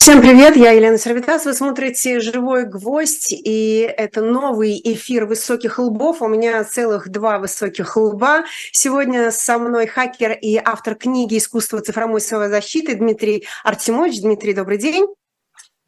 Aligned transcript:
Всем 0.00 0.22
привет, 0.22 0.56
я 0.56 0.70
Елена 0.70 0.96
Сервитас, 0.96 1.44
вы 1.44 1.52
смотрите 1.52 2.20
«Живой 2.20 2.64
гвоздь», 2.64 3.30
и 3.30 3.80
это 3.80 4.22
новый 4.22 4.80
эфир 4.82 5.26
высоких 5.26 5.78
лбов. 5.78 6.22
У 6.22 6.28
меня 6.28 6.64
целых 6.64 7.10
два 7.10 7.38
высоких 7.38 7.96
лба. 7.96 8.44
Сегодня 8.72 9.30
со 9.30 9.58
мной 9.58 9.86
хакер 9.86 10.32
и 10.32 10.56
автор 10.56 10.94
книги 10.94 11.36
«Искусство 11.36 11.80
цифровой 11.80 12.20
защиты» 12.20 12.94
Дмитрий 12.94 13.46
Артемович. 13.64 14.22
Дмитрий, 14.22 14.54
добрый 14.54 14.78
день. 14.78 15.06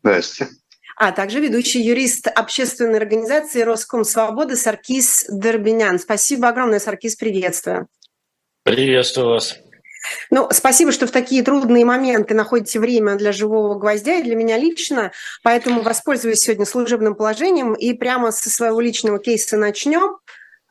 Здравствуйте. 0.02 0.52
А 0.96 1.12
также 1.12 1.40
ведущий 1.40 1.80
юрист 1.80 2.26
общественной 2.26 2.98
организации 2.98 3.62
«Роском 3.62 4.04
Свободы» 4.04 4.56
Саркис 4.56 5.24
Дербинян. 5.30 5.98
Спасибо 5.98 6.48
огромное, 6.48 6.78
Саркис, 6.78 7.16
приветствую. 7.16 7.88
Приветствую 8.64 9.28
вас. 9.28 9.56
Ну, 10.30 10.48
спасибо, 10.50 10.92
что 10.92 11.06
в 11.06 11.10
такие 11.10 11.42
трудные 11.42 11.84
моменты 11.84 12.34
находите 12.34 12.78
время 12.78 13.16
для 13.16 13.32
живого 13.32 13.78
гвоздя 13.78 14.16
и 14.16 14.22
для 14.22 14.34
меня 14.34 14.56
лично. 14.56 15.12
Поэтому 15.42 15.82
воспользуюсь 15.82 16.38
сегодня 16.38 16.66
служебным 16.66 17.14
положением 17.14 17.74
и 17.74 17.92
прямо 17.92 18.32
со 18.32 18.50
своего 18.50 18.80
личного 18.80 19.18
кейса 19.18 19.56
начнем. 19.56 20.16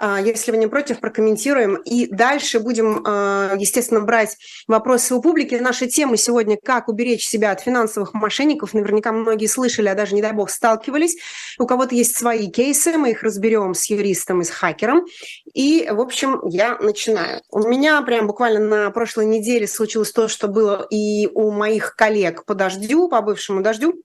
А, 0.01 0.19
если 0.19 0.51
вы 0.51 0.57
не 0.57 0.67
против, 0.67 1.01
прокомментируем. 1.01 1.75
И 1.75 2.07
дальше 2.07 2.59
будем, 2.59 3.03
а, 3.05 3.53
естественно, 3.57 3.99
брать 3.99 4.37
вопросы 4.65 5.13
у 5.13 5.21
публики. 5.21 5.55
Наша 5.55 5.87
тема 5.87 6.15
сегодня– 6.15 6.57
как 6.63 6.87
уберечь 6.87 7.27
себя 7.27 7.51
от 7.51 7.59
финансовых 7.59 8.13
мошенников. 8.13 8.73
Наверняка 8.73 9.11
многие 9.11 9.47
слышали, 9.47 9.89
а 9.89 9.95
даже, 9.95 10.15
не 10.15 10.21
дай 10.21 10.31
бог, 10.31 10.49
сталкивались. 10.49 11.17
У 11.57 11.67
кого-то 11.67 11.95
есть 11.95 12.15
свои 12.15 12.49
кейсы, 12.49 12.93
мы 12.93 13.11
их 13.11 13.23
разберем 13.23 13.73
с 13.73 13.85
юристом 13.89 14.39
и 14.41 14.45
с 14.45 14.49
хакером. 14.49 15.05
И, 15.53 15.89
в 15.91 15.99
общем, 15.99 16.41
я 16.47 16.77
начинаю. 16.77 17.41
У 17.49 17.67
меня 17.67 18.01
прям 18.01 18.27
буквально 18.27 18.59
на 18.59 18.91
прошлой 18.91 19.25
неделе 19.25 19.67
случилось 19.67 20.11
то, 20.11 20.29
что 20.29 20.47
было 20.47 20.87
и 20.89 21.27
у 21.27 21.51
моих 21.51 21.95
коллег 21.97 22.45
по 22.45 22.55
дождю, 22.55 23.09
по 23.09 23.21
бывшему 23.21 23.61
дождю. 23.61 24.01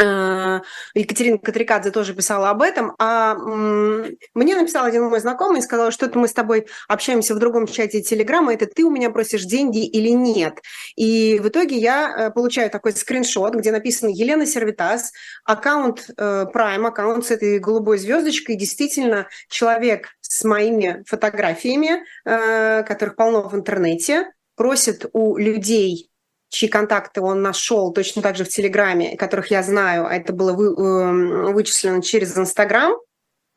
Э, 0.00 0.60
Екатерина 0.94 1.38
Катрикадзе 1.38 1.90
тоже 1.90 2.14
писала 2.14 2.50
об 2.50 2.62
этом, 2.62 2.94
а 2.98 3.34
мне 3.34 4.54
написал 4.54 4.84
один 4.84 5.04
мой 5.04 5.18
знакомый 5.18 5.58
и 5.58 5.62
сказал, 5.62 5.90
что 5.90 6.06
это 6.06 6.18
мы 6.18 6.28
с 6.28 6.32
тобой 6.32 6.68
общаемся 6.86 7.34
в 7.34 7.38
другом 7.38 7.66
чате 7.66 8.00
Телеграма, 8.00 8.54
это 8.54 8.66
ты 8.66 8.84
у 8.84 8.90
меня 8.90 9.10
просишь 9.10 9.44
деньги 9.44 9.84
или 9.84 10.10
нет. 10.10 10.60
И 10.94 11.40
в 11.42 11.48
итоге 11.48 11.76
я 11.76 12.08
э, 12.08 12.30
получаю 12.30 12.70
такой 12.70 12.92
скриншот, 12.92 13.54
где 13.56 13.72
написано 13.72 14.10
Елена 14.10 14.46
Сервитас, 14.46 15.12
аккаунт 15.44 16.08
э, 16.16 16.46
Prime, 16.54 16.86
аккаунт 16.86 17.26
с 17.26 17.32
этой 17.32 17.58
голубой 17.58 17.98
звездочкой, 17.98 18.56
действительно 18.56 19.28
человек 19.48 20.10
с 20.20 20.44
моими 20.44 21.02
фотографиями, 21.06 22.04
которых 22.24 23.16
полно 23.16 23.48
в 23.48 23.54
интернете, 23.54 24.30
просит 24.56 25.06
у 25.12 25.36
людей 25.38 26.10
чьи 26.48 26.68
контакты 26.68 27.20
он 27.20 27.42
нашел 27.42 27.92
точно 27.92 28.22
так 28.22 28.36
же 28.36 28.44
в 28.44 28.48
Телеграме, 28.48 29.16
которых 29.16 29.50
я 29.50 29.62
знаю, 29.62 30.06
а 30.06 30.14
это 30.14 30.32
было 30.32 30.52
вы, 30.52 30.66
э, 30.66 31.52
вычислено 31.52 32.02
через 32.02 32.36
Инстаграм, 32.36 32.94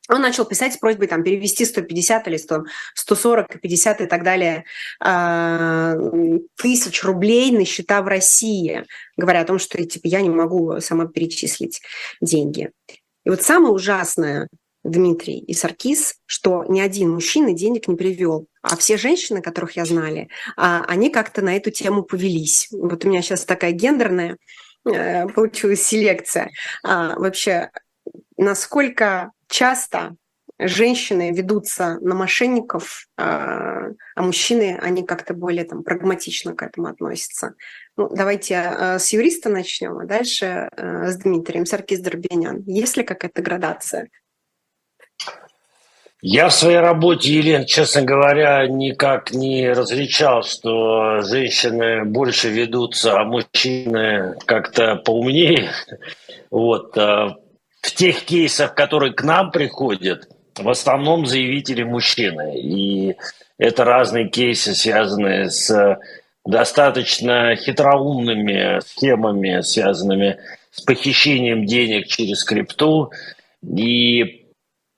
он 0.09 0.21
начал 0.21 0.45
писать 0.45 0.73
с 0.73 0.77
просьбой 0.77 1.07
там, 1.07 1.23
перевести 1.23 1.63
150 1.63 2.27
или 2.27 2.37
100, 2.37 2.65
140, 2.95 3.61
50 3.61 4.01
и 4.01 4.05
так 4.07 4.23
далее 4.23 4.65
э, 5.03 5.95
тысяч 6.57 7.03
рублей 7.03 7.51
на 7.51 7.65
счета 7.65 8.01
в 8.01 8.07
России, 8.07 8.85
говоря 9.15 9.41
о 9.41 9.45
том, 9.45 9.59
что 9.59 9.83
типа, 9.83 10.07
я 10.07 10.21
не 10.21 10.29
могу 10.29 10.81
сама 10.81 11.05
перечислить 11.05 11.81
деньги. 12.19 12.71
И 13.23 13.29
вот 13.29 13.41
самое 13.41 13.73
ужасное, 13.73 14.49
Дмитрий 14.83 15.39
и 15.39 15.53
Саркис, 15.53 16.15
что 16.25 16.65
ни 16.67 16.81
один 16.81 17.11
мужчина 17.11 17.53
денег 17.53 17.87
не 17.87 17.95
привел. 17.95 18.47
А 18.61 18.77
все 18.77 18.97
женщины, 18.97 19.41
которых 19.41 19.75
я 19.75 19.85
знали, 19.85 20.29
а, 20.55 20.83
они 20.87 21.09
как-то 21.09 21.41
на 21.41 21.55
эту 21.55 21.71
тему 21.71 22.03
повелись. 22.03 22.67
Вот 22.71 23.03
у 23.03 23.09
меня 23.09 23.21
сейчас 23.21 23.43
такая 23.43 23.71
гендерная 23.71 24.37
э, 24.85 25.27
получилась 25.27 25.81
селекция. 25.81 26.51
А, 26.83 27.15
вообще, 27.15 27.71
насколько 28.37 29.31
часто 29.47 30.15
женщины 30.59 31.31
ведутся 31.31 31.97
на 32.01 32.13
мошенников, 32.13 33.07
а, 33.17 33.87
а 34.15 34.21
мужчины, 34.21 34.77
они 34.79 35.03
как-то 35.03 35.33
более 35.33 35.63
там, 35.63 35.83
прагматично 35.83 36.55
к 36.55 36.61
этому 36.61 36.87
относятся. 36.87 37.55
Ну, 37.97 38.09
давайте 38.09 38.97
с 38.99 39.11
юриста 39.11 39.49
начнем, 39.49 39.97
а 39.97 40.05
дальше 40.05 40.69
э, 40.77 41.07
с 41.09 41.17
Дмитрием 41.17 41.65
Саркис 41.65 41.99
Дорбенян. 41.99 42.61
Есть 42.67 42.95
ли 42.95 43.03
какая-то 43.03 43.41
градация? 43.41 44.07
Я 46.21 46.49
в 46.49 46.53
своей 46.53 46.77
работе, 46.77 47.33
Елен, 47.33 47.65
честно 47.65 48.03
говоря, 48.03 48.67
никак 48.67 49.31
не 49.31 49.69
различал, 49.69 50.43
что 50.43 51.21
женщины 51.21 52.05
больше 52.05 52.49
ведутся, 52.49 53.19
а 53.19 53.23
мужчины 53.23 54.35
как-то 54.45 54.95
поумнее. 54.95 55.71
Вот. 56.51 56.97
А 56.97 57.37
в 57.81 57.91
тех 57.95 58.23
кейсах, 58.25 58.75
которые 58.75 59.13
к 59.13 59.23
нам 59.23 59.51
приходят, 59.51 60.27
в 60.57 60.69
основном 60.69 61.25
заявители 61.25 61.83
мужчины. 61.83 62.59
И 62.59 63.15
это 63.57 63.85
разные 63.85 64.27
кейсы, 64.27 64.75
связанные 64.75 65.49
с 65.49 65.97
достаточно 66.45 67.55
хитроумными 67.55 68.81
схемами, 68.81 69.61
связанными 69.61 70.39
с 70.71 70.81
похищением 70.81 71.65
денег 71.65 72.07
через 72.07 72.43
крипту. 72.43 73.11
И 73.63 74.40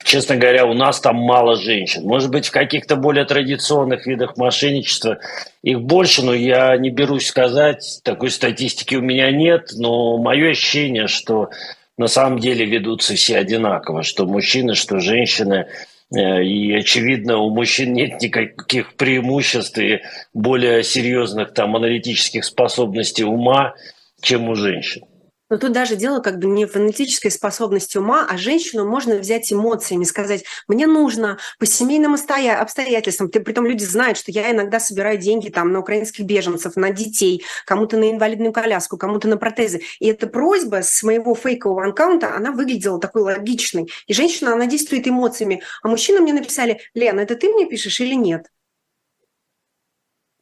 Честно 0.03 0.35
говоря, 0.35 0.65
у 0.65 0.73
нас 0.73 0.99
там 0.99 1.15
мало 1.15 1.55
женщин. 1.55 2.03
Может 2.03 2.29
быть, 2.29 2.47
в 2.47 2.51
каких-то 2.51 2.95
более 2.97 3.25
традиционных 3.25 4.05
видах 4.05 4.35
мошенничества 4.37 5.19
их 5.63 5.81
больше, 5.81 6.23
но 6.23 6.33
я 6.33 6.75
не 6.77 6.89
берусь 6.89 7.27
сказать, 7.27 8.01
такой 8.03 8.29
статистики 8.29 8.95
у 8.95 9.01
меня 9.01 9.31
нет, 9.31 9.69
но 9.75 10.17
мое 10.17 10.51
ощущение, 10.51 11.07
что 11.07 11.49
на 11.97 12.07
самом 12.07 12.39
деле 12.39 12.65
ведутся 12.65 13.15
все 13.15 13.37
одинаково, 13.37 14.03
что 14.03 14.25
мужчины, 14.25 14.75
что 14.75 14.99
женщины, 14.99 15.67
э, 16.13 16.43
и, 16.43 16.73
очевидно, 16.73 17.37
у 17.37 17.49
мужчин 17.49 17.93
нет 17.93 18.21
никаких 18.21 18.95
преимуществ 18.95 19.77
и 19.77 20.01
более 20.33 20.83
серьезных 20.83 21.53
там 21.53 21.75
аналитических 21.77 22.43
способностей 22.43 23.23
ума, 23.23 23.73
чем 24.21 24.49
у 24.49 24.55
женщин. 24.55 25.03
Но 25.49 25.57
тут 25.57 25.71
даже 25.71 25.95
дело 25.95 26.19
как 26.19 26.39
бы 26.39 26.47
не 26.47 26.65
в 26.65 26.75
аналитической 26.75 27.29
способности 27.29 27.97
ума, 27.97 28.25
а 28.29 28.37
женщину 28.37 28.87
можно 28.87 29.15
взять 29.15 29.51
эмоциями, 29.51 30.03
сказать, 30.03 30.45
мне 30.67 30.87
нужно 30.87 31.37
по 31.59 31.65
семейным 31.65 32.13
обстоятельствам, 32.15 33.29
притом 33.29 33.65
люди 33.65 33.83
знают, 33.83 34.17
что 34.17 34.31
я 34.31 34.51
иногда 34.51 34.79
собираю 34.79 35.17
деньги 35.17 35.49
там 35.49 35.71
на 35.71 35.79
украинских 35.79 36.25
беженцев, 36.25 36.75
на 36.75 36.91
детей, 36.91 37.43
кому-то 37.65 37.97
на 37.97 38.09
инвалидную 38.09 38.53
коляску, 38.53 38.97
кому-то 38.97 39.27
на 39.27 39.37
протезы. 39.37 39.81
И 39.99 40.07
эта 40.07 40.27
просьба 40.27 40.81
с 40.81 41.03
моего 41.03 41.35
фейкового 41.35 41.85
аккаунта, 41.87 42.35
она 42.35 42.51
выглядела 42.51 42.99
такой 42.99 43.23
логичной. 43.23 43.89
И 44.07 44.13
женщина, 44.13 44.53
она 44.53 44.65
действует 44.65 45.07
эмоциями. 45.07 45.61
А 45.81 45.87
мужчины 45.87 46.19
мне 46.21 46.33
написали, 46.33 46.81
Лена, 46.93 47.21
это 47.21 47.35
ты 47.35 47.49
мне 47.49 47.65
пишешь 47.65 47.99
или 47.99 48.15
нет? 48.15 48.47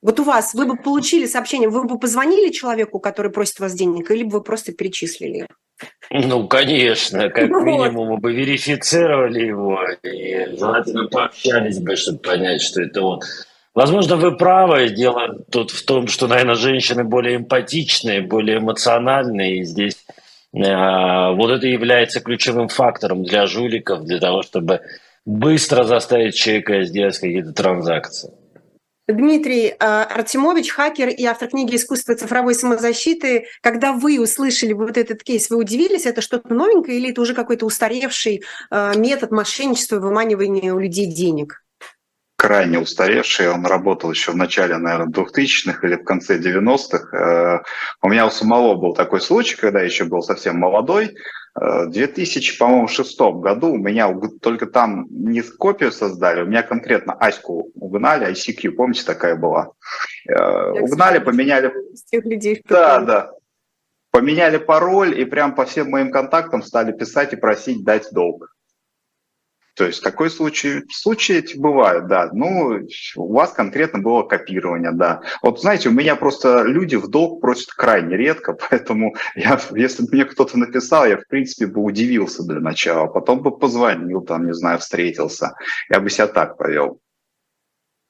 Вот 0.01 0.19
у 0.19 0.23
вас, 0.23 0.53
вы 0.55 0.65
бы 0.65 0.77
получили 0.77 1.27
сообщение, 1.27 1.69
вы 1.69 1.83
бы 1.83 1.99
позвонили 1.99 2.51
человеку, 2.51 2.99
который 2.99 3.31
просит 3.31 3.59
вас 3.59 3.73
денег, 3.73 4.09
или 4.09 4.23
бы 4.23 4.39
вы 4.39 4.41
просто 4.41 4.71
перечислили? 4.71 5.47
Ну, 6.09 6.47
конечно, 6.47 7.29
как 7.29 7.49
ну, 7.49 7.63
минимум 7.63 8.09
мы 8.09 8.17
бы 8.17 8.33
верифицировали 8.33 9.45
его 9.45 9.79
и 10.03 10.57
желательно 10.57 11.07
пообщались 11.07 11.79
бы, 11.79 11.95
чтобы 11.95 12.19
понять, 12.19 12.61
что 12.61 12.81
это 12.81 13.01
он. 13.01 13.19
Возможно, 13.73 14.17
вы 14.17 14.35
правы. 14.35 14.89
Дело 14.89 15.37
тут 15.51 15.71
в 15.71 15.85
том, 15.85 16.07
что, 16.07 16.27
наверное, 16.27 16.55
женщины 16.55 17.03
более 17.03 17.37
эмпатичные, 17.37 18.21
более 18.21 18.57
эмоциональные. 18.57 19.59
И 19.59 19.63
здесь 19.63 19.97
э, 20.53 21.33
вот 21.35 21.51
это 21.51 21.67
является 21.67 22.19
ключевым 22.19 22.67
фактором 22.67 23.23
для 23.23 23.45
жуликов, 23.45 24.03
для 24.03 24.19
того, 24.19 24.41
чтобы 24.41 24.81
быстро 25.25 25.83
заставить 25.83 26.35
человека 26.35 26.83
сделать 26.83 27.17
какие-то 27.17 27.53
транзакции. 27.53 28.31
Дмитрий 29.11 29.73
а, 29.79 30.03
Артемович, 30.03 30.71
хакер 30.71 31.09
и 31.09 31.23
автор 31.25 31.49
книги 31.49 31.75
«Искусство 31.75 32.15
цифровой 32.15 32.55
самозащиты». 32.55 33.45
Когда 33.61 33.93
вы 33.93 34.19
услышали 34.19 34.73
вот 34.73 34.97
этот 34.97 35.23
кейс, 35.23 35.49
вы 35.49 35.57
удивились, 35.57 36.05
это 36.05 36.21
что-то 36.21 36.53
новенькое 36.53 36.97
или 36.97 37.11
это 37.11 37.21
уже 37.21 37.33
какой-то 37.33 37.65
устаревший 37.65 38.43
а, 38.69 38.95
метод 38.95 39.31
мошенничества 39.31 39.97
и 39.97 39.99
выманивания 39.99 40.73
у 40.73 40.79
людей 40.79 41.05
денег? 41.05 41.63
крайне 42.41 42.79
устаревший. 42.79 43.51
Он 43.51 43.67
работал 43.67 44.09
еще 44.09 44.31
в 44.31 44.35
начале, 44.35 44.75
наверное, 44.77 45.13
2000-х 45.13 45.87
или 45.87 45.95
в 45.95 46.03
конце 46.03 46.39
90-х. 46.39 47.15
Э, 47.15 47.59
у 48.01 48.09
меня 48.09 48.25
у 48.25 48.31
самого 48.31 48.73
был 48.75 48.95
такой 48.95 49.21
случай, 49.21 49.55
когда 49.55 49.79
я 49.79 49.85
еще 49.85 50.05
был 50.05 50.23
совсем 50.23 50.57
молодой. 50.57 51.13
Э, 51.59 51.85
в 51.85 51.91
2006 51.91 53.19
году 53.19 53.73
у 53.73 53.77
меня 53.77 54.13
только 54.41 54.67
там 54.67 55.07
не 55.09 55.41
копию 55.41 55.91
создали, 55.91 56.41
у 56.41 56.45
меня 56.45 56.63
конкретно 56.63 57.13
Аську 57.13 57.71
угнали, 57.75 58.31
ICQ, 58.31 58.71
помните, 58.71 59.03
такая 59.05 59.35
была. 59.35 59.71
Э, 60.27 60.33
Я, 60.33 60.81
угнали, 60.81 61.19
поменяли... 61.19 61.73
Тех 62.09 62.25
людей, 62.25 62.61
да, 62.67 62.99
да. 63.01 63.31
Поменяли 64.11 64.57
пароль 64.57 65.17
и 65.19 65.25
прям 65.25 65.55
по 65.55 65.65
всем 65.65 65.89
моим 65.89 66.11
контактам 66.11 66.61
стали 66.61 66.91
писать 66.91 67.33
и 67.33 67.37
просить 67.37 67.83
дать 67.83 68.11
долг. 68.11 68.50
То 69.75 69.85
есть 69.85 70.03
такой 70.03 70.29
случай, 70.29 70.83
случаи 70.91 71.35
эти 71.35 71.57
бывают, 71.57 72.07
да. 72.07 72.29
Ну, 72.33 72.81
у 73.15 73.33
вас 73.33 73.53
конкретно 73.53 73.99
было 73.99 74.23
копирование, 74.23 74.91
да. 74.91 75.21
Вот 75.41 75.61
знаете, 75.61 75.89
у 75.89 75.93
меня 75.93 76.15
просто 76.15 76.63
люди 76.63 76.97
в 76.97 77.07
долг 77.07 77.41
просят 77.41 77.69
крайне 77.69 78.17
редко, 78.17 78.53
поэтому 78.69 79.15
я, 79.35 79.59
если 79.71 80.03
бы 80.03 80.09
мне 80.11 80.25
кто-то 80.25 80.57
написал, 80.57 81.05
я, 81.05 81.17
в 81.17 81.27
принципе, 81.27 81.67
бы 81.67 81.81
удивился 81.81 82.43
для 82.43 82.59
начала. 82.59 83.07
Потом 83.07 83.41
бы 83.41 83.57
позвонил, 83.57 84.21
там, 84.21 84.45
не 84.45 84.53
знаю, 84.53 84.79
встретился. 84.79 85.53
Я 85.89 85.99
бы 85.99 86.09
себя 86.09 86.27
так 86.27 86.57
повел. 86.57 86.99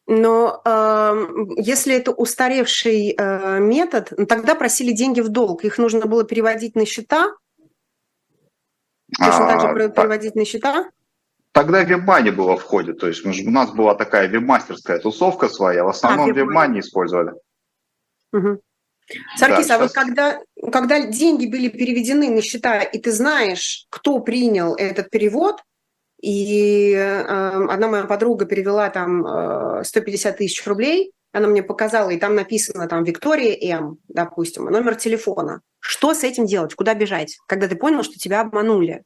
Но 0.07 0.61
э, 0.65 1.27
если 1.57 1.95
это 1.95 2.11
устаревший 2.11 3.15
э, 3.17 3.59
метод, 3.59 4.11
ну, 4.17 4.25
тогда 4.25 4.55
просили 4.55 4.91
деньги 4.91 5.21
в 5.21 5.29
долг. 5.29 5.63
Их 5.63 5.77
нужно 5.77 6.05
было 6.07 6.23
переводить 6.23 6.75
на 6.75 6.85
счета. 6.85 7.31
Точно 9.17 9.47
а, 9.47 9.47
так 9.47 9.79
же 9.79 9.89
переводить 9.89 10.35
на 10.35 10.43
счета. 10.43 10.89
Тогда 11.53 11.83
WebMoney 11.83 12.31
было 12.31 12.55
в 12.55 12.63
ходе, 12.63 12.93
то 12.93 13.07
есть 13.07 13.25
у 13.25 13.51
нас 13.51 13.71
была 13.71 13.95
такая 13.95 14.27
вебмастерская 14.27 14.99
тусовка 14.99 15.49
своя, 15.49 15.83
в 15.83 15.89
основном 15.89 16.29
а, 16.29 16.33
WebMoney 16.33 16.79
использовали. 16.79 17.33
Угу. 18.31 18.61
Саркис, 19.35 19.67
да, 19.67 19.75
а 19.75 19.79
вот 19.79 19.91
когда, 19.91 20.39
когда 20.71 21.05
деньги 21.05 21.47
были 21.47 21.67
переведены 21.67 22.29
на 22.29 22.41
счета, 22.41 22.81
и 22.81 22.99
ты 22.99 23.11
знаешь, 23.11 23.85
кто 23.89 24.19
принял 24.19 24.75
этот 24.75 25.09
перевод, 25.09 25.61
и 26.21 26.93
э, 26.93 27.65
одна 27.69 27.87
моя 27.87 28.03
подруга 28.03 28.45
перевела 28.45 28.89
там 28.89 29.25
э, 29.25 29.83
150 29.83 30.37
тысяч 30.37 30.65
рублей, 30.65 31.11
она 31.33 31.47
мне 31.47 31.63
показала, 31.63 32.09
и 32.11 32.19
там 32.19 32.35
написано 32.35 32.87
там 32.87 33.03
Виктория 33.03 33.57
М, 33.77 33.97
допустим, 34.07 34.65
номер 34.65 34.95
телефона. 34.95 35.61
Что 35.79 36.13
с 36.13 36.23
этим 36.23 36.45
делать? 36.45 36.75
Куда 36.75 36.93
бежать? 36.93 37.37
Когда 37.47 37.67
ты 37.67 37.75
понял, 37.75 38.03
что 38.03 38.19
тебя 38.19 38.41
обманули? 38.41 39.03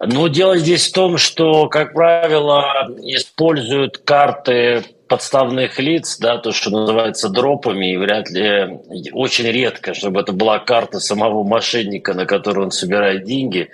Ну, 0.00 0.28
дело 0.28 0.56
здесь 0.56 0.88
в 0.88 0.92
том, 0.92 1.18
что, 1.18 1.68
как 1.68 1.92
правило, 1.92 2.88
используют 3.02 3.98
карты 3.98 4.84
подставных 5.08 5.80
лиц, 5.80 6.18
да, 6.18 6.38
то, 6.38 6.52
что 6.52 6.70
называется 6.70 7.28
дропами, 7.28 7.94
и 7.94 7.96
вряд 7.96 8.30
ли, 8.30 8.78
очень 9.12 9.46
редко, 9.46 9.94
чтобы 9.94 10.20
это 10.20 10.32
была 10.32 10.60
карта 10.60 11.00
самого 11.00 11.42
мошенника, 11.42 12.14
на 12.14 12.26
которую 12.26 12.66
он 12.66 12.70
собирает 12.70 13.24
деньги. 13.24 13.70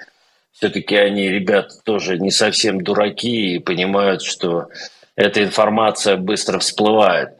Все-таки 0.52 0.96
они, 0.96 1.28
ребята, 1.28 1.74
тоже 1.84 2.18
не 2.18 2.30
совсем 2.30 2.82
дураки 2.82 3.56
и 3.56 3.58
понимают, 3.58 4.22
что 4.22 4.68
эта 5.16 5.42
информация 5.42 6.16
быстро 6.16 6.58
всплывает. 6.58 7.30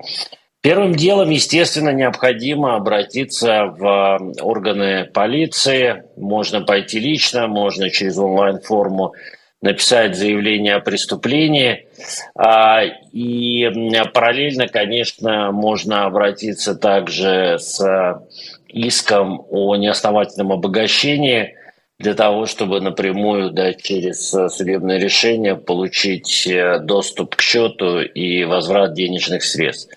Первым 0.65 0.95
делом, 0.95 1.29
естественно, 1.29 1.91
необходимо 1.91 2.77
обратиться 2.77 3.65
в 3.67 4.33
органы 4.41 5.05
полиции. 5.13 6.05
Можно 6.17 6.63
пойти 6.63 6.99
лично, 6.99 7.47
можно 7.49 7.91
через 7.91 8.17
онлайн-форму 8.17 9.13
написать 9.61 10.17
заявление 10.17 10.77
о 10.77 10.81
преступлении. 10.81 11.87
А, 12.35 12.83
и 13.13 13.71
параллельно, 14.15 14.67
конечно, 14.67 15.53
можно 15.53 16.07
обратиться 16.07 16.75
также 16.75 17.59
с 17.59 18.23
иском 18.69 19.45
о 19.51 19.77
неосновательном 19.77 20.53
обогащении 20.53 21.57
для 21.99 22.15
того, 22.15 22.47
чтобы 22.47 22.81
напрямую 22.81 23.51
да, 23.51 23.75
через 23.75 24.31
судебное 24.31 24.99
решение 24.99 25.57
получить 25.57 26.47
э, 26.47 26.79
доступ 26.79 27.37
к 27.37 27.43
счету 27.43 28.01
и 28.01 28.45
возврат 28.45 28.95
денежных 28.95 29.45
средств. 29.45 29.95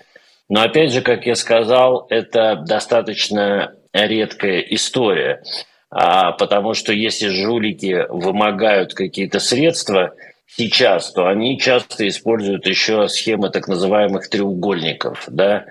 Но 0.49 0.61
опять 0.61 0.91
же, 0.91 1.01
как 1.01 1.25
я 1.25 1.35
сказал, 1.35 2.07
это 2.09 2.55
достаточно 2.55 3.75
редкая 3.93 4.59
история, 4.59 5.43
а, 5.89 6.31
потому 6.33 6.73
что 6.73 6.93
если 6.93 7.27
жулики 7.29 8.05
вымогают 8.09 8.93
какие-то 8.93 9.39
средства 9.39 10.13
сейчас, 10.47 11.11
то 11.11 11.27
они 11.27 11.59
часто 11.59 12.07
используют 12.07 12.65
еще 12.65 13.07
схемы 13.07 13.49
так 13.49 13.67
называемых 13.67 14.29
треугольников, 14.29 15.25
да, 15.27 15.65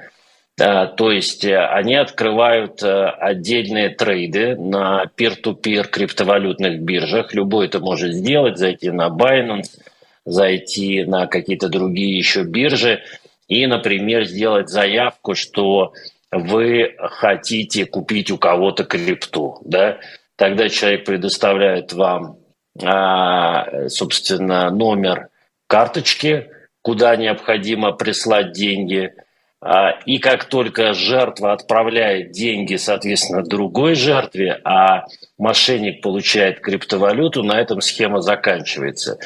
да, 0.59 0.87
то 0.87 1.11
есть 1.11 1.45
э, 1.45 1.59
они 1.59 1.95
открывают 1.97 2.83
э, 2.83 2.89
отдельные 2.89 3.91
трейды 3.91 4.57
на 4.57 5.05
peer-to-peer 5.15 5.87
криптовалютных 5.87 6.81
биржах. 6.81 7.35
Любой 7.35 7.67
это 7.67 7.79
может 7.79 8.15
сделать, 8.15 8.57
зайти 8.57 8.91
на 8.91 9.09
Binance, 9.09 9.79
зайти 10.25 11.05
на 11.05 11.27
какие-то 11.27 11.69
другие 11.69 12.17
еще 12.17 12.45
биржи 12.45 13.03
и, 13.49 13.67
например, 13.67 14.25
сделать 14.25 14.69
заявку, 14.69 15.35
что 15.35 15.93
вы 16.33 16.95
хотите 16.99 17.87
купить 17.87 18.31
у 18.31 18.39
кого-то 18.39 18.85
крипту, 18.85 19.59
да, 19.65 19.99
тогда 20.37 20.69
человек 20.69 21.05
предоставляет 21.05 21.93
вам, 21.93 22.39
а, 22.83 23.89
собственно, 23.89 24.71
номер 24.71 25.29
карточки, 25.67 26.51
куда 26.83 27.17
необходимо 27.17 27.93
прислать 27.93 28.53
деньги, 28.53 29.13
а, 29.61 29.93
и 30.05 30.19
как 30.19 30.45
только 30.45 30.93
жертва 30.93 31.53
отправляет 31.53 32.33
деньги, 32.33 32.77
соответственно, 32.77 33.43
другой 33.43 33.95
жертве, 33.95 34.61
а 34.65 35.07
мошенник 35.39 36.03
получает 36.03 36.61
криптовалюту, 36.61 37.43
на 37.43 37.59
этом 37.61 37.81
схема 37.81 38.21
заканчивается. 38.21 39.19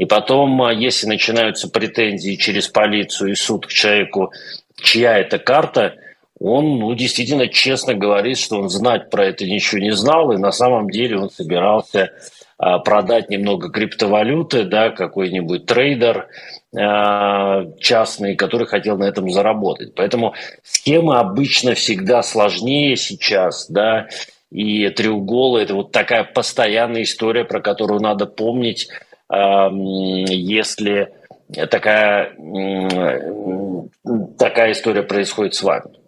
И 0.00 0.06
потом, 0.06 0.62
а, 0.62 0.72
если 0.72 1.06
начинаются 1.06 1.68
претензии 1.68 2.36
через 2.36 2.68
полицию 2.68 3.32
и 3.32 3.34
суд 3.34 3.66
к 3.66 3.70
человеку, 3.70 4.32
чья 4.82 5.18
это 5.18 5.38
карта, 5.38 5.94
он 6.38 6.78
ну, 6.78 6.94
действительно 6.94 7.48
честно 7.48 7.92
говорит, 7.92 8.38
что 8.38 8.58
он 8.58 8.70
знать 8.70 9.10
про 9.10 9.26
это 9.26 9.44
ничего 9.44 9.78
не 9.78 9.90
знал, 9.90 10.32
и 10.32 10.38
на 10.38 10.52
самом 10.52 10.88
деле 10.88 11.18
он 11.18 11.28
собирался 11.28 12.12
а, 12.56 12.78
продать 12.78 13.28
немного 13.28 13.68
криптовалюты, 13.68 14.64
да, 14.64 14.88
какой-нибудь 14.88 15.66
трейдер 15.66 16.28
а, 16.74 17.66
частный, 17.78 18.36
который 18.36 18.66
хотел 18.66 18.96
на 18.96 19.04
этом 19.04 19.30
заработать. 19.30 19.94
Поэтому 19.94 20.32
схемы 20.62 21.18
обычно 21.18 21.74
всегда 21.74 22.22
сложнее 22.22 22.96
сейчас, 22.96 23.68
да, 23.68 24.08
и 24.50 24.88
треуголы– 24.88 25.60
это 25.62 25.74
вот 25.74 25.92
такая 25.92 26.24
постоянная 26.24 27.02
история, 27.02 27.44
про 27.44 27.60
которую 27.60 28.00
надо 28.00 28.24
помнить, 28.24 28.88
если 29.30 31.14
такая, 31.70 32.34
такая 34.38 34.72
история 34.72 35.02
происходит 35.02 35.54
с 35.54 35.62
вами. 35.62 36.00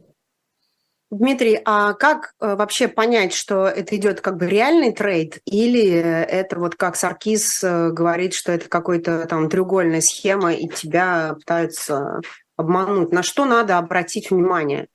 Дмитрий, 1.12 1.60
а 1.66 1.92
как 1.92 2.32
э, 2.40 2.54
вообще 2.56 2.88
понять, 2.88 3.34
что 3.34 3.66
это 3.66 3.94
идет 3.96 4.22
как 4.22 4.38
бы 4.38 4.46
реальный 4.46 4.92
trade, 4.92 5.42
или 5.44 5.92
это 5.92 6.58
вот 6.58 6.76
как 6.76 6.96
Саркис 6.96 7.62
э, 7.62 7.90
говорит, 7.90 8.32
что 8.32 8.50
это 8.50 8.66
какая-то 8.66 9.26
там 9.26 9.50
треугольная 9.50 10.00
схема, 10.00 10.54
и 10.54 10.66
тебя 10.68 11.34
пытаются 11.34 12.22
обмануть? 12.56 13.12
На 13.12 13.22
что 13.22 13.44
надо 13.44 13.76
обратить 13.76 14.30
внимание? 14.30 14.88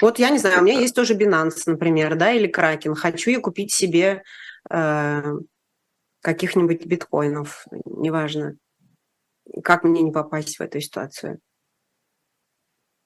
Вот 0.00 0.20
я 0.20 0.30
не 0.30 0.38
знаю, 0.38 0.60
у 0.60 0.62
меня 0.62 0.78
есть 0.78 0.94
тоже 0.94 1.14
Binance, 1.14 1.62
например, 1.66 2.14
да, 2.14 2.30
или 2.30 2.48
Kraken. 2.48 2.94
Хочу 2.94 3.30
я 3.30 3.40
купить 3.40 3.74
себе 3.74 4.22
э, 4.70 5.22
каких-нибудь 6.20 6.86
биткоинов, 6.86 7.66
неважно. 7.84 8.56
Как 9.64 9.84
мне 9.84 10.02
не 10.02 10.12
попасть 10.12 10.58
в 10.58 10.60
эту 10.62 10.80
ситуацию? 10.80 11.40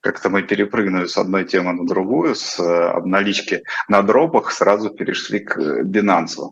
Как-то 0.01 0.29
мы 0.29 0.43
перепрыгнули 0.43 1.07
с 1.07 1.17
одной 1.17 1.47
темы 1.47 1.73
на 1.73 1.87
другую, 1.87 2.35
с 2.35 2.61
э, 2.61 2.89
обналички 2.91 3.63
на 3.89 4.03
дропах 4.03 4.53
сразу 4.53 4.91
перешли 4.91 5.41
к 5.41 5.59
э, 5.59 5.83
Binance. 5.83 6.51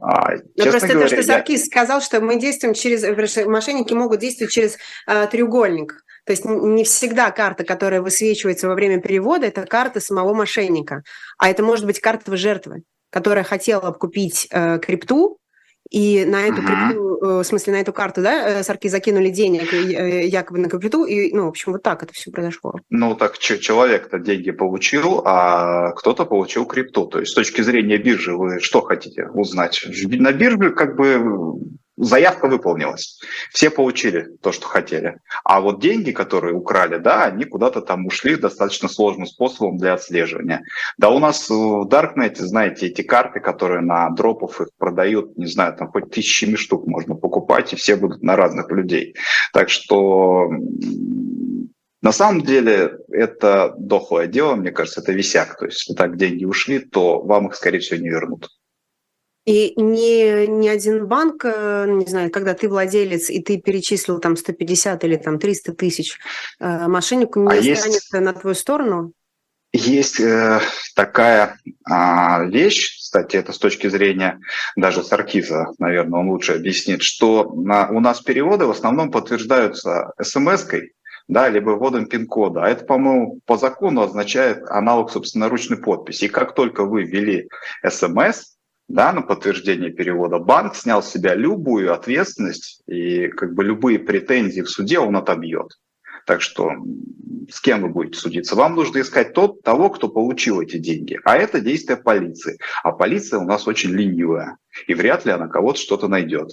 А, 0.00 0.36
Но 0.56 0.64
просто 0.64 0.88
говоря, 0.88 1.08
то, 1.08 1.16
что 1.16 1.22
Саркис 1.24 1.60
я... 1.62 1.66
сказал, 1.66 2.00
что 2.00 2.20
мы 2.20 2.38
действуем 2.38 2.74
через... 2.74 3.02
Мошенники 3.46 3.92
могут 3.92 4.20
действовать 4.20 4.52
через 4.52 4.78
э, 5.08 5.26
треугольник. 5.26 6.04
То 6.24 6.32
есть 6.32 6.44
не 6.44 6.84
всегда 6.84 7.30
карта, 7.30 7.64
которая 7.64 8.02
высвечивается 8.02 8.68
во 8.68 8.74
время 8.74 9.00
перевода, 9.00 9.46
это 9.46 9.64
карта 9.64 10.00
самого 10.00 10.34
мошенника. 10.34 11.02
А 11.38 11.48
это 11.48 11.62
может 11.62 11.86
быть 11.86 12.00
карта 12.00 12.36
жертвы, 12.36 12.82
которая 13.10 13.44
хотела 13.44 13.92
купить 13.92 14.48
э, 14.50 14.78
крипту, 14.78 15.38
и 15.90 16.24
на 16.24 16.46
эту 16.46 16.62
крипту, 16.62 17.18
uh-huh. 17.20 17.42
в 17.42 17.44
смысле, 17.44 17.74
на 17.74 17.80
эту 17.80 17.92
карту, 17.92 18.22
да, 18.22 18.60
э, 18.60 18.62
Сарки 18.62 18.88
закинули 18.88 19.30
денег 19.30 19.72
э, 19.72 20.26
якобы 20.26 20.58
на 20.58 20.68
крипту, 20.68 21.04
и, 21.04 21.32
ну, 21.32 21.44
в 21.46 21.48
общем, 21.48 21.72
вот 21.72 21.82
так 21.82 22.02
это 22.02 22.12
все 22.12 22.30
произошло. 22.30 22.74
Ну, 22.90 23.14
так 23.14 23.38
человек-то 23.38 24.18
деньги 24.18 24.50
получил, 24.50 25.22
а 25.24 25.92
кто-то 25.92 26.24
получил 26.24 26.66
крипту. 26.66 27.06
То 27.06 27.20
есть 27.20 27.32
с 27.32 27.34
точки 27.34 27.62
зрения 27.62 27.98
биржи 27.98 28.36
вы 28.36 28.60
что 28.60 28.80
хотите 28.80 29.28
узнать? 29.28 29.84
На 30.04 30.32
бирже 30.32 30.70
как 30.70 30.96
бы 30.96 31.58
заявка 31.96 32.46
выполнилась. 32.46 33.20
Все 33.50 33.70
получили 33.70 34.28
то, 34.42 34.52
что 34.52 34.66
хотели. 34.66 35.18
А 35.44 35.60
вот 35.60 35.80
деньги, 35.80 36.10
которые 36.10 36.54
украли, 36.54 36.98
да, 36.98 37.24
они 37.24 37.44
куда-то 37.44 37.80
там 37.80 38.06
ушли 38.06 38.36
достаточно 38.36 38.88
сложным 38.88 39.26
способом 39.26 39.78
для 39.78 39.94
отслеживания. 39.94 40.62
Да, 40.98 41.10
у 41.10 41.18
нас 41.18 41.48
в 41.48 41.86
Даркнете, 41.86 42.44
знаете, 42.44 42.86
эти 42.86 43.02
карты, 43.02 43.40
которые 43.40 43.80
на 43.80 44.10
дропов 44.10 44.60
их 44.60 44.68
продают, 44.78 45.36
не 45.36 45.46
знаю, 45.46 45.74
там 45.76 45.88
хоть 45.88 46.10
тысячами 46.10 46.56
штук 46.56 46.86
можно 46.86 47.14
покупать, 47.14 47.72
и 47.72 47.76
все 47.76 47.96
будут 47.96 48.22
на 48.22 48.36
разных 48.36 48.70
людей. 48.70 49.14
Так 49.52 49.68
что 49.70 50.50
на 52.02 52.12
самом 52.12 52.42
деле 52.42 52.98
это 53.08 53.74
дохлое 53.78 54.26
дело, 54.26 54.54
мне 54.54 54.70
кажется, 54.70 55.00
это 55.00 55.12
висяк. 55.12 55.58
То 55.58 55.64
есть 55.66 55.80
если 55.80 55.94
так 55.94 56.16
деньги 56.16 56.44
ушли, 56.44 56.78
то 56.78 57.20
вам 57.20 57.48
их, 57.48 57.56
скорее 57.56 57.80
всего, 57.80 58.00
не 58.00 58.08
вернут. 58.08 58.48
И 59.46 59.74
ни, 59.76 60.46
ни 60.46 60.66
один 60.66 61.06
банк, 61.06 61.44
э, 61.44 61.86
не 61.88 62.06
знаю, 62.06 62.32
когда 62.32 62.54
ты 62.54 62.68
владелец, 62.68 63.30
и 63.30 63.40
ты 63.40 63.58
перечислил 63.58 64.18
там 64.18 64.36
150 64.36 65.04
или 65.04 65.16
там 65.16 65.38
300 65.38 65.72
тысяч 65.72 66.18
э, 66.58 66.88
мошеннику, 66.88 67.40
не 67.40 67.46
а 67.46 67.76
станет 67.76 67.94
есть... 67.94 68.12
на 68.12 68.32
твою 68.32 68.56
сторону? 68.56 69.12
Есть 69.72 70.18
э, 70.18 70.60
такая 70.96 71.58
э, 71.88 72.48
вещь, 72.48 72.98
кстати, 72.98 73.36
это 73.36 73.52
с 73.52 73.58
точки 73.58 73.88
зрения 73.88 74.40
даже 74.74 75.04
Саркиза, 75.04 75.68
наверное, 75.78 76.20
он 76.20 76.30
лучше 76.30 76.54
объяснит, 76.54 77.02
что 77.02 77.52
на, 77.54 77.88
у 77.90 78.00
нас 78.00 78.20
переводы 78.20 78.66
в 78.66 78.70
основном 78.70 79.12
подтверждаются 79.12 80.12
смс-кой, 80.20 80.92
да, 81.28 81.48
либо 81.48 81.70
вводом 81.70 82.06
пин-кода. 82.06 82.64
А 82.64 82.68
это, 82.68 82.84
по-моему, 82.84 83.40
по 83.46 83.56
закону 83.56 84.02
означает 84.02 84.64
аналог 84.68 85.12
собственноручной 85.12 85.78
подписи. 85.78 86.24
И 86.24 86.28
как 86.28 86.54
только 86.54 86.84
вы 86.84 87.04
ввели 87.04 87.48
смс, 87.88 88.55
да, 88.88 89.12
на 89.12 89.22
подтверждение 89.22 89.90
перевода, 89.90 90.38
банк 90.38 90.76
снял 90.76 91.02
с 91.02 91.10
себя 91.10 91.34
любую 91.34 91.92
ответственность 91.92 92.82
и 92.86 93.28
как 93.28 93.54
бы 93.54 93.64
любые 93.64 93.98
претензии 93.98 94.60
в 94.60 94.70
суде 94.70 94.98
он 94.98 95.16
отобьет. 95.16 95.72
Так 96.26 96.40
что 96.40 96.72
с 97.48 97.60
кем 97.60 97.82
вы 97.82 97.88
будете 97.88 98.18
судиться? 98.18 98.56
Вам 98.56 98.74
нужно 98.74 99.00
искать 99.00 99.32
тот, 99.32 99.62
того, 99.62 99.90
кто 99.90 100.08
получил 100.08 100.60
эти 100.60 100.76
деньги. 100.76 101.18
А 101.24 101.36
это 101.36 101.60
действие 101.60 101.96
полиции. 101.96 102.58
А 102.82 102.90
полиция 102.92 103.38
у 103.38 103.44
нас 103.44 103.68
очень 103.68 103.90
ленивая. 103.90 104.56
И 104.88 104.94
вряд 104.94 105.24
ли 105.24 105.30
она 105.30 105.46
кого-то 105.46 105.78
что-то 105.78 106.08
найдет. 106.08 106.50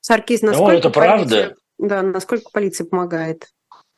Саркис, 0.00 0.42
насколько 0.42 0.72
ну, 0.72 0.78
это 0.78 0.90
полиция, 0.90 1.26
правда. 1.28 1.56
Да, 1.78 2.02
насколько 2.02 2.50
полиция 2.52 2.86
помогает? 2.86 3.48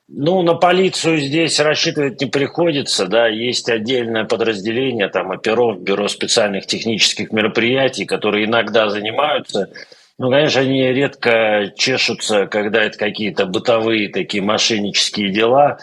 Ну, 0.07 0.43
на 0.43 0.55
полицию 0.55 1.19
здесь 1.19 1.59
рассчитывать 1.61 2.21
не 2.21 2.27
приходится, 2.27 3.07
да, 3.07 3.27
есть 3.27 3.71
отдельное 3.71 4.25
подразделение, 4.25 5.09
там, 5.09 5.31
оперов, 5.31 5.81
бюро 5.81 6.09
специальных 6.09 6.67
технических 6.67 7.33
мероприятий, 7.33 8.05
которые 8.05 8.45
иногда 8.45 8.91
занимаются 8.91 9.71
ну, 10.17 10.31
конечно, 10.31 10.61
они 10.61 10.81
редко 10.93 11.73
чешутся, 11.77 12.47
когда 12.47 12.85
это 12.85 12.97
какие-то 12.97 13.47
бытовые 13.47 14.09
такие 14.11 14.43
мошеннические 14.43 15.31
дела. 15.31 15.79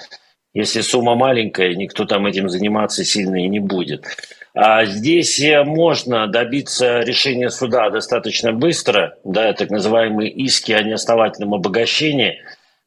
Если 0.53 0.81
сумма 0.81 1.15
маленькая, 1.15 1.75
никто 1.75 2.05
там 2.05 2.25
этим 2.25 2.49
заниматься 2.49 3.03
сильно 3.03 3.43
и 3.43 3.49
не 3.49 3.59
будет. 3.59 4.05
А 4.53 4.85
здесь 4.85 5.41
можно 5.65 6.27
добиться 6.27 6.99
решения 7.01 7.49
суда 7.49 7.89
достаточно 7.89 8.51
быстро, 8.51 9.17
да, 9.23 9.53
так 9.53 9.69
называемые 9.69 10.29
иски 10.29 10.73
о 10.73 10.83
неосновательном 10.83 11.53
обогащении, 11.53 12.41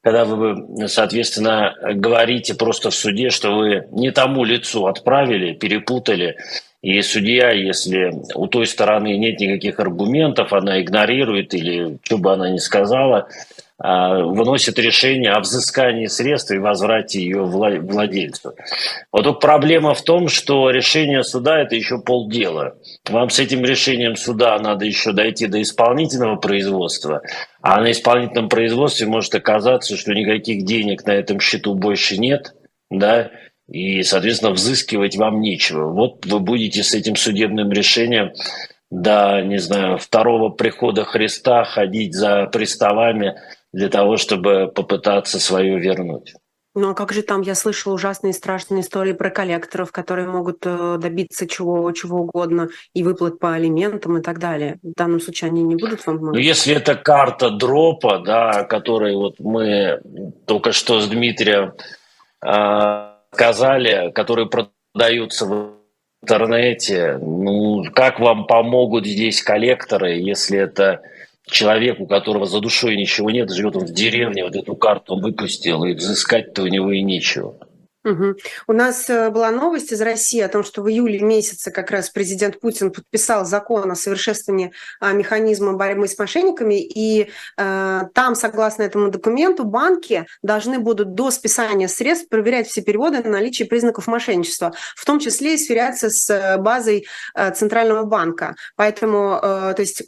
когда 0.04 0.26
вы, 0.26 0.86
соответственно, 0.86 1.74
говорите 1.94 2.54
просто 2.54 2.90
в 2.90 2.94
суде, 2.94 3.30
что 3.30 3.56
вы 3.56 3.88
не 3.90 4.10
тому 4.10 4.44
лицу 4.44 4.86
отправили, 4.86 5.54
перепутали, 5.54 6.36
и 6.82 7.00
судья, 7.00 7.50
если 7.50 8.12
у 8.34 8.46
той 8.46 8.66
стороны 8.66 9.16
нет 9.16 9.40
никаких 9.40 9.80
аргументов, 9.80 10.52
она 10.52 10.82
игнорирует 10.82 11.54
или 11.54 11.96
что 12.02 12.18
бы 12.18 12.34
она 12.34 12.50
ни 12.50 12.58
сказала, 12.58 13.28
выносит 13.78 14.78
решение 14.78 15.32
о 15.32 15.40
взыскании 15.40 16.06
средств 16.06 16.52
и 16.52 16.58
возврате 16.58 17.20
ее 17.20 17.42
владельцу. 17.42 18.54
Вот 19.10 19.24
тут 19.24 19.40
проблема 19.40 19.94
в 19.94 20.02
том, 20.02 20.28
что 20.28 20.70
решение 20.70 21.24
суда– 21.24 21.58
это 21.60 21.74
еще 21.74 21.98
полдела. 21.98 22.76
Вам 23.08 23.30
с 23.30 23.40
этим 23.40 23.64
решением 23.64 24.14
суда 24.14 24.56
надо 24.60 24.84
еще 24.84 25.12
дойти 25.12 25.48
до 25.48 25.60
исполнительного 25.60 26.36
производства, 26.36 27.22
а 27.62 27.80
на 27.80 27.90
исполнительном 27.90 28.48
производстве 28.48 29.08
может 29.08 29.34
оказаться, 29.34 29.96
что 29.96 30.14
никаких 30.14 30.64
денег 30.64 31.04
на 31.04 31.12
этом 31.12 31.40
счету 31.40 31.74
больше 31.74 32.16
нет, 32.16 32.54
да, 32.90 33.32
и, 33.68 34.02
соответственно, 34.02 34.52
взыскивать 34.52 35.16
вам 35.16 35.40
нечего. 35.40 35.90
Вот 35.90 36.26
вы 36.26 36.38
будете 36.38 36.82
с 36.82 36.94
этим 36.94 37.16
судебным 37.16 37.72
решением 37.72 38.32
до, 38.90 39.40
не 39.42 39.58
знаю, 39.58 39.98
второго 39.98 40.50
прихода 40.50 41.04
Христа 41.04 41.64
ходить 41.64 42.14
за 42.14 42.46
приставами 42.46 43.34
для 43.74 43.88
того, 43.88 44.16
чтобы 44.16 44.70
попытаться 44.74 45.40
свое 45.40 45.78
вернуть. 45.78 46.34
Ну 46.76 46.90
а 46.90 46.94
как 46.94 47.12
же 47.12 47.22
там, 47.22 47.42
я 47.42 47.54
слышала 47.54 47.94
ужасные 47.94 48.32
страшные 48.32 48.80
истории 48.80 49.12
про 49.12 49.30
коллекторов, 49.30 49.92
которые 49.92 50.26
могут 50.26 50.58
э, 50.64 50.96
добиться 50.98 51.46
чего, 51.46 51.90
чего 51.92 52.22
угодно 52.22 52.68
и 52.94 53.04
выплат 53.04 53.38
по 53.38 53.54
алиментам 53.54 54.18
и 54.18 54.22
так 54.22 54.40
далее. 54.40 54.78
В 54.82 54.92
данном 54.96 55.20
случае 55.20 55.50
они 55.50 55.62
не 55.62 55.76
будут 55.76 56.04
вам 56.04 56.18
помогать? 56.18 56.34
Ну 56.34 56.40
если 56.40 56.74
это 56.74 56.96
карта 56.96 57.50
дропа, 57.50 58.18
да, 58.18 58.50
о 58.50 58.64
которой 58.64 59.14
вот 59.14 59.38
мы 59.38 60.00
только 60.46 60.72
что 60.72 61.00
с 61.00 61.08
Дмитрием 61.08 61.74
э, 62.44 63.10
сказали, 63.32 64.10
которые 64.10 64.48
продаются 64.48 65.46
в 65.46 65.74
интернете, 66.22 67.18
ну, 67.20 67.84
как 67.94 68.18
вам 68.18 68.46
помогут 68.46 69.06
здесь 69.06 69.42
коллекторы, 69.42 70.14
если 70.14 70.58
это 70.58 71.02
человек, 71.46 72.00
у 72.00 72.06
которого 72.06 72.46
за 72.46 72.60
душой 72.60 72.96
ничего 72.96 73.30
нет, 73.30 73.50
живет 73.50 73.76
он 73.76 73.86
в 73.86 73.92
деревне, 73.92 74.44
вот 74.44 74.56
эту 74.56 74.76
карту 74.76 75.16
выпустил, 75.16 75.84
и 75.84 75.94
взыскать-то 75.94 76.62
у 76.62 76.66
него 76.66 76.92
и 76.92 77.02
нечего. 77.02 77.56
Угу. 78.04 78.34
У 78.66 78.72
нас 78.74 79.08
э, 79.08 79.30
была 79.30 79.50
новость 79.50 79.90
из 79.90 80.02
России 80.02 80.40
о 80.40 80.48
том, 80.48 80.62
что 80.62 80.82
в 80.82 80.90
июле 80.90 81.20
месяце 81.20 81.70
как 81.70 81.90
раз 81.90 82.10
президент 82.10 82.60
Путин 82.60 82.92
подписал 82.92 83.46
закон 83.46 83.90
о 83.90 83.94
совершенствовании 83.94 84.72
а, 85.00 85.12
механизма 85.12 85.72
борьбы 85.72 86.06
с 86.06 86.18
мошенниками, 86.18 86.82
и 86.82 87.30
э, 87.56 88.00
там, 88.12 88.34
согласно 88.34 88.82
этому 88.82 89.10
документу, 89.10 89.64
банки 89.64 90.26
должны 90.42 90.78
будут 90.80 91.14
до 91.14 91.30
списания 91.30 91.88
средств 91.88 92.28
проверять 92.28 92.68
все 92.68 92.82
переводы 92.82 93.22
на 93.22 93.30
наличие 93.30 93.66
признаков 93.66 94.06
мошенничества, 94.06 94.74
в 94.94 95.04
том 95.06 95.18
числе 95.18 95.54
и 95.54 95.58
сверяться 95.58 96.10
с 96.10 96.28
э, 96.28 96.58
базой 96.58 97.06
э, 97.34 97.54
Центрального 97.54 98.04
банка. 98.04 98.54
Поэтому, 98.76 99.40
э, 99.42 99.72
то 99.74 99.80
есть 99.80 100.02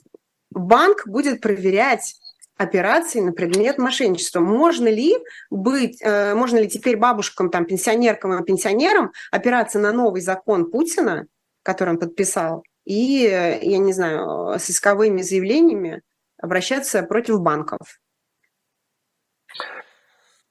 банк 0.57 1.07
будет 1.07 1.41
проверять 1.41 2.17
операций 2.57 3.21
на 3.21 3.33
предмет 3.33 3.79
мошенничества. 3.79 4.41
Можно 4.41 4.89
ли 4.89 5.15
быть, 5.51 6.01
э, 6.01 6.35
можно 6.35 6.59
ли 6.59 6.69
теперь 6.69 6.97
бабушкам, 6.97 7.51
там, 7.51 7.67
пенсионеркам 7.67 8.33
и 8.33 8.45
пенсионерам 8.45 9.13
опираться 9.31 9.79
на 9.79 9.93
новый 9.93 10.23
закон 10.23 10.71
Путина, 10.71 11.27
который 11.63 11.91
он 11.91 11.99
подписал, 11.99 12.65
и, 12.85 13.27
э, 13.27 13.59
я 13.63 13.79
не 13.79 13.93
знаю, 13.93 14.59
с 14.59 14.71
исковыми 14.71 15.21
заявлениями 15.21 16.03
обращаться 16.41 17.03
против 17.03 17.41
банков? 17.41 18.01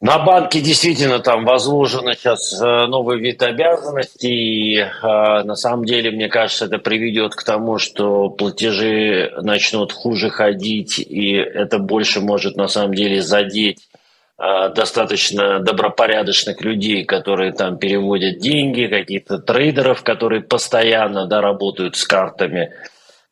На 0.06 0.20
банке 0.20 0.62
действительно 0.62 1.18
там 1.18 1.46
возложено 1.46 2.14
сейчас 2.14 2.62
э, 2.62 2.86
новый 2.86 3.20
вид 3.20 3.42
обязанностей. 3.42 4.78
Э, 4.78 5.42
на 5.42 5.56
самом 5.56 5.84
деле, 5.84 6.12
мне 6.12 6.30
кажется, 6.30 6.66
это 6.66 6.78
приведет 6.78 7.34
к 7.34 7.44
тому, 7.44 7.80
что 7.80 8.30
платежи 8.30 9.34
начнут 9.42 9.92
хуже 9.92 10.30
ходить, 10.30 11.00
и 11.00 11.32
это 11.34 11.80
больше 11.80 12.22
может 12.22 12.56
на 12.56 12.68
самом 12.68 12.94
деле 12.94 13.24
задеть 13.24 13.90
э, 14.38 14.70
достаточно 14.76 15.60
добропорядочных 15.60 16.62
людей, 16.62 17.04
которые 17.04 17.52
там 17.52 17.80
переводят 17.80 18.38
деньги, 18.38 18.86
каких-то 18.86 19.40
трейдеров, 19.40 20.04
которые 20.04 20.44
постоянно 20.44 21.26
да, 21.26 21.42
работают 21.42 21.96
с 21.96 22.04
картами, 22.06 22.74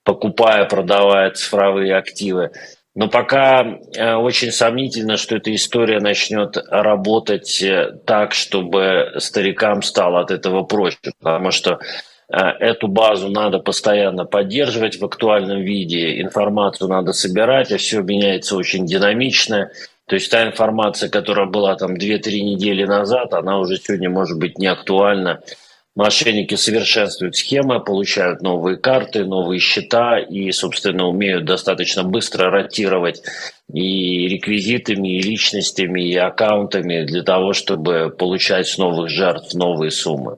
покупая, 0.03 0.65
продавая 0.65 1.29
цифровые 1.29 1.95
активы. 1.95 2.49
Но 2.95 3.09
пока 3.09 3.63
э, 3.63 4.13
очень 4.13 4.51
сомнительно, 4.51 5.17
что 5.17 5.37
эта 5.37 5.53
история 5.53 5.99
начнет 5.99 6.57
работать 6.69 7.61
э, 7.63 7.91
так, 8.05 8.33
чтобы 8.33 9.13
старикам 9.17 9.81
стало 9.81 10.19
от 10.19 10.29
этого 10.29 10.63
проще, 10.63 10.99
потому 11.19 11.49
что 11.49 11.79
э, 12.29 12.37
эту 12.37 12.87
базу 12.87 13.29
надо 13.29 13.57
постоянно 13.57 14.25
поддерживать 14.25 14.99
в 14.99 15.05
актуальном 15.05 15.61
виде, 15.61 16.21
информацию 16.21 16.87
надо 16.87 17.13
собирать, 17.13 17.71
а 17.71 17.77
все 17.77 18.01
меняется 18.01 18.55
очень 18.55 18.85
динамично. 18.85 19.71
То 20.05 20.15
есть 20.15 20.29
та 20.29 20.45
информация, 20.45 21.09
которая 21.09 21.47
была 21.47 21.75
там 21.75 21.95
2-3 21.95 22.41
недели 22.41 22.83
назад, 22.83 23.33
она 23.33 23.57
уже 23.57 23.77
сегодня 23.77 24.11
может 24.11 24.37
быть 24.37 24.59
не 24.59 24.67
актуальна 24.67 25.41
Мошенники 25.95 26.55
совершенствуют 26.55 27.35
схемы, 27.35 27.83
получают 27.83 28.41
новые 28.41 28.77
карты, 28.77 29.25
новые 29.25 29.59
счета 29.59 30.17
и, 30.17 30.51
собственно, 30.51 31.07
умеют 31.07 31.45
достаточно 31.45 32.03
быстро 32.03 32.49
ротировать 32.49 33.21
и 33.71 34.27
реквизитами, 34.27 35.17
и 35.17 35.21
личностями, 35.21 36.09
и 36.09 36.15
аккаунтами 36.15 37.05
для 37.05 37.21
того, 37.21 37.53
чтобы 37.53 38.09
получать 38.09 38.67
с 38.67 38.79
новых 38.79 39.09
жертв 39.09 39.53
новые 39.53 39.91
суммы. 39.91 40.37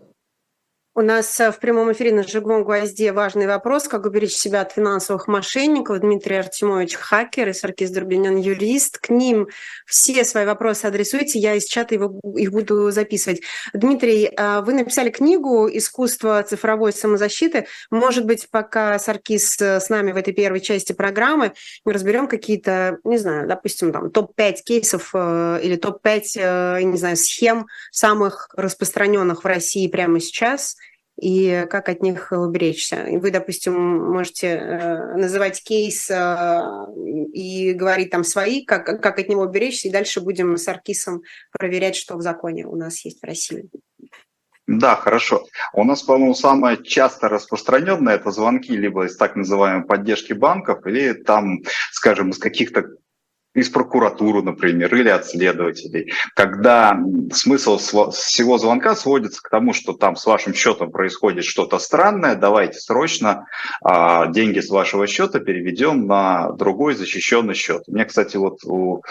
У 0.98 1.02
нас 1.02 1.42
э, 1.42 1.52
в 1.52 1.60
прямом 1.60 1.92
эфире 1.92 2.14
на 2.14 2.24
«Жигом 2.24 2.64
гвозде» 2.64 3.12
важный 3.12 3.48
вопрос, 3.48 3.90
как 3.90 4.06
уберечь 4.06 4.32
себя 4.32 4.62
от 4.62 4.72
финансовых 4.72 5.28
мошенников. 5.28 6.00
Дмитрий 6.00 6.38
Артемович– 6.38 6.96
хакер 6.96 7.50
и 7.50 7.54
Саркис 7.54 7.92
Дурбинян– 7.92 8.38
юрист. 8.38 9.00
К 9.00 9.10
ним 9.10 9.50
все 9.86 10.24
свои 10.24 10.46
вопросы 10.46 10.86
адресуйте, 10.86 11.38
я 11.38 11.56
из 11.56 11.66
чата 11.66 11.96
его, 11.96 12.22
их 12.38 12.50
буду 12.54 12.92
записывать. 12.92 13.42
Дмитрий, 13.74 14.28
э, 14.28 14.62
вы 14.62 14.72
написали 14.72 15.10
книгу 15.10 15.68
«Искусство 15.68 16.42
цифровой 16.44 16.94
самозащиты». 16.94 17.68
Может 17.92 18.26
быть, 18.26 18.48
пока 18.50 18.98
Саркис 18.98 19.60
э, 19.60 19.82
с 19.82 19.90
нами 19.90 20.14
в 20.14 20.16
этой 20.16 20.34
первой 20.34 20.62
части 20.62 20.94
программы, 20.94 21.52
мы 21.84 21.92
разберем 21.92 22.30
какие-то, 22.30 23.00
не 23.04 23.18
знаю, 23.18 23.50
допустим, 23.50 23.92
там 23.92 24.12
топ-5 24.12 24.56
кейсов 24.64 25.14
или 25.14 25.76
топ-5, 25.76 26.84
не 26.84 26.98
знаю, 26.98 27.18
схем 27.18 27.68
самых 27.92 28.48
распространенных 28.56 29.44
в 29.44 29.46
России 29.46 29.90
прямо 29.90 30.22
сейчас– 30.22 30.78
и 31.20 31.66
как 31.70 31.90
от 31.90 32.02
них 32.02 32.32
уберечься. 32.32 33.06
Вы, 33.10 33.32
допустим, 33.32 33.74
можете 34.12 34.48
э, 34.48 35.18
называть 35.18 35.64
кейс 35.64 36.10
э, 36.10 36.62
и 37.34 37.74
говорить 37.74 38.10
там 38.10 38.24
свои, 38.24 38.66
как, 38.66 38.86
как 39.02 39.20
от 39.20 39.30
него 39.30 39.44
уберечься, 39.44 39.88
и 39.88 39.92
дальше 39.92 40.22
будем 40.22 40.58
с 40.58 40.68
Аркисом 40.68 41.22
проверять, 41.52 41.96
что 41.96 42.18
в 42.18 42.22
законе 42.22 42.66
у 42.66 42.76
нас 42.76 43.04
есть 43.06 43.22
в 43.22 43.26
России. 43.26 43.70
Да, 44.68 44.96
хорошо. 44.96 45.46
У 45.74 45.84
нас, 45.84 46.02
по-моему, 46.02 46.34
самое 46.34 46.84
часто 46.84 47.30
распространенное 47.30 48.16
это 48.16 48.32
звонки 48.32 48.76
либо 48.76 49.06
из 49.06 49.16
так 49.16 49.36
называемой 49.36 49.86
поддержки 49.86 50.34
банков, 50.34 50.86
или 50.88 51.14
там, 51.14 51.60
скажем, 51.92 52.32
из 52.32 52.40
каких-то 52.40 52.86
из 53.56 53.70
прокуратуры, 53.70 54.44
например, 54.44 54.94
или 54.94 55.10
от 55.10 55.26
следователей, 55.26 56.14
когда 56.36 57.00
смысл 57.34 57.78
всего 57.78 58.58
звонка 58.58 58.96
сводится 58.96 59.42
к 59.42 59.50
тому, 59.50 59.74
что 59.74 59.94
там 59.94 60.18
с 60.18 60.26
вашим 60.26 60.54
счетом 60.54 60.92
происходит 60.92 61.46
что-то 61.46 61.80
странное, 61.80 62.36
давайте 62.36 62.80
срочно 62.80 63.48
а, 63.82 64.28
деньги 64.28 64.60
с 64.60 64.70
вашего 64.70 65.08
счета 65.08 65.40
переведем 65.40 66.06
на 66.06 66.52
другой 66.52 66.96
защищенный 66.96 67.54
счет. 67.54 67.84
У 67.88 67.94
меня, 67.94 68.06
кстати, 68.06 68.36
вот 68.36 68.60
у 68.66 69.02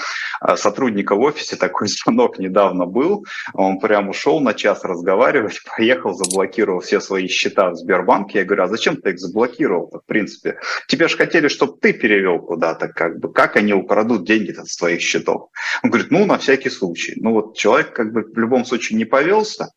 а, 0.41 0.57
сотрудника 0.57 1.17
в 1.17 1.21
офисе 1.21 1.57
такой 1.65 1.89
звонок 1.89 2.39
недавно 2.39 2.85
был, 2.85 3.25
он 3.55 3.81
прям 3.81 4.11
ушел 4.11 4.41
на 4.41 4.53
час 4.53 4.85
разговаривать, 4.85 5.61
поехал, 5.77 6.13
заблокировал 6.13 6.81
все 6.81 7.01
свои 7.01 7.29
счета 7.29 7.71
в 7.71 7.77
Сбербанке. 7.77 8.41
Я 8.41 8.45
говорю, 8.45 8.65
а 8.65 8.69
зачем 8.69 8.97
ты 8.97 9.11
их 9.11 9.19
заблокировал 9.19 9.91
в 9.91 10.07
принципе? 10.07 10.59
Тебе 10.87 11.09
же 11.09 11.17
хотели, 11.17 11.49
чтобы 11.49 11.79
ты 11.81 11.95
перевел 11.95 12.41
куда-то, 12.41 12.89
как 12.89 13.19
бы, 13.21 13.33
как 13.33 13.57
они 13.57 13.73
украдут 13.73 14.27
деньги 14.27 14.34
деньги 14.39 14.53
с 14.53 14.77
твоих 14.77 15.01
счетов. 15.01 15.51
Он 15.83 15.91
говорит, 15.91 16.11
ну, 16.11 16.25
на 16.27 16.39
всякий 16.39 16.71
случай. 16.71 17.15
Ну, 17.17 17.33
вот 17.33 17.57
человек 17.57 17.93
как 17.93 18.13
бы 18.13 18.23
в 18.23 18.39
любом 18.39 18.65
случае 18.65 18.99
не 18.99 19.05
повелся, 19.05 19.73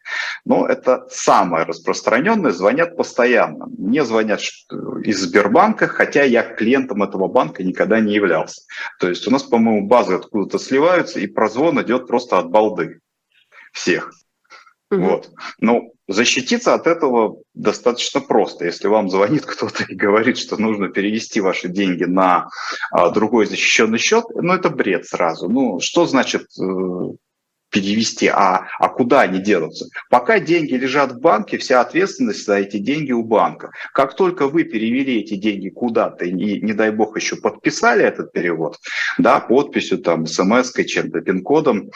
но 0.46 0.68
это 0.68 1.08
самое 1.10 1.66
распространенное, 1.66 2.52
звонят 2.52 2.98
постоянно. 2.98 3.68
Мне 3.78 4.04
звонят 4.04 4.42
из 5.04 5.20
Сбербанка, 5.20 5.88
хотя 5.88 6.24
я 6.24 6.44
клиентом 6.44 7.04
этого 7.04 7.28
банка 7.28 7.64
никогда 7.64 8.00
не 8.00 8.14
являлся. 8.14 8.62
То 9.00 9.10
есть 9.10 9.28
у 9.28 9.32
нас, 9.32 9.44
по-моему, 9.44 9.88
базы 9.88 10.16
откуда-то 10.16 10.60
сливаются, 10.60 11.20
и 11.20 11.28
прозвон 11.28 11.82
идет 11.82 12.08
просто 12.08 12.38
от 12.38 12.50
балды 12.50 13.00
всех. 13.74 14.12
Угу. 14.92 15.02
Вот. 15.02 15.30
Ну, 15.60 15.94
защититься 16.08 16.74
от 16.74 16.88
этого 16.88 17.38
достаточно 17.54 18.22
просто. 18.22 18.66
Если 18.66 18.88
вам 18.88 19.10
звонит 19.10 19.46
кто-то 19.46 19.84
и 19.84 19.96
говорит, 19.96 20.38
что 20.38 20.58
нужно 20.58 20.90
перевести 20.90 21.42
ваши 21.42 21.68
деньги 21.68 22.06
на 22.06 22.48
а, 22.92 23.10
другой 23.10 23.46
защищенный 23.46 24.00
счет, 24.00 24.26
ну, 24.34 24.54
это 24.54 24.70
бред 24.70 25.06
сразу. 25.06 25.50
Ну, 25.50 25.80
что 25.80 26.06
значит 26.06 26.48
э, 26.60 26.64
перевести, 27.70 28.28
а, 28.28 28.68
а 28.80 28.90
куда 28.90 29.22
они 29.22 29.40
денутся? 29.40 29.88
Пока 30.10 30.40
деньги 30.40 30.74
лежат 30.74 31.14
в 31.14 31.20
банке, 31.20 31.58
вся 31.58 31.82
ответственность 31.82 32.46
за 32.46 32.56
эти 32.56 32.78
деньги 32.78 33.12
у 33.12 33.24
банка. 33.24 33.72
Как 33.94 34.16
только 34.16 34.48
вы 34.48 34.64
перевели 34.64 35.20
эти 35.20 35.36
деньги 35.36 35.70
куда-то 35.70 36.26
и, 36.26 36.32
не 36.62 36.74
дай 36.74 36.92
бог, 36.92 37.16
еще 37.18 37.36
подписали 37.36 38.04
этот 38.04 38.32
перевод, 38.32 38.78
да, 39.18 39.40
подписью, 39.40 40.00
там, 40.00 40.26
смс-кой, 40.26 40.86
чем-то, 40.86 41.22
пин-кодом, 41.22 41.92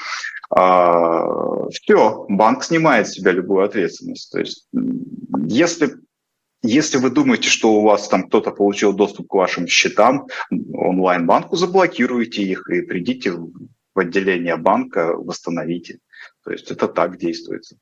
а, 0.50 1.70
все, 1.70 2.26
банк 2.28 2.64
снимает 2.64 3.08
с 3.08 3.14
себя 3.14 3.32
любую 3.32 3.64
ответственность. 3.64 4.32
То 4.32 4.40
есть, 4.40 4.68
если 5.48 5.96
если 6.64 6.98
вы 6.98 7.10
думаете, 7.10 7.50
что 7.50 7.74
у 7.74 7.82
вас 7.82 8.08
там 8.08 8.28
кто-то 8.28 8.52
получил 8.52 8.94
доступ 8.94 9.28
к 9.30 9.34
вашим 9.34 9.66
счетам, 9.66 10.28
онлайн-банку 10.52 11.56
заблокируйте 11.56 12.44
их 12.44 12.70
и 12.70 12.82
придите 12.82 13.34
в 13.94 14.00
отделение 14.00 14.58
банка 14.58 15.14
восстановите. 15.16 16.00
То 16.44 16.52
есть 16.52 16.72
это 16.72 16.88
так 16.88 17.18
действуется. 17.18 17.78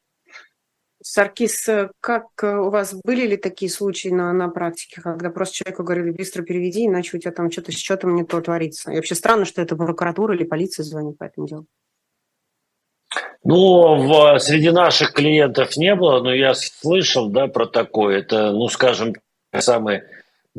Саркис, 1.02 1.70
как 2.02 2.26
у 2.44 2.70
вас 2.70 2.94
были 2.94 3.26
ли 3.26 3.38
такие 3.38 3.72
случаи 3.72 4.10
на, 4.10 4.34
на 4.34 4.50
практике, 4.50 5.02
когда 5.02 5.30
просто 5.30 5.56
человеку 5.56 5.84
говорили, 5.84 6.12
быстро 6.12 6.44
переведи, 6.44 6.88
иначе 6.88 7.16
у 7.16 7.20
тебя 7.20 7.32
там 7.32 7.50
что-то 7.50 7.72
с 7.72 7.76
счетом 7.76 8.16
не 8.16 8.26
то 8.26 8.42
творится? 8.42 8.92
И 8.92 8.96
вообще 8.96 9.16
странно, 9.16 9.46
что 9.46 9.62
это 9.62 9.78
прокуратура 9.78 10.36
или 10.36 10.44
полиция 10.44 10.84
звонит 10.84 11.18
по 11.18 11.24
этому 11.24 11.48
делу. 11.48 11.68
Ну, 13.46 14.08
в, 14.08 14.40
среди 14.40 14.72
наших 14.72 15.14
клиентов 15.14 15.78
не 15.78 15.96
было, 15.96 16.22
но 16.22 16.34
я 16.34 16.54
слышал, 16.54 17.30
да, 17.30 17.48
про 17.48 17.66
такое. 17.66 18.20
Это, 18.20 18.52
ну, 18.52 18.68
скажем, 18.68 19.14
самые 19.58 20.04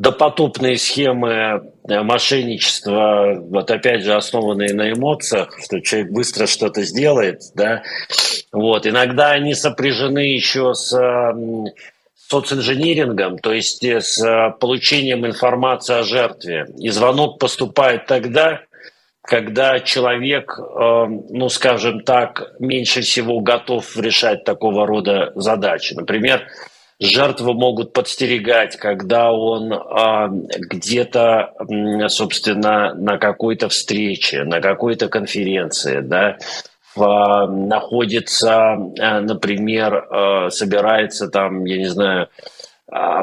допотопные 0.01 0.77
схемы 0.77 1.71
э, 1.87 2.01
мошенничества, 2.01 3.35
вот 3.39 3.69
опять 3.69 4.01
же 4.01 4.15
основанные 4.15 4.73
на 4.73 4.91
эмоциях, 4.91 5.55
что 5.63 5.79
человек 5.79 6.11
быстро 6.11 6.47
что-то 6.47 6.81
сделает, 6.81 7.43
да, 7.53 7.83
вот, 8.51 8.87
иногда 8.87 9.29
они 9.29 9.53
сопряжены 9.53 10.33
еще 10.33 10.73
с 10.73 10.91
социнжинирингом, 12.15 13.37
то 13.37 13.53
есть 13.53 13.83
э, 13.83 14.01
с 14.01 14.17
э, 14.25 14.51
получением 14.59 15.27
информации 15.27 15.99
о 15.99 16.03
жертве. 16.03 16.65
И 16.79 16.89
звонок 16.89 17.37
поступает 17.37 18.07
тогда, 18.07 18.61
когда 19.21 19.79
человек, 19.81 20.57
ну, 20.57 21.47
скажем 21.49 22.01
так, 22.01 22.53
меньше 22.59 23.01
всего 23.01 23.39
готов 23.39 23.95
решать 23.95 24.43
такого 24.45 24.87
рода 24.87 25.31
задачи. 25.35 25.93
Например, 25.93 26.47
жертвы 27.01 27.53
могут 27.53 27.93
подстерегать, 27.93 28.77
когда 28.77 29.31
он 29.31 29.73
а, 29.73 30.27
где-то, 30.29 31.53
собственно, 32.07 32.93
на 32.93 33.17
какой-то 33.17 33.69
встрече, 33.69 34.43
на 34.43 34.61
какой-то 34.61 35.09
конференции, 35.09 35.99
да, 36.01 36.37
а, 36.95 37.47
находится, 37.47 38.73
а, 38.99 39.21
например, 39.21 39.95
а, 39.95 40.49
собирается 40.49 41.27
там, 41.27 41.65
я 41.65 41.77
не 41.77 41.87
знаю, 41.87 42.29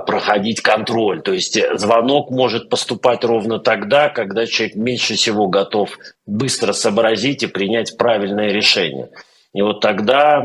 проходить 0.07 0.63
контроль. 0.63 1.21
То 1.21 1.35
есть 1.35 1.59
звонок 1.79 2.31
может 2.31 2.71
поступать 2.71 3.23
ровно 3.23 3.59
тогда, 3.59 4.09
когда 4.09 4.47
человек 4.47 4.77
меньше 4.77 5.13
всего 5.15 5.47
готов 5.47 5.91
быстро 6.25 6.73
сообразить 6.73 7.43
и 7.43 7.49
принять 7.49 7.99
правильное 7.99 8.51
решение. 8.51 9.11
И 9.53 9.61
вот 9.61 9.81
тогда 9.81 10.43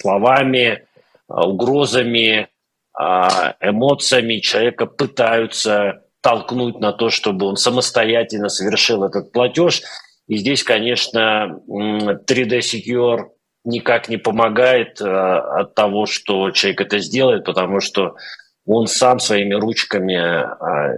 словами, 0.00 0.84
угрозами, 1.28 2.48
эмоциями 2.98 4.40
человека 4.40 4.86
пытаются 4.86 6.02
толкнуть 6.22 6.80
на 6.80 6.92
то, 6.92 7.10
чтобы 7.10 7.46
он 7.46 7.56
самостоятельно 7.56 8.48
совершил 8.48 9.04
этот 9.04 9.30
платеж. 9.32 9.82
И 10.26 10.38
здесь, 10.38 10.64
конечно, 10.64 11.60
3D 11.68 12.58
Secure 12.58 13.26
никак 13.66 14.08
не 14.08 14.16
помогает 14.16 15.00
а, 15.00 15.60
от 15.60 15.74
того, 15.74 16.06
что 16.06 16.50
человек 16.50 16.80
это 16.80 16.98
сделает, 16.98 17.44
потому 17.44 17.80
что 17.80 18.16
он 18.64 18.86
сам 18.86 19.20
своими 19.20 19.54
ручками 19.54 20.16
а, 20.16 20.94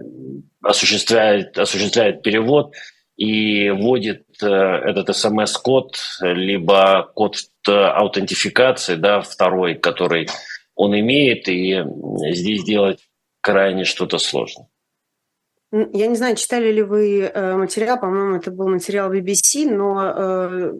осуществляет, 0.62 1.58
осуществляет 1.58 2.22
перевод 2.22 2.72
и 3.16 3.68
вводит 3.70 4.22
э, 4.40 4.46
этот 4.46 5.14
смс-код, 5.16 5.96
либо 6.20 7.10
код 7.14 7.34
аутентификации, 7.66 8.94
да, 8.94 9.22
второй, 9.22 9.74
который 9.74 10.28
он 10.78 10.98
имеет, 10.98 11.48
и 11.48 11.84
здесь 12.32 12.62
делать 12.62 13.00
крайне 13.40 13.84
что-то 13.84 14.18
сложно. 14.18 14.68
Я 15.70 16.06
не 16.06 16.16
знаю, 16.16 16.34
читали 16.36 16.72
ли 16.72 16.82
вы 16.82 17.20
э, 17.20 17.56
материал, 17.56 18.00
по-моему, 18.00 18.36
это 18.36 18.50
был 18.50 18.68
материал 18.68 19.12
BBC, 19.12 19.70
но 19.70 20.14
э, 20.16 20.72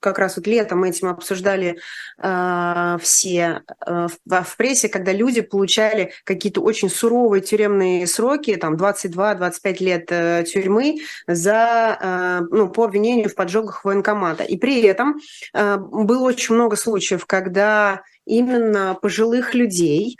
как 0.00 0.18
раз 0.18 0.36
вот 0.36 0.46
летом 0.46 0.84
этим 0.84 1.08
обсуждали 1.08 1.78
э, 2.18 2.98
все 3.00 3.62
в, 3.86 4.42
в 4.42 4.56
прессе, 4.58 4.90
когда 4.90 5.12
люди 5.12 5.40
получали 5.40 6.12
какие-то 6.24 6.60
очень 6.60 6.90
суровые 6.90 7.40
тюремные 7.40 8.06
сроки, 8.06 8.54
там 8.56 8.74
22-25 8.74 9.76
лет 9.82 10.46
тюрьмы 10.46 10.98
за, 11.26 12.44
ну, 12.50 12.68
по 12.68 12.84
обвинению 12.84 13.30
в 13.30 13.34
поджогах 13.34 13.86
военкомата. 13.86 14.44
И 14.44 14.58
при 14.58 14.82
этом 14.82 15.20
было 15.54 16.22
очень 16.24 16.54
много 16.54 16.76
случаев, 16.76 17.24
когда 17.24 18.02
именно 18.26 18.98
пожилых 19.00 19.54
людей, 19.54 20.18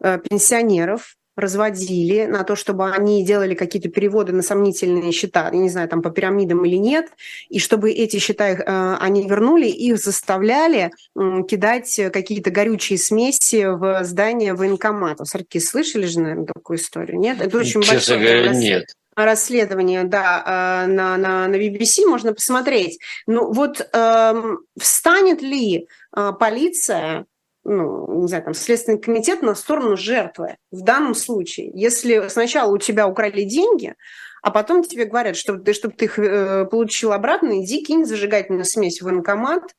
пенсионеров, 0.00 1.17
разводили 1.38 2.26
на 2.26 2.44
то, 2.44 2.56
чтобы 2.56 2.90
они 2.90 3.24
делали 3.24 3.54
какие-то 3.54 3.88
переводы 3.88 4.32
на 4.32 4.42
сомнительные 4.42 5.12
счета, 5.12 5.50
я 5.52 5.58
не 5.58 5.68
знаю, 5.68 5.88
там 5.88 6.02
по 6.02 6.10
пирамидам 6.10 6.64
или 6.64 6.76
нет, 6.76 7.06
и 7.48 7.58
чтобы 7.58 7.90
эти 7.90 8.18
счета 8.18 8.48
э, 8.48 8.96
они 9.00 9.28
вернули, 9.28 9.66
их 9.66 9.98
заставляли 9.98 10.90
э, 11.16 11.42
кидать 11.48 12.00
какие-то 12.12 12.50
горючие 12.50 12.98
смеси 12.98 13.64
в 13.66 14.04
здание 14.04 14.54
военкомата. 14.54 15.24
Сарки, 15.24 15.58
слышали 15.58 16.06
же, 16.06 16.20
наверное, 16.20 16.46
такую 16.46 16.78
историю? 16.78 17.18
Нет? 17.18 17.40
Это 17.40 17.56
очень 17.58 17.82
Честно 17.82 18.16
большое 18.16 18.18
говоря, 18.18 18.54
нет 18.54 18.84
расследование, 19.24 20.04
да, 20.04 20.84
э, 20.86 20.86
на, 20.86 21.16
на, 21.16 21.48
на 21.48 21.56
BBC 21.56 22.06
можно 22.06 22.32
посмотреть. 22.32 22.98
Ну 23.26 23.52
вот 23.52 23.80
э, 23.80 24.42
встанет 24.78 25.42
ли 25.42 25.88
э, 26.16 26.32
полиция 26.38 27.26
ну, 27.68 28.22
не 28.22 28.28
знаю, 28.28 28.44
там, 28.44 28.54
Следственный 28.54 28.98
комитет 28.98 29.42
на 29.42 29.54
сторону 29.54 29.96
жертвы. 29.96 30.56
В 30.70 30.82
данном 30.82 31.14
случае, 31.14 31.70
если 31.74 32.28
сначала 32.28 32.72
у 32.72 32.78
тебя 32.78 33.06
украли 33.06 33.44
деньги, 33.44 33.94
а 34.42 34.50
потом 34.50 34.82
тебе 34.82 35.04
говорят, 35.04 35.36
что 35.36 35.58
ты, 35.58 35.72
чтобы 35.72 35.94
ты 35.94 36.06
их 36.06 36.18
э, 36.18 36.64
получил 36.64 37.12
обратно, 37.12 37.62
иди 37.62 37.82
кинь 37.82 38.04
зажигательную 38.04 38.64
смесь 38.64 39.00
в 39.00 39.04
военкомат, 39.04 39.74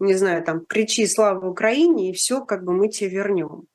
не 0.00 0.14
знаю, 0.14 0.44
там, 0.44 0.64
кричи 0.66 1.06
«Слава 1.06 1.48
Украине!» 1.48 2.10
и 2.10 2.12
все, 2.12 2.44
как 2.44 2.64
бы 2.64 2.72
мы 2.72 2.88
тебе 2.88 3.10
вернем. 3.10 3.66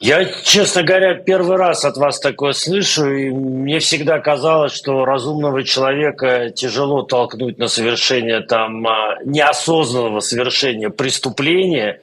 Я, 0.00 0.24
честно 0.44 0.84
говоря, 0.84 1.14
первый 1.14 1.56
раз 1.56 1.84
от 1.84 1.96
вас 1.96 2.20
такое 2.20 2.52
слышу, 2.52 3.12
и 3.12 3.30
мне 3.30 3.80
всегда 3.80 4.20
казалось, 4.20 4.72
что 4.72 5.04
разумного 5.04 5.64
человека 5.64 6.50
тяжело 6.50 7.02
толкнуть 7.02 7.58
на 7.58 7.66
совершение 7.66 8.40
там 8.40 8.86
а, 8.86 9.16
неосознанного 9.24 10.20
совершения 10.20 10.90
преступления, 10.90 12.00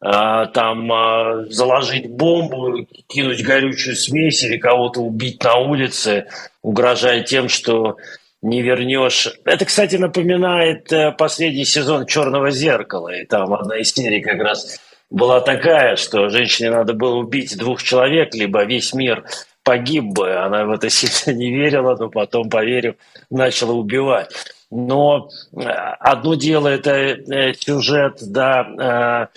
а, 0.00 0.46
там 0.46 0.90
а, 0.92 1.44
заложить 1.48 2.10
бомбу, 2.10 2.84
кинуть 3.06 3.44
горючую 3.44 3.94
смесь 3.94 4.42
или 4.42 4.56
кого-то 4.56 5.00
убить 5.02 5.40
на 5.44 5.54
улице, 5.54 6.26
угрожая 6.62 7.22
тем, 7.22 7.48
что 7.48 7.96
не 8.42 8.60
вернешь. 8.60 9.28
Это, 9.44 9.64
кстати, 9.64 9.94
напоминает 9.94 10.92
э, 10.92 11.12
последний 11.12 11.64
сезон 11.64 12.06
«Черного 12.06 12.50
зеркала», 12.50 13.14
и 13.14 13.24
там 13.24 13.54
одна 13.54 13.78
из 13.78 13.92
серий 13.92 14.20
как 14.20 14.40
раз 14.40 14.78
была 15.10 15.40
такая, 15.40 15.96
что 15.96 16.28
женщине 16.28 16.70
надо 16.70 16.92
было 16.92 17.16
убить 17.16 17.56
двух 17.56 17.82
человек, 17.82 18.34
либо 18.34 18.64
весь 18.64 18.92
мир 18.92 19.24
погиб 19.62 20.04
бы. 20.04 20.34
Она 20.36 20.64
в 20.64 20.70
это 20.70 20.90
сильно 20.90 21.36
не 21.36 21.50
верила, 21.50 21.96
но 21.96 22.08
потом, 22.08 22.48
поверив, 22.48 22.96
начала 23.30 23.72
убивать. 23.72 24.30
Но 24.70 25.28
э, 25.52 25.62
одно 25.64 26.34
дело 26.34 26.68
это 26.68 26.90
э, 26.90 27.54
сюжет, 27.54 28.18
да, 28.20 29.30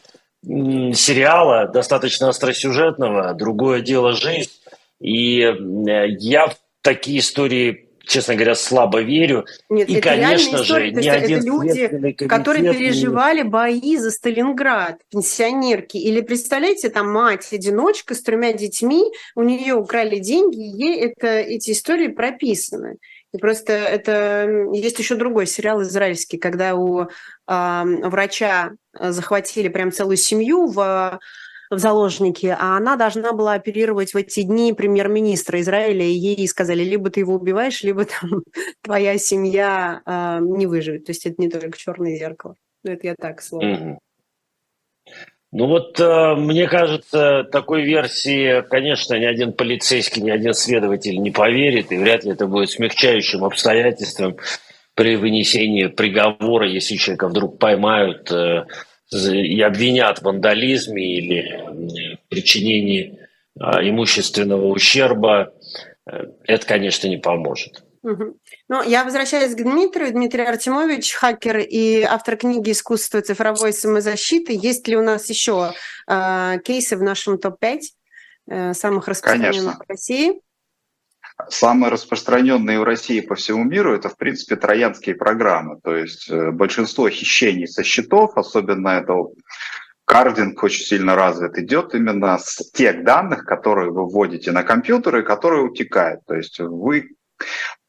э, 0.45 0.93
сериала, 0.93 1.67
достаточно 1.67 2.29
остросюжетного, 2.29 3.33
другое 3.33 3.81
дело 3.81 4.13
жизнь. 4.13 4.51
И 5.01 5.39
я 6.19 6.47
в 6.47 6.55
такие 6.81 7.19
истории 7.19 7.88
честно 8.09 8.33
говоря, 8.35 8.55
слабо 8.55 9.01
верю. 9.01 9.45
Нет, 9.69 9.87
и, 9.87 9.93
это 9.93 10.09
конечно 10.09 10.63
же, 10.63 10.91
ни 10.91 11.07
один 11.07 11.37
это 11.37 11.45
люди, 11.45 12.11
которые 12.27 12.73
переживали 12.73 13.43
бои 13.43 13.97
за 13.97 14.11
Сталинград, 14.11 14.99
пенсионерки. 15.11 15.97
Или 15.97 16.21
представляете, 16.21 16.89
там 16.89 17.11
мать-одиночка 17.11 18.15
с 18.15 18.21
тремя 18.21 18.51
детьми, 18.53 19.03
у 19.35 19.43
нее 19.43 19.75
украли 19.75 20.17
деньги, 20.17 20.59
ей 20.59 20.99
это, 20.99 21.27
эти 21.27 21.71
истории 21.71 22.07
прописаны. 22.07 22.97
И 23.31 23.37
просто 23.37 23.73
это 23.73 24.49
есть 24.73 24.97
еще 24.97 25.13
другой 25.13 25.45
сериал 25.45 25.83
израильский, 25.83 26.39
когда 26.39 26.73
у 26.73 27.03
э, 27.03 27.07
врача 27.47 28.71
захватили 28.99 29.67
прям 29.67 29.91
целую 29.91 30.17
семью 30.17 30.65
в 30.65 31.19
в 31.69 31.77
заложники, 31.77 32.47
а 32.47 32.77
она 32.77 32.95
должна 32.95 33.31
была 33.31 33.53
оперировать 33.53 34.13
в 34.13 34.17
эти 34.17 34.41
дни 34.41 34.73
премьер-министра 34.73 35.61
Израиля, 35.61 36.03
и 36.03 36.11
ей 36.11 36.47
сказали, 36.47 36.83
либо 36.83 37.09
ты 37.09 37.19
его 37.19 37.35
убиваешь, 37.35 37.83
либо 37.83 38.05
там 38.05 38.43
твоя 38.81 39.17
семья 39.17 40.01
э, 40.05 40.39
не 40.41 40.65
выживет. 40.65 41.05
То 41.05 41.11
есть 41.11 41.25
это 41.25 41.35
не 41.37 41.49
только 41.49 41.77
черное 41.77 42.15
зеркало. 42.15 42.55
Ну, 42.83 42.91
это 42.91 43.07
я 43.07 43.15
так 43.15 43.41
слово. 43.41 43.63
Mm-hmm. 43.63 43.97
Ну 45.51 45.65
вот, 45.65 45.99
э, 45.99 46.35
мне 46.35 46.67
кажется, 46.67 47.43
такой 47.51 47.83
версии, 47.83 48.61
конечно, 48.69 49.15
ни 49.15 49.25
один 49.25 49.53
полицейский, 49.53 50.21
ни 50.21 50.29
один 50.29 50.53
следователь 50.53 51.19
не 51.19 51.31
поверит, 51.31 51.91
и 51.91 51.97
вряд 51.97 52.23
ли 52.23 52.31
это 52.31 52.45
будет 52.45 52.69
смягчающим 52.69 53.43
обстоятельством 53.43 54.37
при 54.93 55.15
вынесении 55.15 55.87
приговора, 55.87 56.67
если 56.67 56.95
человека 56.95 57.29
вдруг 57.29 57.57
поймают 57.57 58.31
э, 58.31 58.65
и 59.11 59.61
обвинят 59.61 60.19
в 60.19 60.23
вандализме 60.23 61.17
или 61.17 62.17
причинении 62.29 63.19
а, 63.59 63.81
имущественного 63.81 64.67
ущерба, 64.67 65.53
э, 66.05 66.25
это, 66.45 66.65
конечно, 66.65 67.07
не 67.07 67.17
поможет. 67.17 67.83
Ну, 68.01 68.83
я 68.83 69.03
возвращаюсь 69.03 69.55
к 69.55 69.61
Дмитрию. 69.61 70.11
Дмитрий 70.11 70.45
Артемович, 70.45 71.13
хакер 71.13 71.57
и 71.57 72.01
автор 72.01 72.37
книги 72.37 72.71
«Искусство 72.71 73.21
цифровой 73.21 73.73
самозащиты». 73.73 74.53
Есть 74.53 74.87
ли 74.87 74.95
у 74.95 75.03
нас 75.03 75.29
еще 75.29 75.73
э, 76.07 76.59
кейсы 76.63 76.95
в 76.95 77.03
нашем 77.03 77.37
топ-5 77.37 77.79
э, 78.47 78.73
самых 78.73 79.07
распространенных 79.09 79.53
Конечно. 79.53 79.85
в 79.85 79.89
России? 79.89 80.41
Самые 81.47 81.89
распространенные 81.89 82.79
в 82.79 82.83
России 82.83 83.21
по 83.21 83.35
всему 83.35 83.63
миру 83.63 83.95
это, 83.95 84.09
в 84.09 84.17
принципе, 84.17 84.55
троянские 84.55 85.15
программы. 85.15 85.79
То 85.81 85.95
есть 85.95 86.29
э, 86.29 86.51
большинство 86.51 87.09
хищений 87.09 87.67
со 87.67 87.83
счетов, 87.83 88.35
особенно 88.35 88.89
это 88.89 89.13
кардинг 90.05 90.61
очень 90.61 90.83
сильно 90.83 91.15
развит, 91.15 91.57
идет 91.57 91.95
именно 91.95 92.37
с 92.37 92.69
тех 92.71 93.03
данных, 93.03 93.45
которые 93.45 93.91
вы 93.91 94.09
вводите 94.09 94.51
на 94.51 94.63
компьютер 94.63 95.17
и 95.17 95.25
которые 95.25 95.63
утекают. 95.63 96.21
То 96.25 96.35
есть 96.35 96.59
вы 96.59 97.11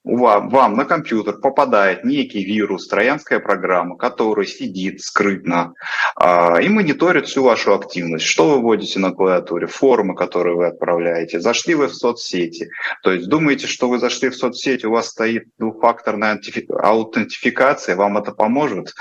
вам 0.03 0.77
на 0.77 0.85
компьютер 0.87 1.39
попадает 1.39 2.05
некий 2.05 2.43
вирус, 2.43 2.89
троянская 2.89 3.39
программа, 3.39 3.97
который 3.97 4.47
сидит 4.47 5.03
скрытно 5.03 5.75
а, 6.17 6.59
и 6.61 6.69
мониторит 6.69 7.27
всю 7.27 7.43
вашу 7.43 7.75
активность. 7.75 8.25
Что 8.25 8.49
вы 8.49 8.63
вводите 8.63 8.99
на 8.99 9.13
клавиатуре, 9.13 9.67
формы, 9.67 10.15
которые 10.15 10.57
вы 10.57 10.67
отправляете. 10.69 11.41
Зашли 11.41 11.75
вы 11.75 11.89
в 11.89 11.95
соцсети. 11.95 12.71
То 13.03 13.13
есть 13.13 13.29
думаете, 13.29 13.67
что 13.67 13.89
вы 13.91 13.99
зашли 13.99 14.31
в 14.31 14.37
соцсеть, 14.37 14.85
у 14.85 14.91
вас 14.91 15.09
стоит 15.09 15.49
двухфакторная 15.59 16.41
аутентификация, 16.83 17.95
вам 17.95 18.17
это 18.17 18.33
поможет. 18.33 18.95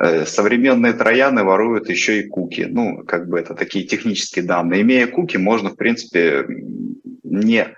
Э, 0.00 0.24
современные 0.24 0.94
трояны 0.94 1.44
воруют 1.44 1.90
еще 1.90 2.20
и 2.20 2.28
куки. 2.28 2.66
Ну, 2.68 3.04
как 3.04 3.28
бы 3.28 3.38
это 3.38 3.54
такие 3.54 3.84
технические 3.86 4.46
данные. 4.46 4.80
Имея 4.80 5.06
куки, 5.06 5.36
можно, 5.36 5.68
в 5.68 5.76
принципе, 5.76 6.46
не 7.22 7.76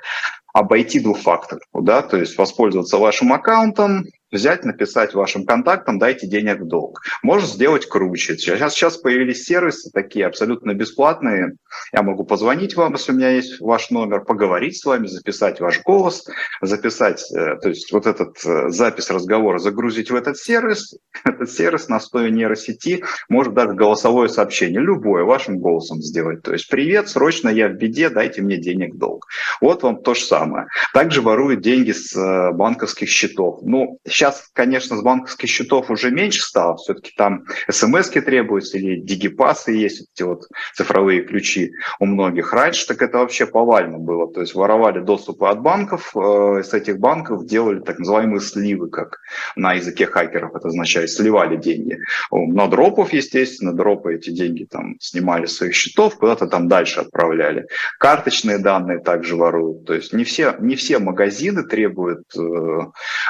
обойти 0.53 1.01
двухфакторку, 1.01 1.83
да, 1.83 2.03
то 2.03 2.17
есть 2.17 2.37
воспользоваться 2.39 2.99
вашим 2.99 3.33
аккаунтом, 3.33 4.05
взять, 4.31 4.65
написать 4.65 5.15
вашим 5.15 5.45
контактам, 5.45 5.99
дайте 5.99 6.27
денег 6.27 6.61
в 6.61 6.67
долг. 6.67 7.03
Можно 7.23 7.47
сделать 7.47 7.87
круче. 7.87 8.37
Сейчас, 8.37 8.75
сейчас 8.75 8.97
появились 8.97 9.45
сервисы 9.45 9.91
такие 9.93 10.27
абсолютно 10.27 10.75
бесплатные. 10.75 11.57
Я 11.93 12.03
могу 12.03 12.25
позвонить 12.25 12.77
вам, 12.77 12.93
если 12.93 13.13
у 13.13 13.15
меня 13.15 13.31
есть 13.31 13.61
ваш 13.61 13.91
номер, 13.91 14.25
поговорить 14.25 14.79
с 14.79 14.85
вами, 14.85 15.07
записать 15.07 15.61
ваш 15.61 15.83
голос, 15.83 16.27
записать, 16.61 17.25
э, 17.33 17.57
то 17.57 17.69
есть 17.69 17.93
вот 17.93 18.07
этот 18.07 18.37
э, 18.45 18.69
запись 18.69 19.11
разговора 19.11 19.59
загрузить 19.59 20.11
в 20.11 20.15
этот 20.15 20.37
сервис. 20.37 20.97
Этот 21.25 21.51
сервис 21.51 21.89
на 21.89 21.97
основе 21.97 22.31
нейросети 22.31 23.05
может 23.29 23.55
даже 23.55 23.75
голосовое 23.75 24.29
сообщение, 24.29 24.81
любое, 24.81 25.25
вашим 25.25 25.59
голосом 25.59 26.01
сделать. 26.01 26.43
То 26.43 26.53
есть 26.53 26.69
«Привет, 26.69 27.09
срочно 27.09 27.49
я 27.49 27.69
в 27.69 27.75
беде, 27.75 28.09
дайте 28.09 28.43
мне 28.43 28.57
денег 28.57 28.95
в 28.95 28.99
долг». 28.99 29.27
Вот 29.61 29.83
вам 29.83 30.03
то 30.03 30.15
же 30.15 30.23
самое. 30.23 30.67
Также 30.93 31.23
воруют 31.23 31.61
деньги 31.61 31.93
с 31.93 32.15
э, 32.17 32.53
банковских 32.53 33.09
счетов. 33.09 33.61
Ну, 33.63 33.99
Сейчас, 34.19 34.51
конечно, 34.53 34.97
с 34.97 35.03
банковских 35.03 35.49
счетов 35.49 35.93
уже 35.93 36.11
меньше 36.11 36.41
стало, 36.41 36.77
все-таки 36.77 37.13
там 37.17 37.45
смс 37.71 38.09
требуются 38.09 38.77
или 38.77 38.99
дигипасы 38.99 39.71
есть, 39.71 40.09
эти 40.13 40.25
вот 40.25 40.43
цифровые 40.75 41.23
ключи 41.23 41.71
у 42.01 42.07
многих. 42.07 42.53
Раньше 42.53 42.85
так 42.89 43.01
это 43.01 43.19
вообще 43.19 43.47
повально 43.47 43.99
было, 43.99 44.27
то 44.27 44.41
есть 44.41 44.57
воровали 44.57 44.99
доступы 44.99 45.47
от 45.47 45.63
банков, 45.63 46.17
э, 46.17 46.65
с 46.65 46.75
этих 46.75 46.99
банков 46.99 47.47
делали 47.47 47.79
так 47.79 48.01
называемые 48.01 48.41
сливы, 48.41 48.91
как 48.91 49.19
на 49.55 49.75
языке 49.75 50.07
хакеров 50.07 50.53
это 50.57 50.67
означает, 50.67 51.11
сливали 51.11 51.55
деньги. 51.55 52.01
На 52.33 52.67
дропов, 52.67 53.13
естественно, 53.13 53.73
дропы 53.73 54.17
эти 54.17 54.31
деньги 54.31 54.65
там 54.65 54.97
снимали 54.99 55.47
с 55.47 55.59
своих 55.59 55.77
счетов, 55.77 56.17
куда-то 56.17 56.49
там 56.49 56.67
дальше 56.67 56.99
отправляли. 56.99 57.67
Карточные 58.01 58.59
данные 58.59 58.99
также 58.99 59.37
воруют, 59.37 59.85
то 59.85 59.95
есть 59.95 60.13
не 60.13 60.25
все, 60.25 60.57
не 60.59 60.75
все 60.75 60.99
магазины 60.99 61.63
требуют 61.63 62.25
э, 62.37 62.81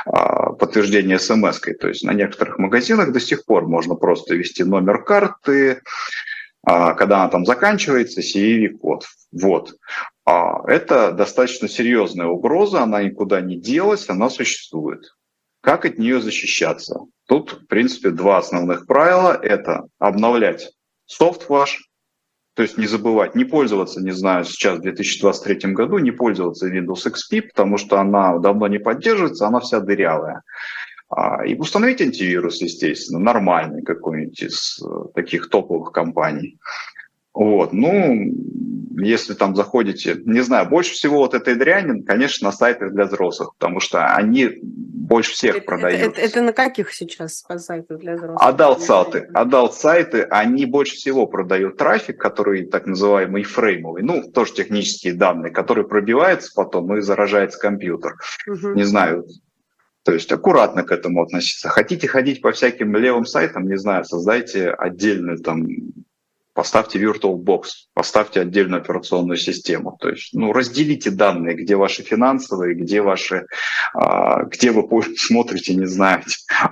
а, 0.06 0.52
подтверждение 0.78 1.18
смс. 1.18 1.60
То 1.80 1.88
есть 1.88 2.04
на 2.04 2.12
некоторых 2.12 2.58
магазинах 2.58 3.12
до 3.12 3.20
сих 3.20 3.44
пор 3.44 3.66
можно 3.66 3.94
просто 3.94 4.34
ввести 4.34 4.64
номер 4.64 5.02
карты, 5.02 5.82
а, 6.62 6.94
когда 6.94 7.22
она 7.22 7.28
там 7.28 7.44
заканчивается, 7.44 8.20
CVV-код. 8.20 9.04
Вот. 9.32 9.74
А 10.24 10.62
это 10.68 11.12
достаточно 11.12 11.68
серьезная 11.68 12.26
угроза, 12.26 12.82
она 12.82 13.02
никуда 13.02 13.40
не 13.40 13.56
делась, 13.56 14.08
она 14.08 14.30
существует. 14.30 15.00
Как 15.60 15.84
от 15.84 15.98
нее 15.98 16.20
защищаться? 16.20 17.00
Тут, 17.26 17.52
в 17.52 17.66
принципе, 17.66 18.10
два 18.10 18.38
основных 18.38 18.86
правила. 18.86 19.38
Это 19.42 19.84
обновлять 19.98 20.70
софт 21.06 21.48
ваш, 21.48 21.87
то 22.58 22.62
есть 22.62 22.76
не 22.76 22.88
забывать, 22.88 23.36
не 23.36 23.44
пользоваться, 23.44 24.02
не 24.02 24.10
знаю, 24.10 24.44
сейчас 24.44 24.78
в 24.78 24.82
2023 24.82 25.74
году, 25.74 25.98
не 25.98 26.10
пользоваться 26.10 26.68
Windows 26.68 27.06
XP, 27.06 27.42
потому 27.42 27.78
что 27.78 28.00
она 28.00 28.36
давно 28.38 28.66
не 28.66 28.80
поддерживается, 28.80 29.46
она 29.46 29.60
вся 29.60 29.78
дырявая. 29.78 30.42
А, 31.08 31.46
и 31.46 31.54
установить 31.54 32.02
антивирус, 32.02 32.60
естественно, 32.60 33.20
нормальный 33.20 33.82
какой-нибудь 33.82 34.42
из 34.42 34.82
э, 34.82 35.04
таких 35.14 35.50
топовых 35.50 35.92
компаний. 35.92 36.58
Вот, 37.32 37.72
ну, 37.72 38.34
если 38.96 39.34
там 39.34 39.54
заходите, 39.54 40.20
не 40.24 40.40
знаю, 40.40 40.68
больше 40.68 40.94
всего 40.94 41.18
вот 41.18 41.34
этой 41.34 41.54
дряни, 41.54 42.02
конечно, 42.02 42.48
на 42.48 42.52
сайтах 42.52 42.92
для 42.92 43.04
взрослых, 43.04 43.52
потому 43.56 43.78
что 43.78 44.04
они 44.16 44.50
больше 45.08 45.32
всех 45.32 45.56
это, 45.56 45.64
продают. 45.64 46.00
Это, 46.00 46.10
это, 46.10 46.20
это 46.20 46.42
на 46.42 46.52
каких 46.52 46.92
сейчас 46.92 47.44
сайтах 47.56 47.98
для 47.98 48.14
взрослых? 48.14 48.40
Adult 48.40 48.82
сайты, 48.82 49.28
adult 49.34 49.74
сайты, 49.74 50.22
они 50.22 50.66
больше 50.66 50.96
всего 50.96 51.26
продают 51.26 51.76
трафик, 51.78 52.20
который 52.20 52.66
так 52.66 52.86
называемый 52.86 53.42
фреймовый, 53.42 54.02
ну, 54.02 54.30
тоже 54.30 54.52
технические 54.52 55.14
данные, 55.14 55.52
который 55.52 55.86
пробивается 55.86 56.52
потом 56.54 56.96
и 56.96 57.00
заражается 57.00 57.58
компьютер. 57.58 58.16
Угу. 58.46 58.74
Не 58.74 58.84
знаю, 58.84 59.24
то 60.04 60.12
есть 60.12 60.30
аккуратно 60.30 60.84
к 60.84 60.92
этому 60.92 61.22
относиться. 61.22 61.68
Хотите 61.68 62.06
ходить 62.06 62.40
по 62.40 62.52
всяким 62.52 62.94
левым 62.94 63.24
сайтам, 63.24 63.68
не 63.68 63.78
знаю, 63.78 64.04
создайте 64.04 64.70
отдельную 64.70 65.38
там 65.38 65.66
поставьте 66.58 66.98
VirtualBox, 66.98 67.66
поставьте 67.94 68.40
отдельную 68.40 68.82
операционную 68.82 69.36
систему. 69.36 69.96
То 70.00 70.08
есть, 70.08 70.34
ну, 70.34 70.52
разделите 70.52 71.12
данные, 71.12 71.54
где 71.54 71.76
ваши 71.76 72.02
финансовые, 72.02 72.74
где 72.74 73.00
ваши, 73.00 73.46
а, 73.94 74.42
где 74.42 74.72
вы 74.72 74.82
смотрите, 75.16 75.76
не 75.76 75.86
знаю, 75.86 76.24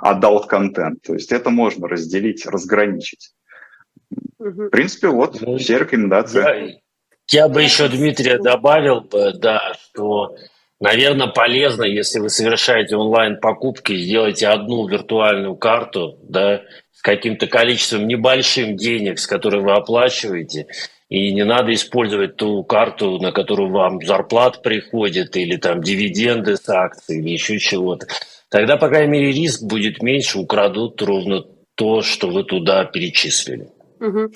adult 0.02 0.48
контент. 0.48 1.02
То 1.02 1.14
есть 1.14 1.30
это 1.30 1.50
можно 1.50 1.86
разделить, 1.86 2.46
разграничить. 2.46 3.30
В 4.40 4.70
принципе, 4.70 5.06
вот 5.06 5.40
ну, 5.40 5.56
все 5.56 5.78
рекомендации. 5.78 6.82
Я, 7.30 7.42
я 7.42 7.48
бы 7.48 7.62
еще, 7.62 7.88
Дмитрия, 7.88 8.38
добавил 8.38 9.02
бы, 9.02 9.34
да, 9.34 9.72
что 9.74 10.34
Наверное, 10.78 11.28
полезно, 11.28 11.84
если 11.84 12.18
вы 12.18 12.28
совершаете 12.28 12.96
онлайн-покупки, 12.96 13.96
сделайте 13.96 14.48
одну 14.48 14.86
виртуальную 14.86 15.56
карту, 15.56 16.18
да, 16.22 16.60
каким-то 17.06 17.46
количеством 17.46 18.08
небольшим 18.08 18.76
денег, 18.76 19.20
с 19.20 19.28
которой 19.28 19.62
вы 19.62 19.74
оплачиваете, 19.74 20.66
и 21.08 21.32
не 21.32 21.44
надо 21.44 21.72
использовать 21.72 22.34
ту 22.34 22.64
карту, 22.64 23.20
на 23.20 23.30
которую 23.30 23.70
вам 23.70 24.04
зарплат 24.04 24.60
приходит, 24.60 25.36
или 25.36 25.56
там 25.56 25.80
дивиденды 25.80 26.56
с 26.56 26.68
акций, 26.68 27.20
или 27.20 27.30
еще 27.30 27.60
чего-то. 27.60 28.08
Тогда, 28.48 28.76
по 28.76 28.88
крайней 28.88 29.12
мере, 29.12 29.30
риск 29.30 29.62
будет 29.62 30.02
меньше, 30.02 30.40
украдут 30.40 31.00
ровно 31.00 31.44
то, 31.76 32.02
что 32.02 32.28
вы 32.28 32.42
туда 32.42 32.84
перечислили. 32.84 33.68
Угу. 34.00 34.32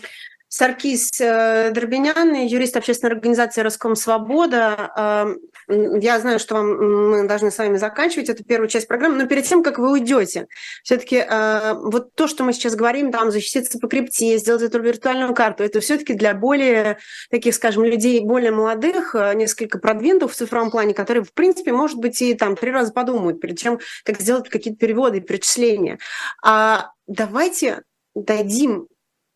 Саркис 0.52 1.10
э, 1.20 1.70
Дробинян, 1.70 2.34
юрист 2.34 2.76
общественной 2.76 3.12
организации 3.12 3.60
«Роском 3.60 3.94
Свобода». 3.94 5.36
Э, 5.68 5.98
я 6.00 6.18
знаю, 6.18 6.40
что 6.40 6.56
вам, 6.56 7.10
мы 7.10 7.28
должны 7.28 7.52
с 7.52 7.58
вами 7.58 7.76
заканчивать 7.76 8.30
эту 8.30 8.42
первую 8.42 8.68
часть 8.68 8.88
программы, 8.88 9.16
но 9.16 9.28
перед 9.28 9.44
тем, 9.44 9.62
как 9.62 9.78
вы 9.78 9.92
уйдете, 9.92 10.48
все-таки 10.82 11.18
э, 11.18 11.74
вот 11.74 12.16
то, 12.16 12.26
что 12.26 12.42
мы 12.42 12.52
сейчас 12.52 12.74
говорим, 12.74 13.12
там, 13.12 13.30
защититься 13.30 13.78
по 13.78 13.86
крипте, 13.86 14.38
сделать 14.38 14.62
эту 14.62 14.80
виртуальную 14.80 15.32
карту, 15.34 15.62
это 15.62 15.78
все-таки 15.78 16.14
для 16.14 16.34
более 16.34 16.98
таких, 17.30 17.54
скажем, 17.54 17.84
людей 17.84 18.18
более 18.18 18.50
молодых, 18.50 19.14
несколько 19.36 19.78
продвинутых 19.78 20.32
в 20.32 20.34
цифровом 20.34 20.72
плане, 20.72 20.94
которые, 20.94 21.22
в 21.22 21.32
принципе, 21.32 21.70
может 21.72 21.98
быть, 21.98 22.20
и 22.22 22.34
там 22.34 22.56
три 22.56 22.72
раза 22.72 22.92
подумают 22.92 23.40
перед 23.40 23.56
тем, 23.56 23.78
как 24.04 24.20
сделать 24.20 24.48
какие-то 24.48 24.80
переводы 24.80 25.18
и 25.18 25.20
перечисления. 25.20 26.00
А 26.42 26.90
давайте 27.06 27.82
дадим 28.16 28.88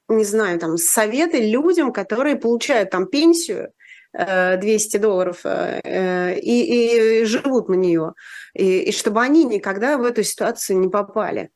не 0.09 0.25
знаю, 0.25 0.59
там, 0.59 0.77
советы 0.77 1.39
людям, 1.49 1.93
которые 1.93 2.37
получают 2.37 2.91
там 2.91 3.07
пенсию, 3.07 3.73
200 4.15 4.97
э, 4.97 5.01
долларов 5.01 5.41
э, 5.45 5.81
э, 5.83 6.39
и, 6.39 7.21
и 7.21 7.25
живут 7.25 7.69
на 7.69 7.75
нее, 7.75 8.13
и, 8.55 8.81
и 8.83 8.93
чтобы 8.93 9.21
они 9.21 9.45
никогда 9.45 9.99
в 9.99 10.05
эту 10.05 10.23
ситуацию 10.23 10.79
не 10.79 10.89
попали. 10.89 11.51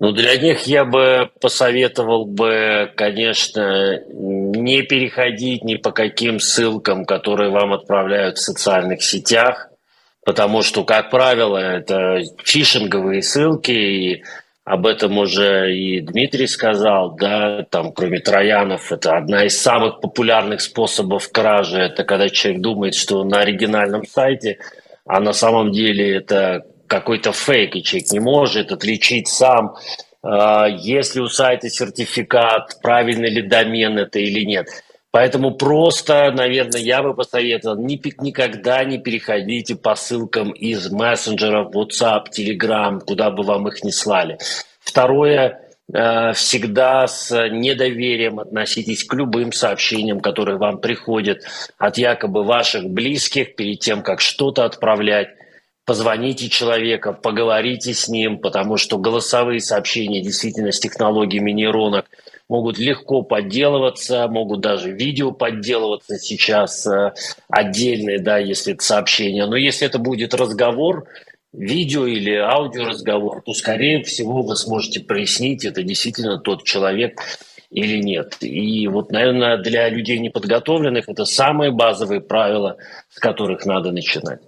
Ну, 0.00 0.12
для 0.12 0.36
них 0.36 0.62
я 0.62 0.84
бы 0.84 1.30
посоветовал 1.40 2.24
бы, 2.24 2.92
конечно, 2.96 4.00
не 4.08 4.82
переходить 4.82 5.64
ни 5.64 5.74
по 5.74 5.90
каким 5.90 6.38
ссылкам, 6.38 7.04
которые 7.04 7.50
вам 7.50 7.72
отправляют 7.72 8.38
в 8.38 8.42
социальных 8.42 9.02
сетях, 9.02 9.70
потому 10.24 10.62
что, 10.62 10.84
как 10.84 11.10
правило, 11.10 11.56
это 11.58 12.20
фишинговые 12.44 13.22
ссылки, 13.22 13.72
и 13.72 14.24
об 14.68 14.86
этом 14.86 15.16
уже 15.16 15.74
и 15.74 16.00
Дмитрий 16.00 16.46
сказал, 16.46 17.16
да, 17.16 17.64
там, 17.70 17.90
кроме 17.90 18.20
троянов, 18.20 18.92
это 18.92 19.16
одна 19.16 19.46
из 19.46 19.58
самых 19.58 20.00
популярных 20.00 20.60
способов 20.60 21.32
кражи, 21.32 21.78
это 21.78 22.04
когда 22.04 22.28
человек 22.28 22.60
думает, 22.60 22.94
что 22.94 23.24
на 23.24 23.40
оригинальном 23.40 24.04
сайте, 24.06 24.58
а 25.06 25.20
на 25.20 25.32
самом 25.32 25.72
деле 25.72 26.14
это 26.14 26.66
какой-то 26.86 27.32
фейк, 27.32 27.76
и 27.76 27.82
человек 27.82 28.12
не 28.12 28.20
может 28.20 28.70
отличить 28.70 29.28
сам, 29.28 29.74
а, 30.22 30.66
есть 30.68 31.14
ли 31.14 31.22
у 31.22 31.28
сайта 31.28 31.70
сертификат, 31.70 32.82
правильный 32.82 33.30
ли 33.30 33.40
домен 33.40 33.96
это 33.96 34.18
или 34.18 34.44
нет. 34.44 34.68
Поэтому 35.10 35.52
просто, 35.52 36.30
наверное, 36.32 36.80
я 36.80 37.02
бы 37.02 37.14
посоветовал, 37.14 37.78
никогда 37.78 38.84
не 38.84 38.98
переходите 38.98 39.74
по 39.74 39.94
ссылкам 39.94 40.50
из 40.50 40.90
мессенджеров, 40.90 41.74
WhatsApp, 41.74 42.26
Telegram, 42.36 43.00
куда 43.00 43.30
бы 43.30 43.42
вам 43.42 43.68
их 43.68 43.82
ни 43.82 43.90
слали. 43.90 44.38
Второе, 44.80 45.62
э, 45.90 46.32
всегда 46.34 47.06
с 47.06 47.48
недоверием 47.48 48.38
относитесь 48.38 49.02
к 49.04 49.14
любым 49.14 49.52
сообщениям, 49.52 50.20
которые 50.20 50.58
вам 50.58 50.78
приходят 50.78 51.42
от 51.78 51.96
якобы 51.96 52.44
ваших 52.44 52.84
близких 52.84 53.56
перед 53.56 53.80
тем, 53.80 54.02
как 54.02 54.20
что-то 54.20 54.66
отправлять. 54.66 55.28
Позвоните 55.86 56.50
человека, 56.50 57.14
поговорите 57.14 57.94
с 57.94 58.08
ним, 58.08 58.40
потому 58.40 58.76
что 58.76 58.98
голосовые 58.98 59.60
сообщения 59.60 60.20
действительно 60.20 60.70
с 60.70 60.80
технологиями 60.80 61.52
нейронок– 61.52 62.04
могут 62.48 62.78
легко 62.78 63.22
подделываться, 63.22 64.26
могут 64.28 64.60
даже 64.60 64.90
видео 64.90 65.32
подделываться 65.32 66.16
сейчас 66.18 66.86
э, 66.86 67.12
отдельные, 67.48 68.18
да, 68.18 68.38
если 68.38 68.74
это 68.74 68.84
сообщение. 68.84 69.46
Но 69.46 69.56
если 69.56 69.86
это 69.86 69.98
будет 69.98 70.34
разговор, 70.34 71.06
видео 71.52 72.06
или 72.06 72.34
аудиоразговор, 72.34 73.42
то, 73.42 73.52
скорее 73.52 74.02
всего, 74.02 74.42
вы 74.42 74.56
сможете 74.56 75.00
прояснить, 75.00 75.64
это 75.64 75.82
действительно 75.82 76.38
тот 76.38 76.64
человек 76.64 77.20
или 77.70 78.02
нет. 78.02 78.36
И 78.40 78.86
вот, 78.88 79.12
наверное, 79.12 79.58
для 79.58 79.88
людей 79.90 80.18
неподготовленных 80.18 81.08
это 81.08 81.26
самые 81.26 81.70
базовые 81.70 82.22
правила, 82.22 82.78
с 83.10 83.18
которых 83.18 83.66
надо 83.66 83.92
начинать. 83.92 84.40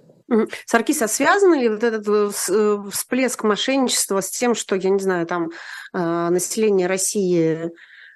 Саркис, 0.65 1.01
а 1.01 1.07
связан 1.07 1.53
ли 1.59 1.67
вот 1.69 1.83
этот 1.83 2.07
э, 2.07 2.31
э, 2.49 2.77
всплеск 2.89 3.43
мошенничества 3.43 4.21
с 4.21 4.31
тем, 4.31 4.55
что, 4.55 4.75
я 4.75 4.89
не 4.89 4.99
знаю, 4.99 5.27
там 5.27 5.49
население 5.93 6.87
России 6.87 7.69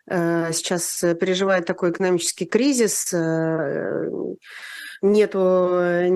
сейчас 0.07 1.03
э, 1.03 1.15
переживает 1.15 1.65
такой 1.65 1.91
экономический 1.91 2.45
кризис, 2.45 3.13
э, 3.13 4.09
нету, 5.01 5.39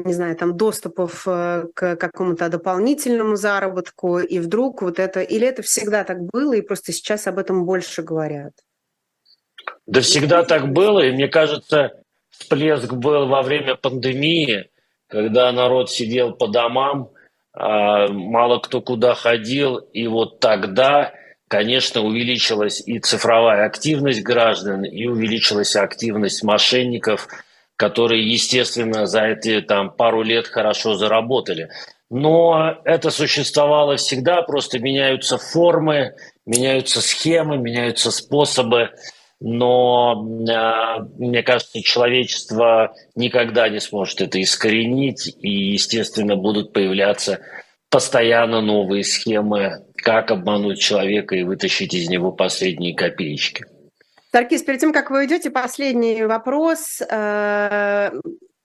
не 0.05 0.13
знаю, 0.13 0.35
там 0.35 0.57
доступов 0.57 1.23
к 1.23 1.73
какому-то 1.75 2.49
дополнительному 2.49 3.35
заработку, 3.35 4.19
и 4.19 4.39
вдруг 4.39 4.81
вот 4.81 4.99
это, 4.99 5.21
или 5.21 5.45
это 5.45 5.61
всегда 5.61 6.03
так 6.03 6.21
было, 6.21 6.53
и 6.53 6.61
просто 6.61 6.91
сейчас 6.91 7.27
об 7.27 7.37
этом 7.37 7.65
больше 7.65 8.01
говорят? 8.01 8.53
Да 9.85 10.01
всегда 10.01 10.43
так 10.43 10.71
было, 10.71 11.01
и 11.01 11.11
мне 11.11 11.27
кажется, 11.27 11.91
всплеск 12.29 12.93
был 12.93 13.27
во 13.27 13.41
время 13.41 13.75
пандемии, 13.75 14.69
когда 15.07 15.51
народ 15.51 15.91
сидел 15.91 16.33
по 16.33 16.47
домам, 16.47 17.11
а, 17.53 18.07
мало 18.07 18.59
кто 18.59 18.81
куда 18.81 19.15
ходил, 19.15 19.77
и 19.77 20.07
вот 20.07 20.39
тогда 20.39 21.13
конечно, 21.49 22.01
увеличилась 22.01 22.81
и 22.85 22.99
цифровая 22.99 23.65
активность 23.65 24.21
граждан, 24.21 24.85
и 24.85 25.05
увеличилась 25.07 25.75
активность 25.75 26.43
мошенников, 26.43 27.27
которые, 27.75 28.31
естественно, 28.31 29.07
за 29.07 29.25
эти 29.25 29.59
там, 29.61 29.89
пару 29.89 30.21
лет 30.21 30.47
хорошо 30.47 30.95
заработали. 30.95 31.69
Но 32.11 32.77
это 32.85 33.09
существовало 33.09 33.97
всегда, 33.97 34.43
просто 34.43 34.79
меняются 34.79 35.37
формы, 35.37 36.13
меняются 36.45 37.01
схемы, 37.01 37.57
меняются 37.57 38.11
способы. 38.11 38.91
Но 39.39 40.27
э, 40.47 41.01
мне 41.17 41.41
кажется, 41.43 41.81
человечество 41.81 42.93
никогда 43.15 43.69
не 43.69 43.79
сможет 43.79 44.21
это 44.21 44.41
искоренить, 44.41 45.33
и, 45.41 45.71
естественно, 45.71 46.35
будут 46.35 46.73
появляться 46.73 47.39
постоянно 47.89 48.61
новые 48.61 49.03
схемы, 49.03 49.85
как 50.01 50.31
обмануть 50.31 50.79
человека 50.79 51.35
и 51.35 51.43
вытащить 51.43 51.93
из 51.93 52.09
него 52.09 52.31
последние 52.31 52.95
копеечки. 52.95 53.65
Таркис, 54.31 54.61
перед 54.61 54.79
тем, 54.79 54.93
как 54.93 55.09
вы 55.09 55.19
уйдете, 55.19 55.49
последний 55.49 56.23
вопрос. 56.23 57.01
Э, 57.01 58.11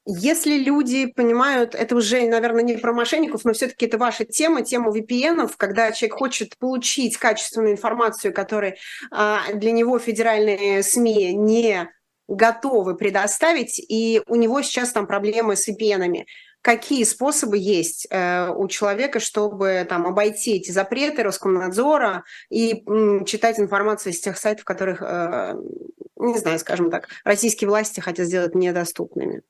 если 0.07 0.59
люди 0.59 1.07
понимают, 1.07 1.75
это 1.75 1.97
уже, 1.97 2.29
наверное, 2.29 2.63
не 2.63 2.77
про 2.77 2.93
мошенников, 2.93 3.45
но 3.45 3.55
все-таки 3.55 3.87
это 3.87 3.97
ваша 3.97 4.27
тема, 4.27 4.63
тема 4.63 4.91
VPN, 4.95 5.51
когда 5.57 5.91
человек 5.93 6.19
хочет 6.19 6.59
получить 6.59 7.17
качественную 7.17 7.73
информацию, 7.73 8.35
которую 8.35 8.75
э, 8.75 9.37
для 9.55 9.73
него 9.73 9.99
федеральные 9.99 10.83
СМИ 10.83 11.33
не 11.33 11.89
готовы 12.29 12.97
предоставить, 12.97 13.79
и 13.79 14.21
у 14.27 14.37
него 14.37 14.61
сейчас 14.61 14.93
там 14.93 15.07
проблемы 15.07 15.57
с 15.57 15.69
VPN-ами 15.69 16.27
какие 16.65 17.05
способы 17.05 17.59
есть 17.59 18.07
э, 18.09 18.49
у 18.49 18.67
человека, 18.69 19.21
чтобы 19.21 19.87
там 19.87 20.07
обойти 20.07 20.57
эти 20.57 20.71
запреты 20.71 21.23
Роскомнадзора 21.23 22.25
и 22.49 22.83
м, 22.87 23.27
читать 23.27 23.61
информацию 23.61 24.15
из 24.15 24.21
тех 24.21 24.39
сайтов, 24.39 24.65
которых, 24.65 25.03
э, 25.03 25.55
не 26.17 26.39
знаю, 26.39 26.59
скажем 26.59 26.91
так, 26.91 27.09
российские 27.23 27.69
власти 27.69 28.01
хотят 28.01 28.27
сделать 28.27 28.55
недоступными. 28.55 29.43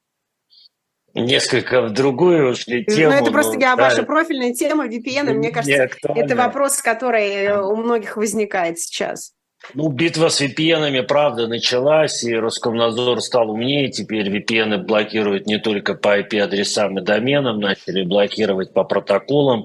Несколько 1.15 1.83
в 1.83 1.93
другую 1.93 2.51
ушли 2.51 2.85
тему. 2.85 3.13
Ну, 3.13 3.19
это 3.23 3.31
просто 3.31 3.61
я, 3.61 3.77
да. 3.77 3.85
ваша 3.85 4.03
профильная 4.03 4.53
тема 4.53 4.89
VPN, 4.89 5.35
мне 5.35 5.53
кажется, 5.53 5.89
это 6.03 6.35
вопрос, 6.35 6.83
который 6.83 7.57
у 7.61 7.77
многих 7.77 8.17
возникает 8.17 8.81
сейчас. 8.81 9.34
Ну, 9.73 9.89
битва 9.89 10.29
с 10.29 10.43
VPN, 10.43 11.03
правда, 11.05 11.47
началась, 11.47 12.23
и 12.23 12.35
Роскомнадзор 12.35 13.23
стал 13.23 13.51
умнее. 13.51 13.89
Теперь 13.89 14.29
VPN 14.29 14.79
блокируют 14.85 15.47
не 15.47 15.59
только 15.59 15.95
по 15.95 16.21
IP-адресам 16.21 16.99
и 16.99 17.03
доменам, 17.03 17.61
начали 17.61 18.03
блокировать 18.03 18.73
по 18.73 18.85
протоколам. 18.85 19.65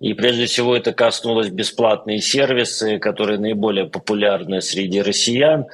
И 0.00 0.14
прежде 0.14 0.46
всего 0.46 0.76
это 0.76 0.92
коснулось 0.92 1.50
бесплатные 1.50 2.20
сервисы, 2.20 2.98
которые 2.98 3.38
наиболее 3.38 3.86
популярны 3.86 4.60
среди 4.60 5.02
россиян. 5.02 5.66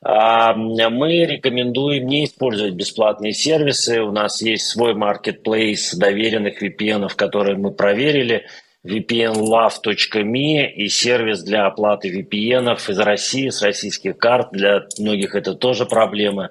А, 0.00 0.54
мы 0.54 1.24
рекомендуем 1.24 2.06
не 2.06 2.24
использовать 2.24 2.74
бесплатные 2.74 3.32
сервисы. 3.32 4.00
У 4.00 4.12
нас 4.12 4.40
есть 4.42 4.66
свой 4.66 4.94
marketplace 4.94 5.96
доверенных 5.96 6.62
VPN, 6.62 7.08
которые 7.14 7.56
мы 7.56 7.72
проверили– 7.72 8.46
vpnlove.me 8.86 10.70
и 10.70 10.88
сервис 10.88 11.42
для 11.42 11.66
оплаты 11.66 12.08
VPN 12.10 12.76
из 12.88 12.98
России, 12.98 13.48
с 13.48 13.62
российских 13.62 14.18
карт. 14.18 14.48
Для 14.52 14.86
многих 14.98 15.34
это 15.34 15.54
тоже 15.54 15.86
проблема 15.86 16.50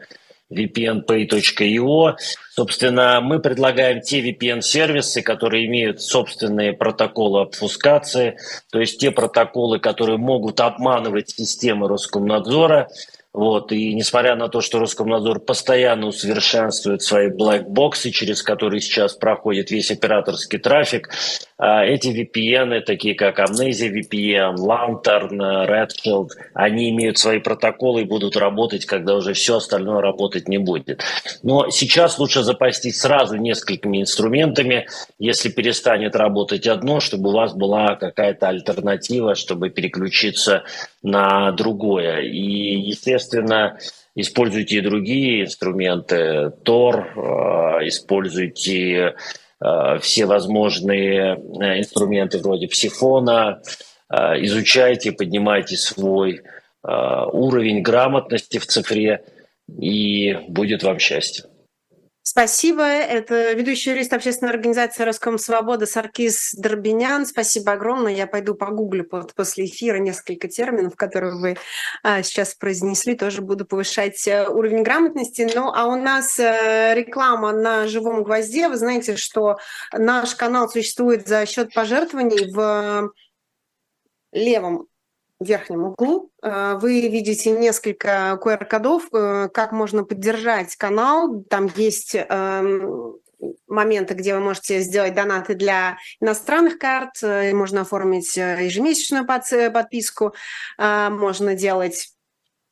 vpnpay.io. 0.53 2.15
Собственно, 2.51 3.19
мы 3.21 3.39
предлагаем 3.39 4.01
те 4.01 4.21
VPN-сервисы, 4.21 5.21
которые 5.21 5.65
имеют 5.65 6.01
собственные 6.01 6.73
протоколы 6.73 7.41
обфускации, 7.41 8.37
то 8.71 8.79
есть 8.79 8.99
те 8.99 9.11
протоколы, 9.11 9.79
которые 9.79 10.17
могут 10.17 10.59
обманывать 10.59 11.29
системы 11.29 11.87
Роскомнадзора, 11.87 12.87
вот, 13.37 13.71
и 13.71 13.93
несмотря 13.93 14.35
на 14.35 14.47
то, 14.47 14.61
что 14.61 14.79
Роскомнадзор 14.79 15.41
постоянно 15.41 16.07
усовершенствует 16.07 17.03
свои 17.03 17.29
блэкбоксы, 17.29 18.09
через 18.09 18.41
которые 18.41 18.81
сейчас 18.81 19.13
проходит 19.13 19.69
весь 19.69 19.91
операторский 19.91 20.57
трафик, 20.57 21.11
эти 21.59 22.09
VPN, 22.09 22.81
такие 22.81 23.15
как 23.15 23.39
Amnesia 23.39 23.91
VPN, 23.91 24.57
Lantern, 24.57 25.39
Redshield, 25.67 26.29
они 26.53 26.91
имеют 26.91 27.17
свои 27.17 27.39
протоколы 27.39 28.01
и 28.01 28.05
будут 28.05 28.37
работать, 28.37 28.85
когда 28.85 29.15
уже 29.15 29.33
все 29.33 29.57
остальное 29.57 30.01
работать 30.01 30.47
не 30.47 30.59
будет. 30.59 31.03
Но 31.41 31.69
сейчас 31.71 32.19
лучше 32.19 32.43
запастись 32.43 32.99
сразу 32.99 33.37
несколькими 33.37 34.01
инструментами, 34.01 34.87
если 35.17 35.49
перестанет 35.49 36.15
работать 36.15 36.67
одно, 36.67 36.99
чтобы 36.99 37.29
у 37.29 37.33
вас 37.33 37.53
была 37.53 37.95
какая-то 37.95 38.49
альтернатива, 38.49 39.33
чтобы 39.33 39.71
переключиться 39.71 40.63
на 41.01 41.51
другое. 41.53 42.21
И, 42.21 42.77
естественно, 42.81 43.79
используйте 44.13 44.77
и 44.77 44.81
другие 44.81 45.45
инструменты, 45.45 46.51
Tor, 46.63 47.05
э, 47.15 47.87
используйте 47.87 48.91
э, 48.91 49.15
все 49.59 50.25
возможные 50.25 51.35
э, 51.35 51.79
инструменты 51.79 52.39
вроде 52.39 52.67
психона, 52.67 53.61
изучайте, 54.09 55.11
поднимайте 55.11 55.75
свой 55.75 56.41
уровень 56.81 57.81
грамотности 57.81 58.57
в 58.57 58.65
цифре, 58.65 59.25
и 59.67 60.33
будет 60.47 60.83
вам 60.83 60.99
счастье. 60.99 61.45
Спасибо. 62.29 62.83
Это 62.83 63.53
ведущий 63.53 63.91
юрист 63.91 64.11
общественной 64.11 64.51
организации 64.51 65.03
«Роском 65.03 65.37
Свобода» 65.37 65.85
Саркис 65.85 66.53
Дробинян. 66.55 67.25
Спасибо 67.25 67.71
огромное. 67.71 68.13
Я 68.13 68.27
пойду 68.27 68.53
погуглю 68.53 69.05
после 69.05 69.63
эфира 69.63 69.95
несколько 69.95 70.49
терминов, 70.49 70.97
которые 70.97 71.35
вы 71.35 71.55
а, 72.03 72.21
сейчас 72.23 72.53
произнесли. 72.53 73.15
Тоже 73.15 73.41
буду 73.41 73.65
повышать 73.65 74.27
э, 74.27 74.45
уровень 74.49 74.83
грамотности. 74.83 75.49
Ну, 75.55 75.71
а 75.73 75.85
у 75.85 75.95
нас 75.95 76.37
э, 76.37 76.95
реклама 76.95 77.53
на 77.53 77.87
«Живом 77.87 78.23
гвозде». 78.23 78.67
Вы 78.67 78.75
знаете, 78.75 79.15
что 79.15 79.55
наш 79.93 80.35
канал 80.35 80.67
существует 80.67 81.29
за 81.29 81.45
счет 81.45 81.73
пожертвований 81.73 82.51
в 82.51 83.13
левом 84.33 84.87
верхнем 85.39 85.85
углу 85.85 86.31
э, 86.41 86.77
вы 86.81 87.07
видите 87.07 87.51
несколько 87.51 88.39
QR-кодов, 88.41 89.07
э, 89.13 89.49
как 89.53 89.71
можно 89.71 90.03
поддержать 90.03 90.75
канал. 90.75 91.43
Там 91.49 91.69
есть 91.75 92.15
эм, 92.15 93.17
моменты, 93.67 94.15
где 94.15 94.33
вы 94.33 94.39
можете 94.39 94.79
сделать 94.81 95.13
донаты 95.13 95.53
для 95.53 95.97
иностранных 96.19 96.79
карт, 96.79 97.21
э, 97.21 97.53
можно 97.53 97.81
оформить 97.81 98.35
ежемесячную 98.35 99.25
подписку, 99.25 100.33
можно 100.77 101.55
делать 101.55 102.16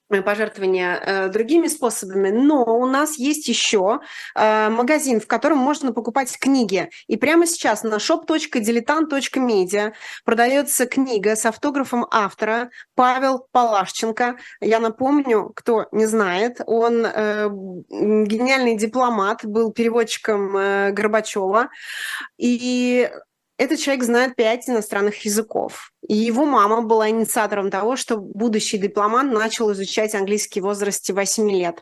пожертвования 0.10 0.96
э, 0.96 1.30
другими 1.30 1.68
способами, 1.68 2.30
но 2.30 2.64
у 2.64 2.86
нас 2.86 3.18
есть 3.18 3.48
еще 3.48 4.02
э, 4.36 4.70
магазин, 4.70 5.20
в 5.20 5.28
котором 5.28 5.58
можно 5.58 5.92
покупать 5.94 6.38
книги. 6.38 6.90
И 7.08 7.18
прямо 7.18 7.48
сейчас 7.48 7.84
на 7.84 7.96
shop.diletant.media 7.96 9.94
продается 10.24 10.86
книга 10.86 11.36
с 11.36 11.46
автографом 11.46 12.06
автора 12.12 12.70
Павел 12.96 13.48
Палашченко. 13.52 14.38
Я 14.62 14.80
напомню, 14.80 15.52
кто 15.56 15.88
не 15.92 16.06
знает, 16.06 16.62
он 16.66 17.04
гениальный 17.04 18.78
дипломат, 18.78 19.44
был 19.44 19.72
переводчиком 19.72 20.54
Горбачева. 20.94 21.70
И 22.38 23.10
этот 23.58 23.80
человек 23.80 24.04
знает 24.04 24.36
пять 24.36 24.70
иностранных 24.70 25.24
языков. 25.26 25.92
И 26.08 26.16
его 26.16 26.46
мама 26.46 26.82
была 26.82 27.10
инициатором 27.10 27.72
того, 27.72 27.96
что 27.96 28.18
будущий 28.18 28.78
дипломат 28.78 29.32
начал 29.32 29.72
изучать 29.72 30.14
английский 30.14 30.62
в 30.62 30.66
возрасте 30.66 31.14
8 31.14 31.50
лет. 31.50 31.82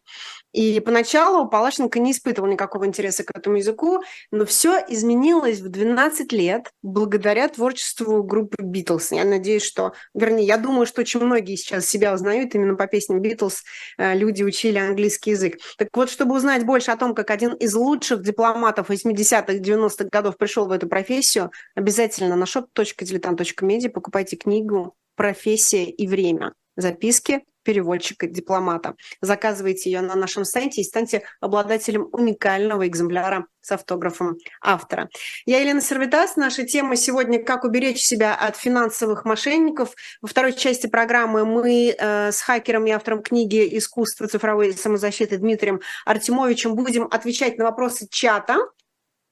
И 0.53 0.79
поначалу 0.79 1.49
Палашенко 1.49 1.99
не 1.99 2.11
испытывал 2.11 2.47
никакого 2.47 2.85
интереса 2.85 3.23
к 3.23 3.31
этому 3.35 3.57
языку, 3.57 4.03
но 4.31 4.45
все 4.45 4.77
изменилось 4.87 5.59
в 5.59 5.69
12 5.69 6.31
лет 6.31 6.71
благодаря 6.83 7.49
творчеству 7.49 8.23
группы 8.23 8.57
Битлз. 8.61 9.11
Я 9.11 9.25
надеюсь, 9.25 9.63
что, 9.63 9.93
вернее, 10.13 10.45
я 10.45 10.57
думаю, 10.57 10.85
что 10.85 11.01
очень 11.01 11.21
многие 11.21 11.55
сейчас 11.55 11.87
себя 11.87 12.13
узнают 12.13 12.53
именно 12.53 12.75
по 12.75 12.85
песням 12.85 13.19
Битлз, 13.19 13.63
э, 13.97 14.15
люди 14.15 14.43
учили 14.43 14.77
английский 14.77 15.31
язык. 15.31 15.57
Так 15.77 15.89
вот, 15.93 16.11
чтобы 16.11 16.35
узнать 16.35 16.65
больше 16.65 16.91
о 16.91 16.97
том, 16.97 17.15
как 17.15 17.31
один 17.31 17.53
из 17.53 17.73
лучших 17.73 18.21
дипломатов 18.21 18.91
80-х, 18.91 19.53
90-х 19.53 20.09
годов 20.11 20.37
пришел 20.37 20.67
в 20.67 20.71
эту 20.71 20.87
профессию, 20.87 21.51
обязательно 21.73 22.35
на 22.35 22.43
shop.diletant.media 22.43 23.89
покупайте 23.89 24.35
книгу 24.35 24.95
«Профессия 25.15 25.85
и 25.85 26.07
время». 26.07 26.53
Записки 26.75 27.41
переводчика-дипломата. 27.63 28.95
Заказывайте 29.21 29.89
ее 29.89 30.01
на 30.01 30.15
нашем 30.15 30.45
сайте 30.45 30.81
и 30.81 30.83
станьте 30.83 31.23
обладателем 31.39 32.09
уникального 32.11 32.87
экземпляра 32.87 33.47
с 33.61 33.71
автографом 33.71 34.37
автора. 34.61 35.09
Я 35.45 35.61
Елена 35.61 35.81
Сервитас. 35.81 36.35
Наша 36.35 36.65
тема 36.65 36.95
сегодня 36.97 37.41
«Как 37.41 37.63
уберечь 37.63 38.01
себя 38.01 38.35
от 38.35 38.57
финансовых 38.57 39.23
мошенников». 39.23 39.93
Во 40.21 40.27
второй 40.27 40.53
части 40.53 40.87
программы 40.87 41.45
мы 41.45 41.95
э, 41.97 42.31
с 42.31 42.41
хакером 42.41 42.85
и 42.85 42.91
автором 42.91 43.23
книги 43.23 43.77
«Искусство 43.77 44.27
цифровой 44.27 44.73
самозащиты» 44.73 45.37
Дмитрием 45.37 45.79
Артемовичем 46.05 46.75
будем 46.75 47.07
отвечать 47.09 47.57
на 47.57 47.63
вопросы 47.63 48.07
чата 48.11 48.57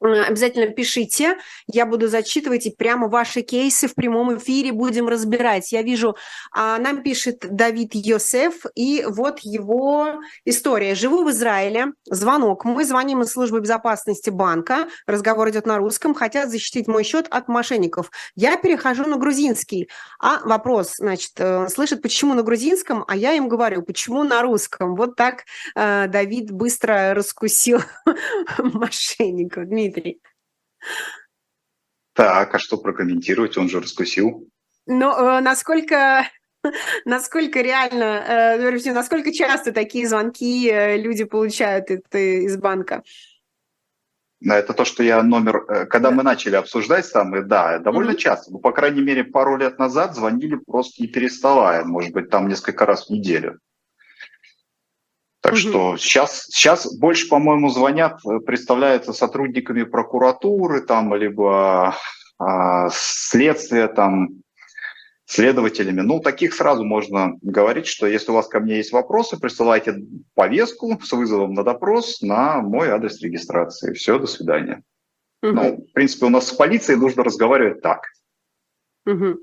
Обязательно 0.02 0.68
пишите, 0.68 1.38
я 1.68 1.86
буду 1.86 2.08
зачитывать 2.08 2.66
и 2.66 2.72
прямо 2.72 3.08
ваши 3.08 3.42
кейсы 3.42 3.88
в 3.88 3.94
прямом 3.94 4.36
эфире 4.38 4.72
будем 4.72 5.08
разбирать. 5.08 5.72
Я 5.72 5.84
вижу, 5.84 6.16
а, 6.52 6.80
нам 6.80 7.04
пишет 7.04 7.46
Давид 7.48 7.92
Йосеф, 7.94 8.66
и 8.74 9.06
вот 9.08 9.40
его 9.42 10.20
история. 10.44 10.96
Живу 10.96 11.24
в 11.24 11.30
Израиле, 11.30 11.94
звонок. 12.06 12.66
Мы 12.66 12.84
звоним 12.84 13.22
из 13.22 13.32
службы 13.32 13.60
безопасности 13.62 14.32
банка, 14.32 14.88
разговор 15.06 15.50
идет 15.52 15.68
на 15.68 15.78
русском, 15.78 16.16
хотят 16.16 16.50
защитить 16.50 16.88
мой 16.88 17.04
счет 17.04 17.28
от 17.30 17.48
мошенников. 17.48 18.10
Я 18.36 18.58
перехожу 18.58 19.06
на 19.06 19.18
грузинский. 19.18 19.88
А 20.20 20.40
вопрос, 20.40 20.96
значит, 20.98 21.34
э, 21.38 21.68
слышит, 21.70 22.02
почему 22.02 22.34
на 22.34 22.42
грузинском, 22.42 23.06
а 23.08 23.16
я 23.16 23.34
им 23.34 23.48
говорю, 23.48 23.84
почему 23.84 24.24
на 24.24 24.42
русском. 24.42 24.96
Вот 24.96 25.16
так 25.16 25.44
э, 25.76 26.08
Давид 26.08 26.50
быстро 26.50 27.14
раскусил 27.14 27.82
мошенников. 28.58 29.68
Дмитрий. 29.92 30.22
Так, 32.14 32.54
а 32.54 32.60
что 32.60 32.78
прокомментировать? 32.78 33.58
Он 33.58 33.70
же 33.70 33.80
раскусил. 33.80 34.48
Ну, 34.86 35.12
э, 35.12 35.42
насколько, 35.42 36.28
насколько 37.06 37.62
реально, 37.62 38.24
э, 38.28 38.92
насколько 38.92 39.32
часто 39.32 39.72
такие 39.72 40.08
звонки 40.08 40.70
э, 40.70 40.98
люди 40.98 41.24
получают 41.24 41.90
из 41.90 42.58
банка? 42.58 43.04
Это 44.44 44.74
то, 44.74 44.86
что 44.86 45.04
я 45.04 45.22
номер... 45.22 45.66
Когда 45.86 46.10
да. 46.10 46.12
мы 46.12 46.24
начали 46.24 46.56
обсуждать 46.56 47.06
самые, 47.06 47.44
да, 47.44 47.78
довольно 47.78 48.12
mm-hmm. 48.12 48.18
часто. 48.18 48.52
Ну, 48.52 48.58
по 48.58 48.72
крайней 48.72 49.02
мере, 49.02 49.24
пару 49.24 49.56
лет 49.56 49.78
назад 49.78 50.16
звонили 50.16 50.56
просто 50.56 51.04
не 51.04 51.08
переставая. 51.08 51.84
Может 51.84 52.12
быть, 52.12 52.32
там 52.32 52.48
несколько 52.48 52.88
раз 52.88 53.06
в 53.06 53.10
неделю. 53.12 53.60
Так 55.42 55.54
угу. 55.54 55.60
что 55.60 55.98
сейчас, 55.98 56.46
сейчас 56.46 56.94
больше, 56.98 57.28
по-моему, 57.28 57.70
звонят, 57.70 58.20
э, 58.26 58.40
представляются 58.40 59.12
сотрудниками 59.12 59.84
прокуратуры, 59.84 60.82
там, 60.82 61.16
либо 61.16 61.96
а, 62.38 62.90
следствия, 62.92 63.88
там, 63.88 64.42
следователями. 65.26 66.02
Ну, 66.02 66.20
таких 66.20 66.54
сразу 66.54 66.84
можно 66.84 67.38
говорить, 67.42 67.88
что 67.88 68.06
если 68.06 68.32
у 68.32 68.36
вас 68.36 68.48
ко 68.48 68.60
мне 68.60 68.78
есть 68.78 68.92
вопросы, 68.92 69.40
присылайте 69.40 69.96
повестку 70.36 71.00
с 71.02 71.12
вызовом 71.12 71.54
на 71.54 71.64
допрос 71.64 72.22
на 72.22 72.62
мой 72.62 72.90
адрес 72.90 73.22
регистрации. 73.22 73.94
Все, 73.94 74.20
до 74.20 74.28
свидания. 74.28 74.84
Угу. 75.42 75.52
Ну, 75.54 75.78
в 75.90 75.94
принципе, 75.94 76.26
у 76.26 76.30
нас 76.30 76.48
с 76.48 76.54
полицией 76.54 77.00
нужно 77.00 77.24
разговаривать 77.24 77.82
так. 77.82 78.02
Угу. 79.06 79.40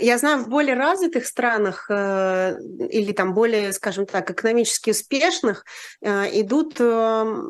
Я 0.00 0.18
знаю, 0.18 0.44
в 0.44 0.48
более 0.48 0.74
развитых 0.74 1.26
странах 1.26 1.86
э, 1.90 2.56
или 2.90 3.12
там 3.12 3.34
более, 3.34 3.72
скажем 3.72 4.06
так, 4.06 4.30
экономически 4.30 4.90
успешных 4.90 5.64
э, 6.00 6.40
идут 6.40 6.76
э, 6.78 7.42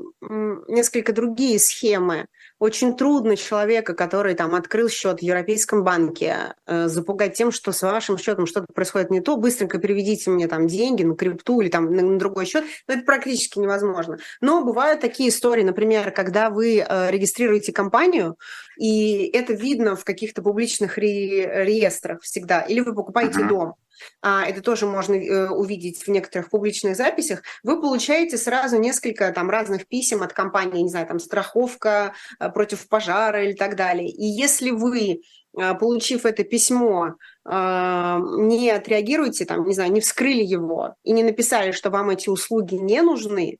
несколько 0.69 1.13
другие 1.13 1.59
схемы. 1.59 2.27
Очень 2.61 2.95
трудно 2.95 3.37
человека, 3.37 3.95
который 3.95 4.35
там 4.35 4.55
открыл 4.55 4.91
счет 4.91 5.21
в 5.21 5.23
Европейском 5.23 5.83
банке, 5.83 6.55
э, 6.67 6.89
запугать 6.89 7.35
тем, 7.35 7.51
что 7.51 7.73
с 7.73 7.81
вашим 7.81 8.19
счетом 8.19 8.47
что-то 8.47 8.67
происходит 8.73 9.11
не 9.11 9.23
то, 9.23 9.39
быстренько 9.39 9.79
переведите 9.79 10.31
мне 10.31 10.47
там 10.47 10.69
деньги 10.69 11.03
на 11.03 11.17
крипту 11.17 11.63
или 11.63 11.71
там 11.71 11.91
на, 11.91 12.19
другой 12.19 12.45
счет. 12.45 12.65
Но 12.87 12.95
это 12.95 13.05
практически 13.05 13.59
невозможно. 13.59 14.19
Но 14.43 14.63
бывают 14.63 15.01
такие 15.01 15.31
истории, 15.31 15.63
например, 15.63 16.11
когда 16.11 16.51
вы 16.51 16.85
э, 16.87 17.11
регистрируете 17.11 17.73
компанию, 17.73 18.37
и 18.79 19.25
это 19.33 19.55
видно 19.55 19.97
в 19.97 20.05
каких-то 20.05 20.43
публичных 20.43 20.99
ре- 20.99 21.65
реестрах 21.65 22.21
всегда, 22.21 22.61
или 22.61 22.81
вы 22.81 22.95
покупаете 22.95 23.41
uh-huh. 23.41 23.49
дом 23.49 23.75
а, 24.22 24.44
это 24.44 24.61
тоже 24.61 24.86
можно 24.86 25.14
э, 25.14 25.48
увидеть 25.48 26.03
в 26.03 26.09
некоторых 26.09 26.51
публичных 26.51 26.96
записях, 26.96 27.42
вы 27.62 27.80
получаете 27.80 28.36
сразу 28.36 28.78
несколько 28.78 29.32
там 29.32 29.51
разных 29.51 29.86
писем 29.88 30.22
от 30.22 30.32
компании, 30.32 30.82
не 30.82 30.90
знаю, 30.90 31.07
там 31.07 31.18
страховка 31.18 32.14
э, 32.38 32.51
против 32.51 32.88
пожара 32.88 33.44
или 33.44 33.55
так 33.55 33.76
далее. 33.76 34.09
И 34.09 34.24
если 34.24 34.70
вы 34.70 35.20
э, 35.59 35.74
получив 35.74 36.26
это 36.26 36.44
письмо, 36.44 37.14
не 37.46 38.70
отреагируете, 38.70 39.46
там, 39.46 39.66
не 39.66 39.74
знаю, 39.74 39.90
не 39.90 40.01
вскрыли 40.01 40.42
его 40.42 40.94
и 41.03 41.12
не 41.12 41.24
написали, 41.24 41.72
что 41.72 41.90
вам 41.90 42.11
эти 42.11 42.28
услуги 42.28 42.74
не 42.74 43.01
нужны, 43.01 43.59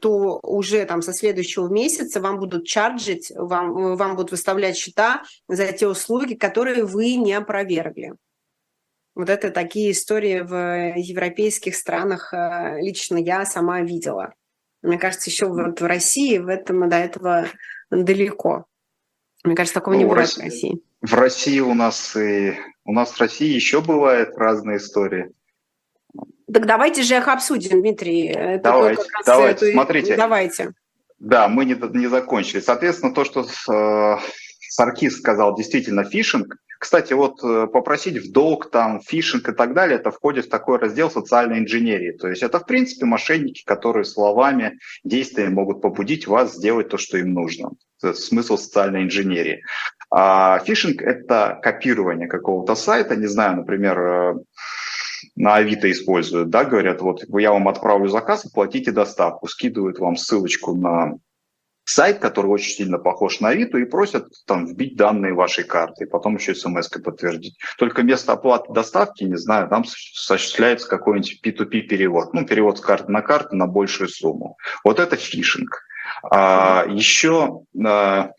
то 0.00 0.40
уже 0.42 0.84
там 0.86 1.02
со 1.02 1.12
следующего 1.12 1.68
месяца 1.68 2.20
вам 2.20 2.38
будут 2.38 2.66
чарджить, 2.66 3.30
вам, 3.36 3.96
вам 3.96 4.16
будут 4.16 4.30
выставлять 4.30 4.76
счета 4.76 5.22
за 5.46 5.70
те 5.72 5.86
услуги, 5.86 6.34
которые 6.34 6.84
вы 6.84 7.14
не 7.16 7.34
опровергли. 7.34 8.14
Вот 9.16 9.30
это 9.30 9.50
такие 9.50 9.92
истории 9.92 10.40
в 10.40 10.94
европейских 10.94 11.74
странах 11.74 12.34
э, 12.34 12.82
лично 12.82 13.16
я 13.16 13.46
сама 13.46 13.80
видела. 13.80 14.34
Мне 14.82 14.98
кажется, 14.98 15.30
еще 15.30 15.46
вот 15.46 15.80
в 15.80 15.86
России 15.86 16.36
в 16.36 16.48
этом 16.48 16.86
до 16.86 16.96
этого 16.96 17.46
далеко. 17.90 18.66
Мне 19.42 19.56
кажется, 19.56 19.74
такого 19.80 19.94
ну, 19.94 20.00
не 20.00 20.04
бывает 20.04 20.28
в 20.28 20.38
России. 20.38 20.82
В 21.00 21.14
России 21.14 21.60
у 21.60 21.72
нас 21.72 22.14
и 22.14 22.58
у 22.84 22.92
нас 22.92 23.10
в 23.12 23.18
России 23.18 23.48
еще 23.54 23.80
бывают 23.80 24.36
разные 24.36 24.76
истории. 24.76 25.32
Так 26.52 26.66
давайте 26.66 27.02
же 27.02 27.16
их 27.16 27.26
обсудим, 27.26 27.80
Дмитрий. 27.80 28.26
Это 28.26 28.64
давайте, 28.64 29.02
давайте, 29.24 29.66
эту... 29.66 29.72
смотрите. 29.72 30.16
Давайте. 30.16 30.72
Да, 31.18 31.48
мы 31.48 31.64
не, 31.64 31.74
не 31.74 32.08
закончили. 32.08 32.60
Соответственно, 32.60 33.14
то, 33.14 33.24
что 33.24 33.46
э, 33.46 34.16
Саркис 34.68 35.16
сказал, 35.16 35.56
действительно 35.56 36.04
фишинг. 36.04 36.58
Кстати, 36.78 37.12
вот 37.12 37.42
э, 37.42 37.66
попросить 37.66 38.18
в 38.18 38.32
долг, 38.32 38.70
там, 38.70 39.00
фишинг 39.00 39.48
и 39.48 39.52
так 39.52 39.74
далее, 39.74 39.98
это 39.98 40.10
входит 40.10 40.46
в 40.46 40.50
такой 40.50 40.78
раздел 40.78 41.10
социальной 41.10 41.58
инженерии. 41.58 42.12
То 42.12 42.28
есть 42.28 42.42
это, 42.42 42.60
в 42.60 42.66
принципе, 42.66 43.06
мошенники, 43.06 43.64
которые 43.64 44.04
словами, 44.04 44.78
действиями 45.04 45.54
могут 45.54 45.80
побудить 45.80 46.26
вас 46.26 46.54
сделать 46.54 46.88
то, 46.88 46.98
что 46.98 47.18
им 47.18 47.32
нужно. 47.32 47.70
Это 48.02 48.12
смысл 48.14 48.58
социальной 48.58 49.02
инженерии. 49.04 49.62
А 50.10 50.58
фишинг– 50.60 51.02
это 51.02 51.58
копирование 51.62 52.28
какого-то 52.28 52.74
сайта, 52.74 53.16
не 53.16 53.26
знаю, 53.26 53.56
например, 53.56 53.98
э, 53.98 54.34
на 55.34 55.56
Авито 55.56 55.90
используют, 55.90 56.50
да, 56.50 56.64
говорят, 56.64 57.00
вот 57.00 57.24
я 57.38 57.52
вам 57.52 57.68
отправлю 57.68 58.08
заказ, 58.08 58.44
оплатите 58.44 58.92
доставку, 58.92 59.48
скидывают 59.48 59.98
вам 59.98 60.16
ссылочку 60.16 60.74
на 60.74 61.14
сайт, 61.86 62.18
который 62.18 62.48
очень 62.48 62.72
сильно 62.72 62.98
похож 62.98 63.40
на 63.40 63.50
Авито, 63.50 63.78
и 63.78 63.84
просят 63.84 64.26
там 64.46 64.66
вбить 64.66 64.96
данные 64.96 65.32
вашей 65.32 65.64
карты, 65.64 66.04
и 66.04 66.08
потом 66.08 66.36
еще 66.36 66.54
смс 66.54 66.88
подтвердить. 66.88 67.56
Только 67.78 68.02
вместо 68.02 68.32
оплаты 68.32 68.72
доставки, 68.72 69.24
не 69.24 69.36
знаю, 69.36 69.68
там 69.68 69.82
осуществляется 69.82 70.88
какой-нибудь 70.88 71.40
P2P 71.44 71.82
перевод, 71.82 72.34
ну, 72.34 72.44
перевод 72.44 72.78
с 72.78 72.80
карты 72.80 73.10
на 73.10 73.22
карту 73.22 73.56
на 73.56 73.66
большую 73.66 74.08
сумму. 74.08 74.58
Вот 74.84 74.98
это 74.98 75.16
фишинг. 75.16 75.82
А, 76.30 76.84
еще, 76.88 77.62
а, 77.84 78.30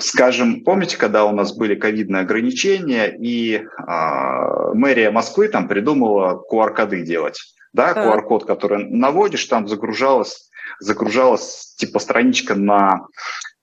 скажем, 0.00 0.62
помните, 0.64 0.96
когда 0.96 1.24
у 1.24 1.32
нас 1.32 1.56
были 1.56 1.74
ковидные 1.74 2.22
ограничения, 2.22 3.08
и 3.08 3.64
а, 3.78 4.72
мэрия 4.74 5.10
Москвы 5.10 5.48
там 5.48 5.66
придумала 5.66 6.42
QR-коды 6.50 7.02
делать, 7.02 7.40
да, 7.72 7.92
QR-код, 7.92 8.46
который 8.46 8.84
наводишь, 8.88 9.44
там 9.46 9.68
загружалось 9.68 10.48
загружалась 10.80 11.74
типа 11.76 11.98
страничка 11.98 12.54
на 12.54 13.06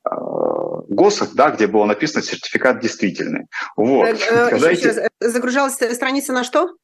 э, 0.06 0.10
ГОСах, 0.90 1.34
да, 1.34 1.52
где 1.52 1.68
было 1.68 1.86
написано 1.86 2.24
сертификат 2.24 2.80
действительный. 2.80 3.48
Вот. 3.76 4.08
Э, 4.08 4.50
Когда 4.50 4.72
эти... 4.72 4.88
раз, 4.88 5.00
загружалась 5.20 5.76
страница 5.76 6.34
на 6.34 6.44
что? 6.44 6.76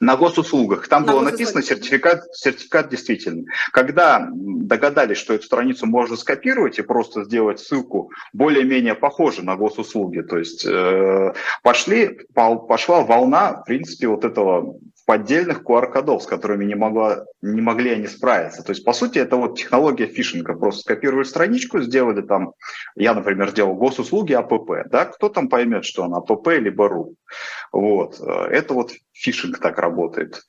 На 0.00 0.16
госуслугах. 0.16 0.88
Там 0.88 1.06
на 1.06 1.12
было 1.12 1.20
написано 1.22 1.62
сертификат, 1.62 2.24
сертификат 2.34 2.90
действительный. 2.90 3.46
Когда 3.72 4.28
догадались, 4.32 5.18
что 5.18 5.34
эту 5.34 5.44
страницу 5.44 5.86
можно 5.86 6.16
скопировать 6.16 6.78
и 6.78 6.82
просто 6.82 7.24
сделать 7.24 7.60
ссылку 7.60 8.10
более-менее 8.32 8.96
похожую 8.96 9.46
на 9.46 9.56
госуслуги, 9.56 10.20
то 10.20 10.36
есть 10.36 10.66
э, 10.66 11.32
пошли, 11.62 12.20
пошла 12.34 13.02
волна, 13.02 13.60
в 13.62 13.64
принципе, 13.64 14.08
вот 14.08 14.24
этого 14.24 14.74
поддельных 15.06 15.62
QR-кодов, 15.62 16.22
с 16.22 16.26
которыми 16.26 16.64
не, 16.64 16.74
могла, 16.74 17.24
не 17.42 17.60
могли 17.60 17.90
они 17.90 18.06
справиться. 18.06 18.62
То 18.62 18.70
есть, 18.70 18.84
по 18.84 18.92
сути, 18.92 19.18
это 19.18 19.36
вот 19.36 19.58
технология 19.58 20.06
фишинга. 20.06 20.54
Просто 20.54 20.80
скопировали 20.80 21.24
страничку, 21.24 21.80
сделали 21.80 22.22
там, 22.22 22.52
я, 22.96 23.14
например, 23.14 23.50
сделал 23.50 23.74
госуслуги 23.74 24.32
АПП, 24.32 24.88
да, 24.90 25.04
кто 25.04 25.28
там 25.28 25.48
поймет, 25.48 25.84
что 25.84 26.02
он 26.04 26.14
АПП 26.14 26.48
либо 26.48 26.88
РУ. 26.88 27.14
Вот, 27.72 28.20
это 28.20 28.74
вот 28.74 28.92
фишинг 29.14 29.58
так 29.58 29.78
работает. 29.78 30.42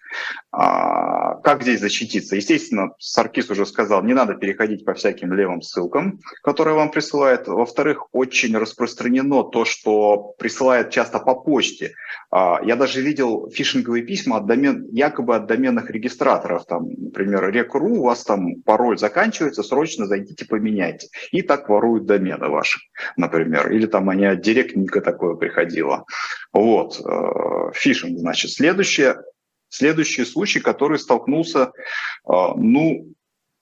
А, 0.52 1.36
как 1.36 1.62
здесь 1.62 1.80
защититься? 1.80 2.36
Естественно, 2.36 2.92
Саркис 3.00 3.50
уже 3.50 3.66
сказал, 3.66 4.04
не 4.04 4.14
надо 4.14 4.34
переходить 4.34 4.86
по 4.86 4.94
всяким 4.94 5.34
левым 5.34 5.62
ссылкам, 5.62 6.20
которые 6.44 6.76
вам 6.76 6.92
присылают. 6.92 7.48
Во-вторых, 7.48 8.08
очень 8.12 8.58
распространено 8.58 9.44
то, 9.44 9.66
что 9.66 10.34
присылают 10.40 10.90
часто 10.90 11.20
по 11.20 11.36
почте. 11.36 11.94
А, 12.32 12.60
я 12.64 12.76
даже 12.76 13.02
видел 13.02 13.50
фишинговые 13.52 14.04
письма 14.04 14.38
от 14.38 14.48
домен, 14.48 14.88
якобы 14.92 15.36
от 15.36 15.46
доменных 15.46 15.92
регистраторов. 15.92 16.66
Там, 16.66 16.90
например, 16.90 17.52
рек.ру, 17.52 18.00
у 18.00 18.04
вас 18.04 18.24
там 18.24 18.62
пароль 18.64 18.98
заканчивается, 18.98 19.62
срочно 19.62 20.08
зайдите 20.08 20.46
поменяйте. 20.46 21.08
И 21.32 21.44
так 21.44 21.70
воруют 21.70 22.06
домены 22.06 22.48
ваши, 22.48 22.80
например. 23.16 23.72
Или 23.72 23.86
там 23.86 24.10
они 24.10 24.26
от 24.26 24.42
директника 24.42 25.02
такое 25.02 25.36
приходило. 25.36 26.06
Вот, 26.52 27.00
э, 27.00 27.72
фишинг, 27.74 28.18
значит. 28.18 28.55
Следующее, 28.56 29.18
следующий 29.68 30.24
случай, 30.24 30.62
который 30.62 30.98
столкнулся, 30.98 31.74
э, 32.26 32.32
ну, 32.56 33.14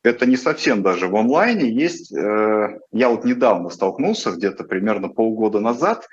это 0.04 0.26
не 0.26 0.36
совсем 0.36 0.84
даже 0.84 1.08
в 1.08 1.16
онлайне. 1.16 1.70
Есть, 1.70 2.14
э, 2.14 2.80
я 2.92 3.10
вот 3.10 3.24
недавно 3.24 3.70
столкнулся, 3.70 4.32
где-то 4.32 4.66
примерно 4.66 5.08
полгода 5.08 5.60
назад, 5.60 6.08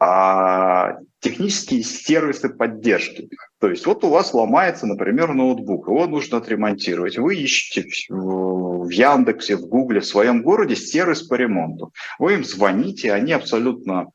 а, 0.00 0.98
технические 1.20 1.82
сервисы 1.82 2.48
поддержки. 2.48 3.28
То 3.60 3.68
есть 3.68 3.86
вот 3.86 4.04
у 4.04 4.08
вас 4.08 4.34
ломается, 4.34 4.86
например, 4.86 5.34
ноутбук, 5.34 5.88
его 5.88 6.06
нужно 6.06 6.38
отремонтировать. 6.38 7.18
Вы 7.18 7.36
ищете 7.36 7.84
в 8.08 8.88
Яндексе, 8.88 9.56
в 9.56 9.66
Гугле, 9.66 10.00
в 10.00 10.06
своем 10.06 10.42
городе 10.42 10.76
сервис 10.76 11.22
по 11.22 11.34
ремонту. 11.34 11.92
Вы 12.20 12.34
им 12.34 12.44
звоните, 12.44 13.12
они 13.12 13.32
абсолютно 13.32 14.08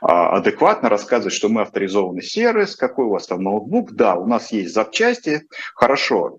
а, 0.00 0.36
адекватно 0.36 0.88
рассказывают, 0.88 1.34
что 1.34 1.48
мы 1.48 1.62
авторизованный 1.62 2.22
сервис, 2.22 2.76
какой 2.76 3.06
у 3.06 3.10
вас 3.10 3.26
там 3.26 3.42
ноутбук. 3.42 3.92
Да, 3.92 4.14
у 4.14 4.26
нас 4.26 4.52
есть 4.52 4.74
запчасти, 4.74 5.42
хорошо, 5.74 6.38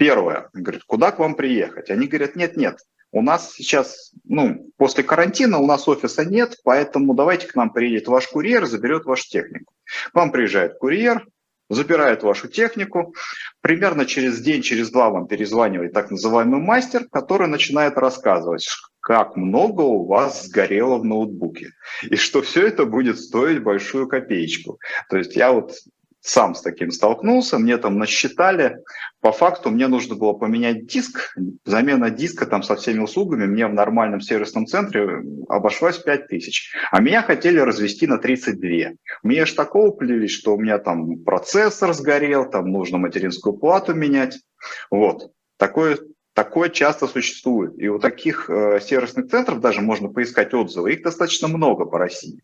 Первое, 0.00 0.48
говорит, 0.54 0.84
куда 0.84 1.12
к 1.12 1.18
вам 1.18 1.34
приехать? 1.34 1.90
Они 1.90 2.06
говорят, 2.06 2.34
нет, 2.34 2.56
нет, 2.56 2.78
у 3.12 3.20
нас 3.20 3.52
сейчас, 3.52 4.12
ну, 4.24 4.72
после 4.78 5.04
карантина 5.04 5.58
у 5.58 5.66
нас 5.66 5.86
офиса 5.86 6.24
нет, 6.24 6.56
поэтому 6.64 7.12
давайте 7.12 7.46
к 7.46 7.54
нам 7.54 7.70
приедет 7.70 8.08
ваш 8.08 8.26
курьер, 8.28 8.64
заберет 8.64 9.04
вашу 9.04 9.28
технику. 9.28 9.74
К 10.10 10.14
вам 10.14 10.32
приезжает 10.32 10.78
курьер, 10.78 11.26
забирает 11.68 12.22
вашу 12.22 12.48
технику, 12.48 13.14
примерно 13.60 14.06
через 14.06 14.40
день, 14.40 14.62
через 14.62 14.90
два 14.90 15.10
вам 15.10 15.26
перезванивает 15.26 15.92
так 15.92 16.10
называемый 16.10 16.62
мастер, 16.62 17.06
который 17.12 17.48
начинает 17.48 17.98
рассказывать, 17.98 18.66
как 19.00 19.36
много 19.36 19.82
у 19.82 20.06
вас 20.06 20.46
сгорело 20.46 20.96
в 20.96 21.04
ноутбуке, 21.04 21.72
и 22.04 22.16
что 22.16 22.40
все 22.40 22.66
это 22.66 22.86
будет 22.86 23.20
стоить 23.20 23.62
большую 23.62 24.08
копеечку. 24.08 24.78
То 25.10 25.18
есть 25.18 25.36
я 25.36 25.52
вот 25.52 25.74
сам 26.20 26.54
с 26.54 26.62
таким 26.62 26.90
столкнулся, 26.90 27.58
мне 27.58 27.78
там 27.78 27.98
насчитали, 27.98 28.78
по 29.20 29.32
факту 29.32 29.70
мне 29.70 29.88
нужно 29.88 30.14
было 30.14 30.32
поменять 30.32 30.86
диск, 30.86 31.34
замена 31.64 32.10
диска 32.10 32.46
там 32.46 32.62
со 32.62 32.76
всеми 32.76 33.00
услугами 33.00 33.46
мне 33.46 33.66
в 33.66 33.74
нормальном 33.74 34.20
сервисном 34.20 34.66
центре 34.66 35.22
обошлась 35.48 35.98
5 35.98 36.28
тысяч, 36.28 36.72
а 36.90 37.00
меня 37.00 37.22
хотели 37.22 37.58
развести 37.58 38.06
на 38.06 38.18
32. 38.18 38.92
Мне 39.22 39.42
аж 39.42 39.52
такого 39.52 39.90
плелись, 39.90 40.32
что 40.32 40.54
у 40.54 40.60
меня 40.60 40.78
там 40.78 41.22
процессор 41.24 41.94
сгорел, 41.94 42.48
там 42.50 42.70
нужно 42.70 42.98
материнскую 42.98 43.54
плату 43.54 43.94
менять, 43.94 44.38
вот. 44.90 45.32
Такое, 45.56 45.98
Такое 46.32 46.68
часто 46.68 47.06
существует. 47.06 47.78
И 47.78 47.88
у 47.88 47.98
таких 47.98 48.48
э, 48.48 48.80
сервисных 48.80 49.28
центров 49.28 49.60
даже 49.60 49.80
можно 49.80 50.08
поискать 50.08 50.54
отзывы. 50.54 50.92
Их 50.92 51.02
достаточно 51.02 51.48
много 51.48 51.86
по 51.86 51.98
России. 51.98 52.40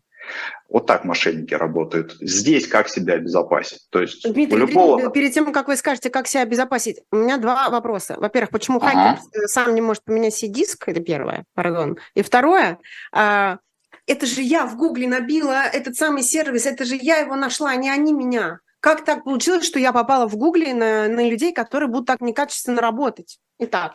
Вот 0.69 0.85
так 0.85 1.05
мошенники 1.05 1.53
работают. 1.53 2.15
Здесь 2.19 2.67
как 2.67 2.89
себя 2.89 3.15
обезопасить? 3.15 3.87
То 3.89 4.01
есть 4.01 4.23
Дмитрий, 4.23 4.55
у 4.55 4.59
любого... 4.67 5.09
перед 5.11 5.33
тем, 5.33 5.51
как 5.53 5.67
вы 5.67 5.77
скажете, 5.77 6.09
как 6.09 6.27
себя 6.27 6.43
обезопасить, 6.43 7.01
у 7.11 7.17
меня 7.17 7.37
два 7.37 7.69
вопроса. 7.69 8.15
Во-первых, 8.17 8.49
почему 8.51 8.79
ага. 8.79 9.17
хакер 9.17 9.47
сам 9.47 9.73
не 9.75 9.81
может 9.81 10.03
поменять 10.03 10.35
себе 10.35 10.51
диск? 10.51 10.87
Это 10.87 10.99
первое, 10.99 11.45
пардон. 11.53 11.97
И 12.15 12.21
второе, 12.21 12.79
а, 13.13 13.59
это 14.05 14.25
же 14.25 14.41
я 14.41 14.65
в 14.65 14.77
Гугле 14.77 15.07
набила 15.07 15.63
этот 15.63 15.95
самый 15.95 16.23
сервис, 16.23 16.65
это 16.65 16.85
же 16.85 16.97
я 16.99 17.17
его 17.17 17.35
нашла, 17.35 17.71
а 17.71 17.75
не 17.75 17.89
они 17.89 18.13
меня. 18.13 18.59
Как 18.79 19.03
так 19.03 19.23
получилось, 19.23 19.65
что 19.65 19.79
я 19.79 19.91
попала 19.91 20.27
в 20.27 20.37
Гугле 20.37 20.73
на, 20.73 21.07
на 21.07 21.27
людей, 21.27 21.51
которые 21.51 21.89
будут 21.89 22.07
так 22.07 22.21
некачественно 22.21 22.81
работать? 22.81 23.39
Итак, 23.59 23.93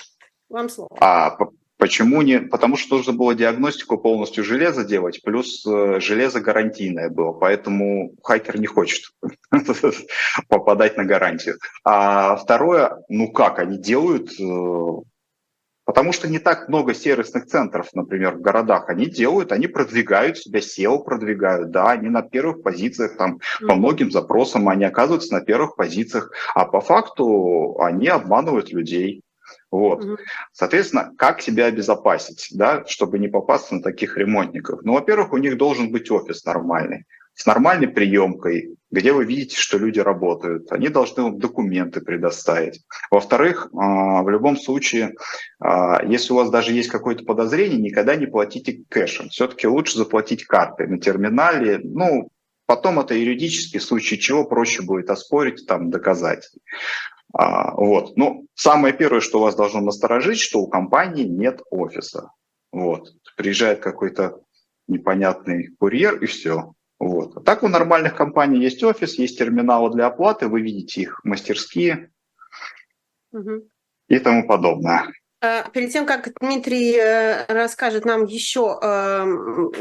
вам 0.49 0.69
слово. 0.69 0.91
А, 1.01 1.37
Почему 1.83 2.23
не? 2.23 2.39
Потому 2.39 2.77
что 2.77 2.97
нужно 2.97 3.13
было 3.13 3.35
диагностику 3.35 3.99
полностью 3.99 4.45
железа 4.45 4.85
делать, 4.85 5.21
плюс 5.21 5.67
э, 5.67 5.99
железо 5.99 6.41
гарантийное 6.41 7.11
было, 7.11 7.33
поэтому 7.33 8.15
хакер 8.23 8.61
не 8.61 8.69
хочет 8.69 9.11
попадать 10.49 10.97
на 10.97 11.05
гарантию. 11.05 11.59
А 11.83 12.37
второе, 12.37 13.03
ну 13.09 13.33
как 13.33 13.59
они 13.59 13.79
делают? 13.79 14.31
Э, 14.39 15.03
потому 15.85 16.13
что 16.13 16.29
не 16.29 16.39
так 16.39 16.69
много 16.69 16.95
сервисных 16.95 17.47
центров, 17.47 17.89
например, 17.95 18.37
в 18.37 18.43
городах. 18.43 18.89
Они 18.89 19.07
делают, 19.07 19.51
они 19.51 19.67
продвигают 19.67 20.39
себя, 20.39 20.61
SEO 20.61 21.03
продвигают, 21.03 21.73
да, 21.73 21.91
они 21.91 22.09
на 22.11 22.23
первых 22.23 22.63
позициях, 22.63 23.17
там, 23.17 23.41
по 23.67 23.75
многим 23.75 24.13
запросам 24.13 24.69
они 24.69 24.85
оказываются 24.85 25.35
на 25.35 25.41
первых 25.41 25.75
позициях, 25.75 26.31
а 26.55 26.65
по 26.65 26.81
факту 26.81 27.77
они 27.81 28.07
обманывают 28.07 28.71
людей. 28.71 29.25
Вот. 29.73 30.05
Угу. 30.05 30.19
Соответственно, 30.53 31.13
как 31.17 31.41
себя 31.41 31.67
обезопасить, 31.67 32.49
да, 32.53 32.85
чтобы 32.87 33.19
не 33.19 33.29
попасться 33.29 33.75
на 33.75 33.83
таких 33.83 34.19
ремонтников? 34.19 34.83
Ну, 34.83 34.93
во-первых, 34.93 35.33
у 35.33 35.39
них 35.39 35.57
должен 35.57 35.91
быть 35.91 36.11
офис 36.11 36.45
нормальный, 36.45 37.07
с 37.35 37.47
нормальной 37.47 37.89
приемкой, 37.89 38.77
где 38.91 39.13
вы 39.15 39.25
видите, 39.25 39.57
что 39.57 39.79
люди 39.79 39.99
работают. 39.99 40.71
Они 40.71 40.89
должны 40.89 41.23
вам 41.23 41.39
документы 41.39 42.03
предоставить. 42.03 42.83
Во-вторых, 43.11 43.69
а, 43.73 44.23
в 44.23 44.29
любом 44.29 44.59
случае, 44.59 45.15
а, 45.59 46.05
если 46.05 46.35
у 46.35 46.37
вас 46.37 46.51
даже 46.51 46.73
есть 46.73 46.91
какое-то 46.91 47.25
подозрение, 47.25 47.81
никогда 47.81 48.15
не 48.15 48.27
платите 48.27 48.85
кэшем. 48.91 49.31
Все-таки 49.31 49.67
лучше 49.67 49.97
заплатить 49.97 50.45
картой 50.45 50.87
на 50.87 50.99
терминале. 50.99 51.81
Ну, 51.83 52.29
Потом 52.73 53.01
это 53.01 53.15
юридический 53.15 53.81
случай, 53.81 54.19
чего 54.19 54.45
проще 54.45 54.83
будет 54.83 55.11
оспорить, 55.11 55.67
там, 55.67 55.91
доказать. 55.91 56.49
А, 57.33 57.75
вот. 57.75 58.17
Ну, 58.17 58.47
самое 58.55 58.95
первое, 58.95 59.21
что 59.21 59.41
вас 59.41 59.55
должно 59.55 59.81
насторожить, 59.81 60.41
что 60.41 60.61
у 60.61 60.69
компании 60.69 61.25
нет 61.25 61.61
офиса. 61.71 62.31
Вот. 62.73 63.15
Приезжает 63.37 63.81
какой-то 63.81 64.41
непонятный 64.89 65.69
курьер 65.79 66.23
и 66.23 66.27
все. 66.27 66.75
Вот. 66.99 67.37
А 67.37 67.41
так 67.41 67.63
у 67.63 67.69
нормальных 67.69 68.15
компаний 68.15 68.61
есть 68.61 68.83
офис, 68.85 69.19
есть 69.19 69.39
терминалы 69.39 69.91
для 69.91 70.07
оплаты, 70.07 70.47
вы 70.47 70.61
видите 70.61 71.03
их 71.03 71.21
мастерские 71.25 72.13
угу. 73.33 73.69
и 74.09 74.19
тому 74.19 74.47
подобное. 74.47 75.07
А, 75.45 75.69
перед 75.71 75.93
тем, 75.93 76.07
как 76.07 76.29
Дмитрий 76.41 76.95
э, 76.97 77.47
расскажет 77.53 78.05
нам 78.05 78.27
еще 78.27 78.79
эм, 78.81 79.73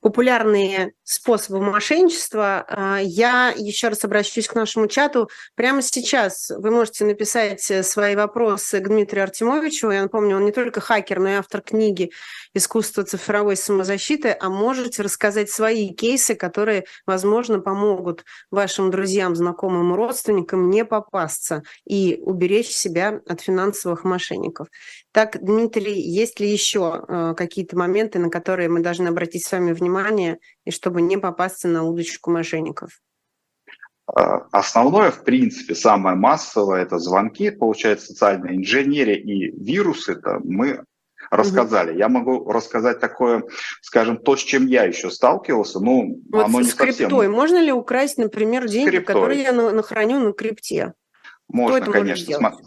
популярные 0.00 0.92
способы 1.04 1.60
мошенничества, 1.60 2.64
а, 2.68 2.98
я 3.00 3.54
еще 3.56 3.88
раз 3.88 4.04
обращусь 4.04 4.48
к 4.48 4.56
нашему 4.56 4.88
чату. 4.88 5.30
Прямо 5.54 5.82
сейчас 5.82 6.50
вы 6.50 6.72
можете 6.72 7.04
написать 7.04 7.70
э, 7.70 7.84
свои 7.84 8.16
вопросы 8.16 8.80
к 8.80 8.88
Дмитрию 8.88 9.22
Артемовичу. 9.22 9.88
Я 9.90 10.02
напомню, 10.02 10.36
он 10.36 10.44
не 10.44 10.50
только 10.50 10.80
хакер, 10.80 11.20
но 11.20 11.28
и 11.28 11.34
автор 11.34 11.60
книги 11.60 12.10
«Искусство 12.52 13.04
цифровой 13.04 13.56
самозащиты», 13.56 14.36
а 14.40 14.50
можете 14.50 15.02
рассказать 15.02 15.48
свои 15.48 15.94
кейсы, 15.94 16.34
которые, 16.34 16.86
возможно, 17.06 17.60
помогут 17.60 18.24
вашим 18.50 18.90
друзьям, 18.90 19.36
знакомым 19.36 19.94
родственникам 19.94 20.70
не 20.70 20.84
попасться 20.84 21.62
и 21.86 22.20
уберечь 22.20 22.70
себя 22.70 23.20
от 23.28 23.42
финансовых 23.42 24.02
мошенников. 24.02 24.66
Так, 25.12 25.42
Дмитрий, 25.42 26.00
есть 26.00 26.40
ли 26.40 26.48
еще 26.50 27.04
э, 27.06 27.34
какие-то 27.36 27.76
моменты, 27.76 28.18
на 28.18 28.30
которые 28.30 28.68
мы 28.68 28.80
должны 28.80 29.08
обратить 29.08 29.44
с 29.44 29.52
вами 29.52 29.72
внимание, 29.72 30.38
и 30.64 30.70
чтобы 30.70 31.02
не 31.02 31.16
попасться 31.16 31.68
на 31.68 31.84
удочку 31.84 32.30
мошенников? 32.30 33.00
А, 34.06 34.46
основное, 34.52 35.10
в 35.10 35.24
принципе, 35.24 35.74
самое 35.74 36.16
массовое– 36.16 36.82
это 36.82 36.98
звонки, 36.98 37.50
получается, 37.50 38.08
социальная 38.08 38.56
инженерия 38.56 39.16
и 39.16 39.50
вирусы. 39.50 40.12
Это 40.12 40.40
мы 40.42 40.84
рассказали. 41.30 41.90
Угу. 41.90 41.98
Я 41.98 42.08
могу 42.08 42.50
рассказать 42.50 43.00
такое, 43.00 43.42
скажем, 43.82 44.16
то, 44.16 44.36
с 44.36 44.40
чем 44.40 44.66
я 44.66 44.84
еще 44.84 45.10
сталкивался, 45.10 45.80
но 45.80 46.04
вот 46.30 46.44
оно 46.44 46.60
не 46.60 46.68
совсем... 46.68 46.86
криптой. 46.86 47.28
Можно 47.28 47.60
ли 47.60 47.72
украсть, 47.72 48.18
например, 48.18 48.66
деньги, 48.66 48.90
криптой. 48.90 49.14
которые 49.14 49.42
я 49.42 49.52
нахраню 49.52 50.20
на 50.20 50.32
крипте? 50.32 50.94
Можно, 51.48 51.92
конечно. 51.92 52.40
Может 52.40 52.60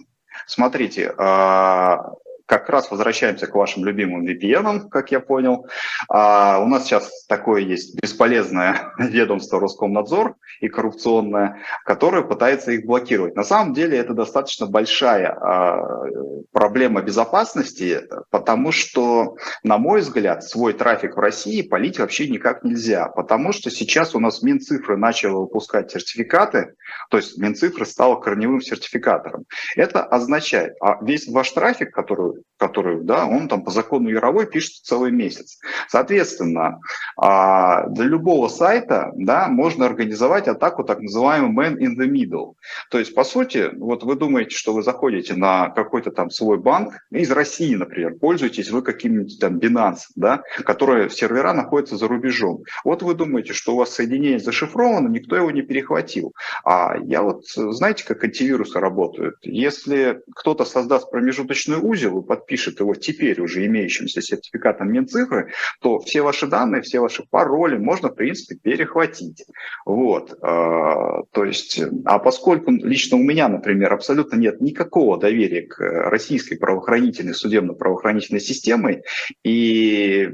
Смотрите, 0.45 1.13
а, 1.17 2.13
как 2.51 2.67
раз 2.67 2.91
возвращаемся 2.91 3.47
к 3.47 3.55
вашим 3.55 3.85
любимым 3.85 4.27
VPN, 4.27 4.89
как 4.89 5.09
я 5.13 5.21
понял. 5.21 5.67
А, 6.09 6.59
у 6.61 6.67
нас 6.67 6.83
сейчас 6.83 7.25
такое 7.27 7.61
есть 7.61 7.97
бесполезное 8.01 8.91
ведомство 8.97 9.57
Роскомнадзор 9.57 10.35
и 10.59 10.67
коррупционное, 10.67 11.59
которое 11.85 12.23
пытается 12.23 12.73
их 12.73 12.85
блокировать. 12.85 13.37
На 13.37 13.45
самом 13.45 13.73
деле 13.73 13.97
это 13.97 14.13
достаточно 14.13 14.65
большая 14.65 15.29
а, 15.31 16.03
проблема 16.51 17.01
безопасности, 17.01 18.01
потому 18.31 18.73
что, 18.73 19.37
на 19.63 19.77
мой 19.77 20.01
взгляд, 20.01 20.43
свой 20.43 20.73
трафик 20.73 21.15
в 21.15 21.19
России 21.21 21.61
полить 21.61 21.99
вообще 21.99 22.27
никак 22.27 22.65
нельзя, 22.65 23.07
потому 23.07 23.53
что 23.53 23.71
сейчас 23.71 24.13
у 24.13 24.19
нас 24.19 24.41
Минцифры 24.41 24.97
начала 24.97 25.39
выпускать 25.39 25.89
сертификаты, 25.89 26.73
то 27.09 27.15
есть 27.15 27.37
Минцифры 27.37 27.85
стала 27.85 28.19
корневым 28.19 28.59
сертификатором. 28.59 29.45
Это 29.77 30.03
означает, 30.03 30.73
а 30.81 31.01
весь 31.01 31.29
ваш 31.29 31.49
трафик, 31.51 31.93
который 31.93 32.40
который, 32.61 33.01
да, 33.01 33.25
он 33.25 33.47
там 33.47 33.63
по 33.63 33.71
закону 33.71 34.09
Яровой 34.09 34.45
пишет 34.45 34.83
целый 34.83 35.11
месяц. 35.11 35.57
Соответственно, 35.87 36.79
а, 37.17 37.87
для 37.87 38.05
любого 38.05 38.49
сайта, 38.49 39.11
да, 39.15 39.47
можно 39.47 39.87
организовать 39.87 40.47
атаку 40.47 40.83
так 40.83 40.99
называемый 41.01 41.71
man 41.71 41.77
in 41.77 41.97
the 41.97 42.07
middle. 42.07 42.53
То 42.91 42.99
есть, 42.99 43.15
по 43.15 43.23
сути, 43.23 43.71
вот 43.75 44.03
вы 44.03 44.15
думаете, 44.15 44.55
что 44.55 44.73
вы 44.73 44.83
заходите 44.83 45.33
на 45.33 45.69
какой-то 45.69 46.11
там 46.11 46.29
свой 46.29 46.59
банк, 46.59 46.93
из 47.09 47.31
России, 47.31 47.73
например, 47.73 48.19
пользуетесь 48.19 48.69
вы 48.69 48.83
каким-нибудь 48.83 49.39
там 49.39 49.57
Binance, 49.57 50.11
да, 50.15 50.43
которые 50.63 51.09
сервера 51.09 51.53
находятся 51.53 51.97
за 51.97 52.07
рубежом. 52.07 52.63
Вот 52.83 53.01
вы 53.01 53.15
думаете, 53.15 53.53
что 53.53 53.73
у 53.73 53.77
вас 53.77 53.89
соединение 53.89 54.37
зашифровано, 54.37 55.07
никто 55.07 55.35
его 55.35 55.49
не 55.49 55.63
перехватил. 55.63 56.33
А 56.63 56.95
я 57.03 57.23
вот, 57.23 57.45
знаете, 57.47 58.05
как 58.05 58.23
антивирусы 58.23 58.79
работают? 58.79 59.37
Если 59.41 60.21
кто-то 60.35 60.63
создаст 60.63 61.09
промежуточный 61.09 61.77
узел 61.77 62.20
и 62.21 62.25
подпишет 62.25 62.79
его 62.79 62.95
теперь 62.95 63.41
уже 63.41 63.65
имеющимся 63.65 64.21
сертификатом 64.21 64.91
Минцифры, 64.91 65.51
то 65.81 65.99
все 65.99 66.21
ваши 66.21 66.47
данные, 66.47 66.81
все 66.81 66.99
ваши 66.99 67.23
пароли 67.29 67.77
можно, 67.77 68.09
в 68.09 68.15
принципе, 68.15 68.55
перехватить. 68.55 69.45
Вот. 69.85 70.37
А, 70.41 71.23
то 71.31 71.45
есть, 71.45 71.81
а 72.05 72.19
поскольку 72.19 72.71
лично 72.71 73.17
у 73.17 73.23
меня, 73.23 73.47
например, 73.47 73.93
абсолютно 73.93 74.37
нет 74.37 74.61
никакого 74.61 75.17
доверия 75.17 75.67
к 75.67 75.79
российской 75.79 76.55
правоохранительной, 76.55 77.33
судебно-правоохранительной 77.33 78.41
системе, 78.41 79.03
и 79.43 80.29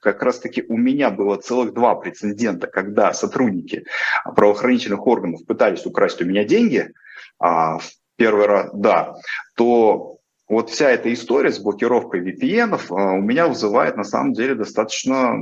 как 0.00 0.22
раз-таки 0.22 0.64
у 0.68 0.76
меня 0.76 1.10
было 1.10 1.36
целых 1.36 1.74
два 1.74 1.94
прецедента, 1.94 2.66
когда 2.66 3.12
сотрудники 3.12 3.84
правоохранительных 4.34 5.06
органов 5.06 5.44
пытались 5.46 5.86
украсть 5.86 6.20
у 6.22 6.24
меня 6.24 6.44
деньги, 6.44 6.90
а, 7.38 7.78
в 7.78 7.90
первый 8.16 8.46
раз, 8.46 8.70
да, 8.74 9.14
то 9.56 10.18
вот 10.50 10.68
вся 10.68 10.90
эта 10.90 11.12
история 11.12 11.52
с 11.52 11.60
блокировкой 11.60 12.20
VPN 12.20 12.78
а, 12.90 13.12
у 13.12 13.20
меня 13.20 13.46
вызывает 13.46 13.96
на 13.96 14.02
самом 14.02 14.32
деле 14.32 14.56
достаточно 14.56 15.36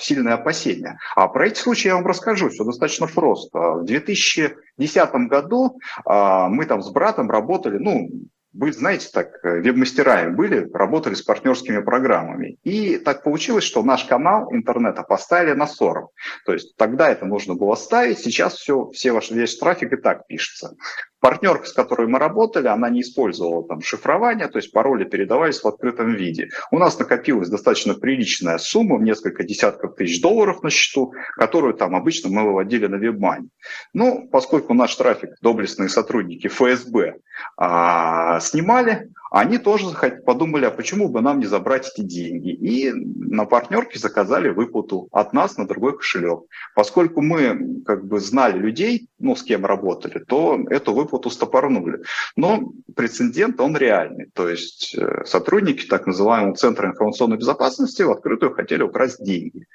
сильное 0.00 0.34
опасение. 0.34 0.98
А 1.14 1.28
про 1.28 1.48
эти 1.48 1.58
случаи 1.58 1.88
я 1.88 1.96
вам 1.96 2.06
расскажу, 2.06 2.48
все 2.48 2.64
достаточно 2.64 3.06
просто. 3.06 3.58
В 3.58 3.84
2010 3.84 5.14
году 5.28 5.78
а, 6.06 6.48
мы 6.48 6.64
там 6.64 6.82
с 6.82 6.90
братом 6.90 7.30
работали, 7.30 7.76
ну, 7.76 8.08
вы 8.54 8.72
знаете, 8.72 9.08
так, 9.12 9.40
веб-мастерами 9.42 10.32
были, 10.32 10.70
работали 10.72 11.14
с 11.14 11.22
партнерскими 11.22 11.80
программами. 11.80 12.56
И 12.62 12.98
так 12.98 13.24
получилось, 13.24 13.64
что 13.64 13.82
наш 13.82 14.04
канал 14.04 14.48
интернета 14.52 15.02
поставили 15.02 15.52
на 15.52 15.66
40. 15.66 16.08
То 16.46 16.52
есть 16.52 16.76
тогда 16.76 17.10
это 17.10 17.26
нужно 17.26 17.54
было 17.54 17.74
ставить, 17.74 18.20
сейчас 18.20 18.54
все, 18.54 18.90
все 18.92 19.12
ваш, 19.12 19.30
весь 19.30 19.58
трафик 19.58 19.92
и 19.92 19.96
так 19.96 20.26
пишется. 20.28 20.76
Партнерка, 21.24 21.64
с 21.64 21.72
которой 21.72 22.06
мы 22.06 22.18
работали, 22.18 22.66
она 22.66 22.90
не 22.90 23.00
использовала 23.00 23.66
там 23.66 23.80
шифрование, 23.80 24.46
то 24.46 24.58
есть 24.58 24.70
пароли 24.72 25.04
передавались 25.04 25.58
в 25.58 25.66
открытом 25.66 26.14
виде. 26.14 26.50
У 26.70 26.78
нас 26.78 26.98
накопилась 26.98 27.48
достаточно 27.48 27.94
приличная 27.94 28.58
сумма, 28.58 28.98
в 28.98 29.02
несколько 29.02 29.42
десятков 29.42 29.94
тысяч 29.94 30.20
долларов 30.20 30.62
на 30.62 30.68
счету, 30.68 31.14
которую 31.36 31.72
там 31.72 31.96
обычно 31.96 32.28
мы 32.28 32.42
выводили 32.42 32.88
на 32.88 32.96
вебмане. 32.96 33.48
Ну, 33.94 34.28
поскольку 34.30 34.74
наш 34.74 34.94
трафик, 34.96 35.30
доблестные 35.40 35.88
сотрудники 35.88 36.48
ФСБ, 36.48 37.14
а, 37.56 38.40
снимали, 38.40 39.10
они 39.34 39.58
тоже 39.58 39.86
подумали, 40.24 40.64
а 40.66 40.70
почему 40.70 41.08
бы 41.08 41.20
нам 41.20 41.40
не 41.40 41.46
забрать 41.46 41.90
эти 41.92 42.06
деньги. 42.06 42.50
И 42.50 42.92
на 42.92 43.46
партнерке 43.46 43.98
заказали 43.98 44.48
выплату 44.48 45.08
от 45.10 45.32
нас 45.32 45.56
на 45.56 45.66
другой 45.66 45.96
кошелек. 45.96 46.44
Поскольку 46.76 47.20
мы 47.20 47.82
как 47.84 48.06
бы 48.06 48.20
знали 48.20 48.56
людей, 48.58 49.08
ну, 49.18 49.34
с 49.34 49.42
кем 49.42 49.66
работали, 49.66 50.20
то 50.20 50.60
эту 50.70 50.94
выплату 50.94 51.30
стопорнули. 51.30 52.02
Но 52.36 52.72
прецедент, 52.94 53.60
он 53.60 53.76
реальный. 53.76 54.30
То 54.34 54.48
есть 54.48 54.94
э, 54.96 55.24
сотрудники 55.24 55.84
так 55.86 56.06
называемого 56.06 56.54
Центра 56.54 56.88
информационной 56.88 57.36
безопасности 57.36 58.02
в 58.02 58.12
открытую 58.12 58.54
хотели 58.54 58.82
украсть 58.82 59.24
деньги. 59.24 59.66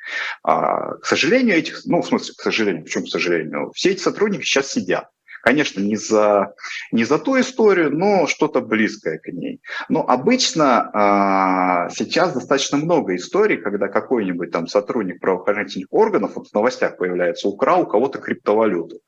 А, 0.41 0.93
к 0.95 1.05
сожалению, 1.05 1.57
этих, 1.57 1.81
ну, 1.83 2.01
в 2.01 2.07
смысле, 2.07 2.33
к 2.37 2.41
сожалению, 2.41 2.83
почему 2.83 3.03
к 3.03 3.09
сожалению, 3.09 3.71
все 3.75 3.91
эти 3.91 3.99
сотрудники 3.99 4.43
сейчас 4.43 4.71
сидят. 4.71 5.09
Конечно, 5.41 5.81
не 5.81 5.95
за, 5.95 6.53
не 6.91 7.03
за 7.03 7.19
ту 7.19 7.39
историю, 7.39 7.95
но 7.95 8.27
что-то 8.27 8.61
близкое 8.61 9.19
к 9.19 9.27
ней. 9.27 9.61
Но 9.87 10.05
обычно 10.07 10.89
а, 10.93 11.89
сейчас 11.89 12.33
достаточно 12.33 12.77
много 12.77 13.15
историй, 13.15 13.57
когда 13.57 13.87
какой-нибудь 13.87 14.51
там 14.51 14.67
сотрудник 14.67 15.19
правоохранительных 15.19 15.87
органов, 15.91 16.35
вот 16.35 16.47
в 16.47 16.53
новостях 16.53 16.97
появляется, 16.97 17.47
украл 17.47 17.83
у 17.83 17.87
кого-то 17.87 18.19
криптовалюту. 18.19 18.99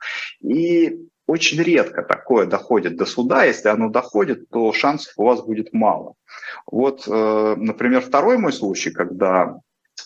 И 0.41 0.99
очень 1.27 1.61
редко 1.61 2.03
такое 2.03 2.45
доходит 2.45 2.97
до 2.97 3.05
суда. 3.05 3.45
Если 3.45 3.69
оно 3.69 3.89
доходит, 3.89 4.49
то 4.49 4.73
шансов 4.73 5.13
у 5.17 5.23
вас 5.23 5.41
будет 5.41 5.71
мало. 5.71 6.15
Вот, 6.69 7.07
э, 7.07 7.55
например, 7.57 8.01
второй 8.01 8.37
мой 8.37 8.51
случай, 8.51 8.91
когда 8.91 9.57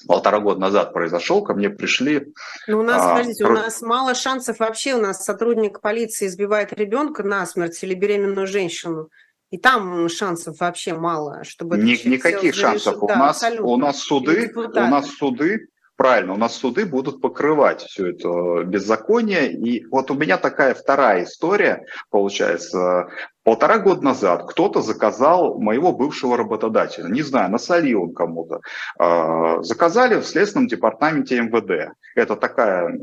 полтора 0.08 0.39
года 0.39 0.60
назад 0.60 0.93
произошел, 0.93 1.43
ко 1.43 1.53
мне 1.53 1.70
пришли... 1.70 2.34
Ну, 2.68 2.80
у 2.80 2.84
нас, 2.84 3.01
а, 3.01 3.12
подождите, 3.12 3.45
у 3.45 3.49
нас 3.49 3.82
мало 3.82 4.16
шансов 4.16 4.60
вообще, 4.60 4.95
у 4.95 5.01
нас 5.01 5.24
сотрудник 5.24 5.82
полиции 5.82 6.28
избивает 6.28 6.74
ребенка 6.74 7.24
насмерть 7.24 7.82
или 7.84 7.93
беременную 7.93 8.47
женщину. 8.47 9.10
И 9.51 9.58
там 9.58 10.10
шансов 10.10 10.60
вообще 10.60 10.93
мало, 10.95 11.43
чтобы... 11.43 11.78
Ни, 11.78 12.08
никаких 12.08 12.56
шансов. 12.56 12.99
Да, 12.99 13.06
у, 13.06 13.18
нас, 13.18 13.43
у 13.60 13.78
нас 13.78 13.99
суды, 13.99 14.51
у 14.56 14.70
нас 14.70 15.10
суды 15.12 15.68
Правильно, 15.98 16.34
у 16.34 16.38
нас 16.38 16.56
суды 16.56 16.86
будут 16.86 17.22
покрывать 17.22 17.82
все 17.84 18.08
это 18.08 18.64
беззаконие. 18.66 19.54
И 19.54 19.86
вот 19.86 20.12
у 20.12 20.14
меня 20.14 20.38
такая 20.38 20.74
вторая 20.74 21.24
история, 21.24 21.86
получается. 22.10 23.08
Полтора 23.43 23.78
года 23.78 24.02
назад 24.02 24.46
кто-то 24.50 24.82
заказал 24.82 25.60
моего 25.60 25.93
бывшего 25.93 26.36
работодателя, 26.36 27.08
не 27.08 27.22
знаю, 27.22 27.52
насолил 27.52 28.04
он 28.04 28.14
кому-то. 28.14 28.60
А, 28.98 29.62
заказали 29.62 30.16
в 30.20 30.26
Следственном 30.26 30.68
департаменте 30.68 31.39
МВД. 31.39 31.93
Это 32.16 32.36
такая, 32.36 33.00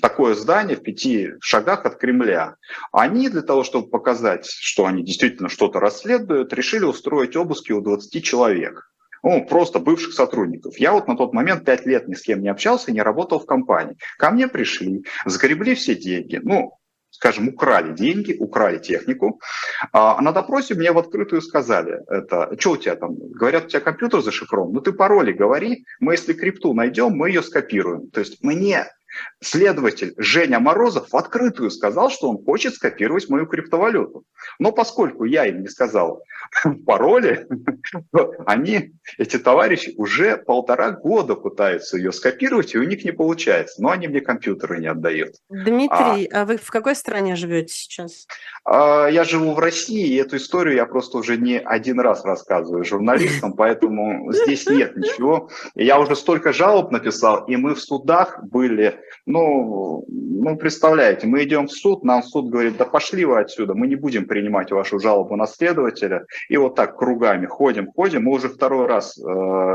такое 0.00 0.34
здание 0.34 0.76
в 0.76 0.82
пяти 0.82 1.30
шагах 1.40 1.84
от 1.84 1.96
Кремля. 1.96 2.54
Они 2.92 3.28
для 3.28 3.42
того, 3.42 3.64
чтобы 3.64 3.88
показать, 3.88 4.46
что 4.46 4.86
они 4.86 5.02
действительно 5.02 5.48
что-то 5.48 5.80
расследуют, 5.80 6.52
решили 6.52 6.84
устроить 6.84 7.36
обыски 7.36 7.72
у 7.72 7.80
20 7.80 8.24
человек 8.24 8.89
ну, 9.22 9.44
просто 9.44 9.78
бывших 9.78 10.14
сотрудников. 10.14 10.76
Я 10.78 10.92
вот 10.92 11.08
на 11.08 11.16
тот 11.16 11.32
момент 11.32 11.64
пять 11.64 11.86
лет 11.86 12.08
ни 12.08 12.14
с 12.14 12.22
кем 12.22 12.42
не 12.42 12.48
общался, 12.48 12.92
не 12.92 13.02
работал 13.02 13.38
в 13.38 13.46
компании. 13.46 13.96
Ко 14.18 14.30
мне 14.30 14.48
пришли, 14.48 15.04
загребли 15.24 15.74
все 15.74 15.94
деньги, 15.94 16.40
ну, 16.42 16.76
скажем, 17.10 17.48
украли 17.48 17.92
деньги, 17.92 18.36
украли 18.38 18.78
технику. 18.78 19.40
А 19.92 20.20
на 20.20 20.32
допросе 20.32 20.74
мне 20.74 20.92
в 20.92 20.98
открытую 20.98 21.42
сказали, 21.42 22.00
это, 22.08 22.56
что 22.58 22.72
у 22.72 22.76
тебя 22.76 22.96
там, 22.96 23.16
говорят, 23.16 23.66
у 23.66 23.68
тебя 23.68 23.80
компьютер 23.80 24.22
зашифрован, 24.22 24.72
ну 24.72 24.80
ты 24.80 24.92
пароли 24.92 25.32
говори, 25.32 25.84
мы 25.98 26.14
если 26.14 26.32
крипту 26.32 26.72
найдем, 26.72 27.12
мы 27.12 27.28
ее 27.28 27.42
скопируем. 27.42 28.10
То 28.10 28.20
есть 28.20 28.42
мне 28.42 28.86
Следователь 29.42 30.14
Женя 30.16 30.60
Морозов 30.60 31.10
в 31.10 31.16
открытую 31.16 31.70
сказал, 31.70 32.10
что 32.10 32.28
он 32.28 32.44
хочет 32.44 32.74
скопировать 32.74 33.28
мою 33.28 33.46
криптовалюту. 33.46 34.24
Но 34.58 34.72
поскольку 34.72 35.24
я 35.24 35.46
им 35.46 35.62
не 35.62 35.68
сказал 35.68 36.22
пароли, 36.86 37.46
они, 38.46 38.92
эти 39.18 39.38
товарищи, 39.38 39.94
уже 39.96 40.36
полтора 40.36 40.90
года 40.90 41.34
пытаются 41.34 41.96
ее 41.96 42.12
скопировать, 42.12 42.74
и 42.74 42.78
у 42.78 42.82
них 42.82 43.04
не 43.04 43.12
получается. 43.12 43.82
Но 43.82 43.90
они 43.90 44.08
мне 44.08 44.20
компьютеры 44.20 44.78
не 44.78 44.86
отдают. 44.86 45.36
Дмитрий, 45.48 46.26
а, 46.26 46.42
а 46.42 46.44
вы 46.44 46.56
в 46.56 46.70
какой 46.70 46.94
стране 46.94 47.36
живете 47.36 47.72
сейчас? 47.72 48.26
А, 48.64 49.08
я 49.08 49.24
живу 49.24 49.54
в 49.54 49.58
России, 49.58 50.08
и 50.08 50.16
эту 50.16 50.36
историю 50.36 50.76
я 50.76 50.86
просто 50.86 51.18
уже 51.18 51.36
не 51.36 51.58
один 51.58 52.00
раз 52.00 52.24
рассказываю 52.24 52.84
журналистам, 52.84 53.54
поэтому 53.54 54.32
здесь 54.32 54.66
нет 54.66 54.96
ничего. 54.96 55.50
Я 55.74 55.98
уже 55.98 56.16
столько 56.16 56.52
жалоб 56.52 56.90
написал, 56.90 57.44
и 57.46 57.56
мы 57.56 57.74
в 57.74 57.80
судах 57.80 58.42
были 58.42 59.00
ну, 59.26 60.04
ну, 60.08 60.56
представляете, 60.56 61.26
мы 61.26 61.44
идем 61.44 61.66
в 61.66 61.72
суд, 61.72 62.04
нам 62.04 62.22
суд 62.22 62.50
говорит, 62.50 62.76
да 62.76 62.84
пошли 62.84 63.24
вы 63.24 63.40
отсюда, 63.40 63.74
мы 63.74 63.86
не 63.86 63.96
будем 63.96 64.26
принимать 64.26 64.70
вашу 64.70 64.98
жалобу 64.98 65.36
на 65.36 65.46
следователя. 65.46 66.26
И 66.48 66.56
вот 66.56 66.74
так 66.74 66.96
кругами 66.96 67.46
ходим, 67.46 67.90
ходим. 67.90 68.24
Мы 68.24 68.32
уже 68.32 68.48
второй 68.48 68.86
раз 68.86 69.18
э, 69.18 69.22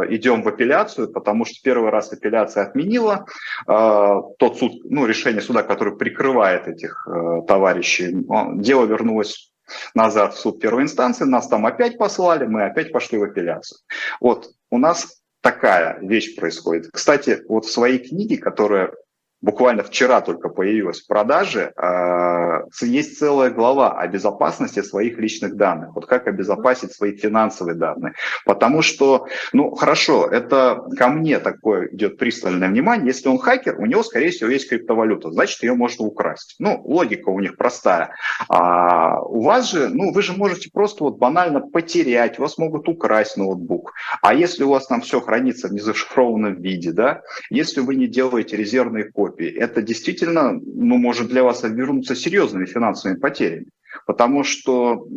идем 0.09 0.43
в 0.43 0.47
апелляцию, 0.47 1.11
потому 1.11 1.45
что 1.45 1.55
первый 1.63 1.91
раз 1.91 2.11
апелляция 2.11 2.63
отменила 2.63 3.25
э, 3.67 4.21
тот 4.39 4.57
суд, 4.57 4.73
ну, 4.85 5.05
решение 5.05 5.41
суда, 5.41 5.63
который 5.63 5.95
прикрывает 5.95 6.67
этих 6.67 7.07
э, 7.07 7.41
товарищей. 7.47 8.25
Дело 8.55 8.85
вернулось 8.85 9.51
назад 9.93 10.33
в 10.33 10.39
суд 10.39 10.59
первой 10.59 10.83
инстанции, 10.83 11.25
нас 11.25 11.47
там 11.47 11.65
опять 11.65 11.97
послали, 11.97 12.45
мы 12.45 12.65
опять 12.65 12.91
пошли 12.91 13.17
в 13.17 13.23
апелляцию. 13.23 13.79
Вот 14.19 14.49
у 14.69 14.77
нас 14.77 15.21
такая 15.41 15.99
вещь 16.01 16.35
происходит. 16.35 16.89
Кстати, 16.91 17.43
вот 17.47 17.65
в 17.65 17.71
своей 17.71 17.99
книге, 17.99 18.37
которая 18.37 18.93
буквально 19.41 19.83
вчера 19.83 20.21
только 20.21 20.49
появилась 20.49 21.01
в 21.01 21.07
продаже, 21.07 21.71
а, 21.75 22.63
есть 22.81 23.19
целая 23.19 23.49
глава 23.49 23.91
о 23.93 24.07
безопасности 24.07 24.81
своих 24.81 25.17
личных 25.17 25.55
данных. 25.55 25.95
Вот 25.95 26.05
как 26.05 26.27
обезопасить 26.27 26.93
свои 26.93 27.15
финансовые 27.15 27.75
данные. 27.75 28.13
Потому 28.45 28.81
что, 28.81 29.27
ну 29.53 29.71
хорошо, 29.75 30.27
это 30.27 30.81
ко 30.97 31.09
мне 31.09 31.39
такое 31.39 31.87
идет 31.89 32.17
пристальное 32.17 32.69
внимание. 32.69 33.07
Если 33.07 33.29
он 33.29 33.37
хакер, 33.37 33.79
у 33.79 33.85
него, 33.85 34.03
скорее 34.03 34.31
всего, 34.31 34.49
есть 34.49 34.69
криптовалюта, 34.69 35.31
значит, 35.31 35.61
ее 35.63 35.73
можно 35.73 36.05
украсть. 36.05 36.55
Ну, 36.59 36.81
логика 36.83 37.29
у 37.29 37.39
них 37.39 37.57
простая. 37.57 38.15
А 38.49 39.21
у 39.21 39.41
вас 39.41 39.71
же, 39.71 39.89
ну, 39.89 40.11
вы 40.11 40.21
же 40.21 40.33
можете 40.33 40.69
просто 40.71 41.03
вот 41.03 41.17
банально 41.17 41.61
потерять, 41.61 42.39
вас 42.39 42.57
могут 42.57 42.89
украсть 42.89 43.37
ноутбук. 43.37 43.93
А 44.21 44.33
если 44.33 44.63
у 44.63 44.69
вас 44.69 44.87
там 44.87 45.01
все 45.01 45.21
хранится 45.21 45.67
в 45.67 45.73
незашифрованном 45.73 46.61
виде, 46.61 46.91
да, 46.91 47.21
если 47.49 47.81
вы 47.81 47.95
не 47.95 48.07
делаете 48.07 48.57
резервные 48.57 49.11
копии, 49.11 49.24
копии, 49.25 49.47
это 49.47 49.81
действительно 49.81 50.53
ну, 50.53 50.97
может 50.97 51.27
для 51.27 51.43
вас 51.43 51.63
обернуться 51.63 52.15
серьезными 52.15 52.65
финансовыми 52.65 53.19
потерями. 53.19 53.67
Потому 54.05 54.43
что 54.43 55.07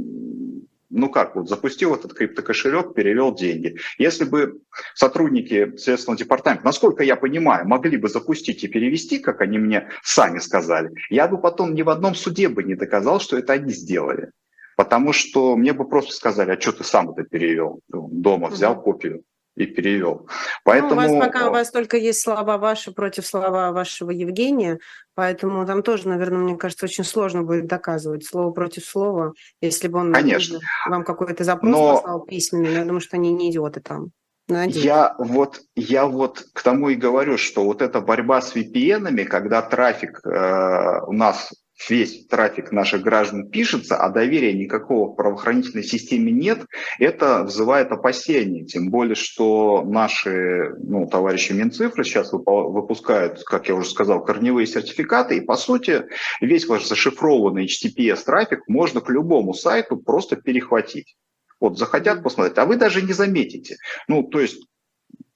ну 0.91 1.11
как, 1.11 1.37
вот 1.37 1.49
запустил 1.49 1.95
этот 1.95 2.15
криптокошелек, 2.15 2.95
перевел 2.95 3.35
деньги. 3.35 3.77
Если 3.99 4.25
бы 4.25 4.61
сотрудники 4.95 5.77
Следственного 5.77 6.19
департамента, 6.19 6.65
насколько 6.65 7.03
я 7.05 7.17
понимаю, 7.17 7.69
могли 7.69 7.99
бы 7.99 8.09
запустить 8.09 8.65
и 8.65 8.69
перевести, 8.69 9.19
как 9.19 9.43
они 9.43 9.59
мне 9.59 9.91
сами 10.03 10.39
сказали, 10.39 10.91
я 11.11 11.29
бы 11.29 11.39
потом 11.39 11.75
ни 11.75 11.83
в 11.83 11.91
одном 11.91 12.15
суде 12.15 12.49
бы 12.49 12.65
не 12.65 12.75
доказал, 12.75 13.21
что 13.21 13.37
это 13.37 13.53
они 13.53 13.73
сделали. 13.73 14.31
Потому 14.77 15.13
что 15.13 15.57
мне 15.57 15.73
бы 15.73 15.89
просто 15.89 16.13
сказали, 16.13 16.53
а 16.53 16.61
что 16.61 16.73
ты 16.73 16.85
сам 16.85 17.11
это 17.11 17.25
перевел? 17.25 17.81
Дома 17.89 18.49
взял 18.49 18.81
копию 18.81 19.25
и 19.61 19.67
перевел. 19.67 20.29
Поэтому... 20.65 21.01
Ну, 21.01 21.17
у 21.17 21.19
вас 21.19 21.27
пока 21.27 21.49
у 21.49 21.53
вас 21.53 21.71
только 21.71 21.97
есть 21.97 22.21
слова 22.21 22.59
ваши 22.59 22.93
против 22.93 23.27
слова 23.27 23.73
вашего 23.73 24.11
Евгения, 24.11 24.79
поэтому 25.15 25.67
там 25.67 25.83
тоже, 25.83 26.09
наверное, 26.09 26.39
мне 26.39 26.57
кажется, 26.57 26.87
очень 26.87 27.05
сложно 27.05 27.43
будет 27.43 27.67
доказывать 27.67 28.25
слово 28.25 28.51
против 28.51 28.85
слова, 28.85 29.33
если 29.61 29.89
бы 29.89 29.99
он 29.99 30.13
Конечно. 30.13 30.61
вам 30.89 31.05
какой-то 31.05 31.45
запрос 31.45 31.71
Но... 31.71 31.97
послал 31.97 32.21
письменный. 32.21 32.73
Я 32.73 32.85
думаю, 32.85 33.01
что 33.01 33.17
они 33.17 33.33
не 33.33 33.51
идиоты 33.51 33.81
там. 33.81 34.11
Надеюсь. 34.49 34.83
Я 34.83 35.15
вот, 35.19 35.61
я 35.77 36.07
вот 36.07 36.43
к 36.55 36.63
тому 36.63 36.89
и 36.89 36.95
говорю, 36.95 37.37
что 37.37 37.65
вот 37.65 37.83
эта 37.83 38.01
борьба 38.01 38.41
с 38.41 38.57
VPN, 38.57 39.25
когда 39.25 39.61
трафик 39.61 40.21
э, 40.25 41.01
у 41.07 41.13
нас 41.13 41.53
весь 41.89 42.27
трафик 42.27 42.73
наших 42.73 43.03
граждан 43.03 43.49
пишется, 43.51 43.97
а 43.97 44.11
доверия 44.11 44.53
никакого 44.53 45.13
в 45.13 45.17
правоохранительной 45.17 45.85
системе 45.85 46.33
нет, 46.33 46.67
это 46.99 47.45
вызывает 47.45 47.93
опасения. 47.93 48.65
Тем 48.65 48.91
более, 48.91 49.15
что 49.15 49.85
наши 49.85 50.75
ну, 50.79 51.07
товарищи 51.07 51.53
Минцифры 51.53 52.05
сейчас 52.05 52.33
выпускают, 52.33 53.43
как 53.45 53.69
я 53.69 53.75
уже 53.75 53.89
сказал, 53.89 54.25
корневые 54.25 54.67
сертификаты, 54.67 55.37
и 55.37 55.41
по 55.41 55.57
сути 55.57 56.05
весь 56.41 56.67
ваш 56.67 56.87
зашифрованный 56.87 57.67
HTTPS-трафик 57.67 58.61
можно 58.67 59.01
к 59.01 59.11
любому 59.11 59.55
сайту 59.55 59.97
просто 59.97 60.37
перехватить. 60.37 61.17
Вот 61.61 61.79
захотят 61.79 62.23
посмотреть, 62.23 62.59
а 62.59 62.67
вы 62.67 62.77
даже 62.77 63.03
не 63.03 63.13
заметите. 63.13 63.77
Ну, 64.07 64.23
то 64.23 64.41
есть 64.41 64.65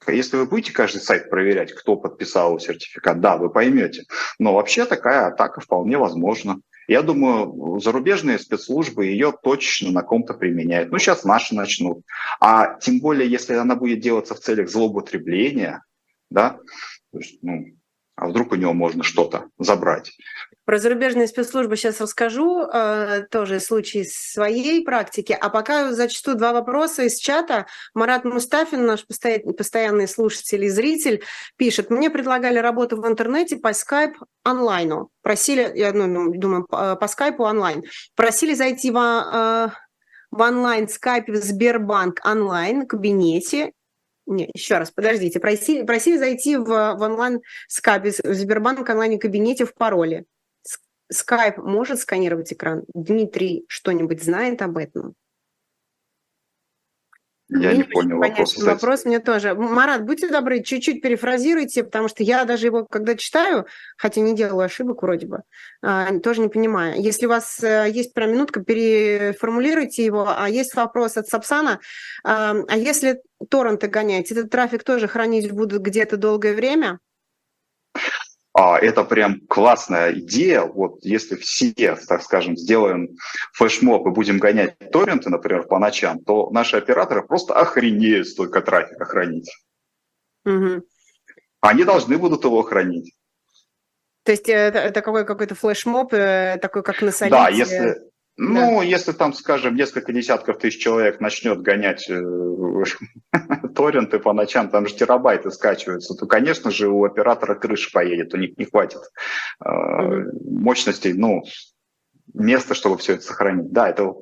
если 0.09 0.37
вы 0.37 0.47
будете 0.47 0.73
каждый 0.73 1.01
сайт 1.01 1.31
проверять, 1.31 1.73
кто 1.73 1.97
подписал 1.97 2.59
сертификат, 2.59 3.21
да, 3.21 3.37
вы 3.37 3.51
поймете. 3.51 4.05
Но 4.39 4.55
вообще 4.55 4.85
такая 4.85 5.27
атака 5.27 5.61
вполне 5.61 5.99
возможна. 5.99 6.61
Я 6.89 7.03
думаю, 7.03 7.79
зарубежные 7.81 8.39
спецслужбы 8.39 9.07
ее 9.07 9.33
точно 9.43 9.93
на 9.93 10.03
ком-то 10.03 10.35
применяют. 10.35 10.91
Ну, 10.91 10.99
сейчас 10.99 11.25
наши 11.25 11.55
начнут. 11.55 12.03
А 12.41 12.79
тем 12.81 13.01
более, 13.01 13.31
если 13.31 13.55
она 13.55 13.77
будет 13.77 14.01
делаться 14.01 14.35
в 14.35 14.41
целях 14.41 14.69
злоупотребления, 14.69 15.85
да, 16.31 16.59
то 17.13 17.19
есть, 17.19 17.39
ну, 17.43 17.67
А 18.17 18.29
вдруг 18.29 18.53
у 18.53 18.57
него 18.57 18.73
можно 18.73 19.03
что-то 19.03 19.49
забрать? 19.59 20.13
Про 20.65 20.79
зарубежные 20.79 21.27
спецслужбы 21.27 21.77
сейчас 21.77 22.01
расскажу, 22.01 22.63
э, 22.63 23.23
тоже 23.31 23.59
случай 23.59 24.05
своей 24.05 24.85
практики. 24.85 25.37
А 25.39 25.49
пока 25.49 25.93
зачастую 25.93 26.37
два 26.37 26.53
вопроса 26.53 27.03
из 27.03 27.17
чата. 27.17 27.67
Марат 27.95 28.25
Мустафин, 28.25 28.87
наш 28.87 29.05
постоянный 29.05 30.07
слушатель 30.07 30.65
и 30.65 30.69
зритель, 30.69 31.23
пишет, 31.57 31.91
мне 31.91 32.11
предлагали 32.11 32.59
работу 32.59 33.01
в 33.01 33.07
интернете 33.09 33.57
по 33.57 33.73
скайп 33.73 34.17
онлайну. 34.45 35.11
Просили, 35.23 35.73
я 35.75 35.93
ну, 35.93 36.07
ну 36.07 36.33
думаю, 36.33 36.65
по, 36.67 37.07
скайпу 37.09 37.43
онлайн. 37.43 37.83
Просили 38.15 38.55
зайти 38.55 38.93
в, 38.93 38.97
э, 38.97 39.69
в 40.31 40.41
онлайн 40.41 40.89
скайпе 40.89 41.33
в 41.33 41.37
Сбербанк 41.37 42.21
онлайн 42.25 42.87
кабинете 42.87 43.73
не, 44.27 44.49
еще 44.55 44.79
раз, 44.79 44.91
подождите. 44.91 45.41
Просили, 45.41 45.85
просили 45.85 46.17
зайти 46.17 46.57
в, 46.57 46.65
в 46.65 47.03
онлайн 47.03 47.41
скайпе, 47.69 48.11
в 48.11 48.35
Сбербанк 48.35 48.89
онлайн 48.89 49.19
кабинете 49.19 49.65
в 49.65 49.75
пароле. 49.75 50.25
Скайп 51.13 51.59
может 51.59 52.01
сканировать 52.01 52.53
экран? 52.53 52.85
Дмитрий 52.95 53.65
что-нибудь 53.69 54.23
знает 54.23 54.63
об 54.63 54.79
этом? 54.79 55.15
Я 57.55 57.75
не 57.75 57.85
понял 57.85 58.19
вопрос. 58.19 58.57
Вопрос 58.59 59.05
мне 59.05 59.19
тоже. 59.19 59.55
Марат, 59.55 60.05
будьте 60.05 60.29
добры, 60.29 60.63
чуть-чуть 60.63 61.03
перефразируйте, 61.03 61.85
потому 61.85 62.09
что 62.09 62.23
я 62.23 62.45
даже 62.45 62.67
его, 62.67 62.87
когда 62.87 63.15
читаю, 63.15 63.67
хотя 63.99 64.21
не 64.21 64.35
делаю 64.35 64.65
ошибок 64.65 65.03
вроде 65.03 65.27
бы, 65.27 65.43
а, 65.83 66.19
тоже 66.21 66.41
не 66.41 66.49
понимаю. 66.49 67.01
Если 67.01 67.27
у 67.27 67.29
вас 67.29 67.63
э, 67.63 67.91
есть 67.91 68.15
прям 68.15 68.33
минутка, 68.33 68.61
переформулируйте 68.61 70.05
его. 70.05 70.33
А 70.35 70.49
есть 70.49 70.75
вопрос 70.75 71.17
от 71.17 71.29
Сапсана. 71.29 71.81
А, 72.25 72.55
а 72.69 72.77
если 72.77 73.21
торренты 73.51 73.89
гонять, 73.89 74.33
этот 74.33 74.49
трафик 74.51 74.83
тоже 74.83 75.07
хранить 75.07 75.51
будут 75.51 75.83
где-то 75.83 76.17
долгое 76.17 76.55
время? 76.55 77.01
А, 78.55 78.79
это 78.79 79.03
прям 79.05 79.41
классная 79.49 80.13
идея. 80.13 80.63
Вот 80.63 80.99
если 81.03 81.37
все, 81.37 81.97
так 82.07 82.23
скажем, 82.23 82.57
сделаем 82.57 83.17
флешмоб 83.55 84.07
и 84.07 84.11
будем 84.11 84.39
гонять 84.39 84.77
торренты, 84.91 85.31
например, 85.31 85.63
по 85.65 85.79
ночам, 85.79 86.23
то 86.23 86.51
наши 86.51 86.77
операторы 86.77 87.23
просто 87.23 87.55
охренеют 87.55 88.29
столько 88.29 88.61
трафика 88.61 89.07
хранить. 89.07 89.51
Угу. 90.45 90.83
Они 91.61 91.85
должны 91.85 92.19
будут 92.19 92.45
его 92.45 92.63
хранить. 92.63 93.15
То 94.25 94.33
есть 94.33 94.49
это, 94.49 94.79
это 94.79 95.01
какой, 95.01 95.25
какой-то 95.25 95.55
флешмоб, 95.55 96.13
э, 96.13 96.59
такой 96.61 96.83
как 96.83 97.01
на 97.03 97.11
солите? 97.11 97.37
Да, 97.37 97.49
если, 97.49 97.97
ну, 98.37 98.81
да. 98.81 98.85
если 98.85 99.13
там, 99.13 99.35
скажем, 99.35 99.75
несколько 99.75 100.13
десятков 100.13 100.59
тысяч 100.59 100.83
человек 100.83 101.21
начнет 101.21 101.61
гонять 101.61 102.09
э, 102.09 102.23
торренты 103.75 104.19
по 104.19 104.33
ночам, 104.33 104.71
там 104.71 104.87
же 104.87 104.95
терабайты 104.95 105.51
скачиваются, 105.51 106.15
то, 106.15 106.27
конечно 106.27 106.71
же, 106.71 106.89
у 106.89 107.05
оператора 107.05 107.55
крыша 107.55 107.91
поедет, 107.93 108.33
у 108.33 108.39
них 108.39 108.57
не 108.57 108.65
хватит 108.65 109.01
э, 109.65 109.69
мощностей, 110.45 111.13
ну, 111.13 111.43
места, 112.33 112.75
чтобы 112.75 112.97
все 112.99 113.15
это 113.15 113.23
сохранить. 113.23 113.71
Да, 113.71 113.91
это 113.91 114.15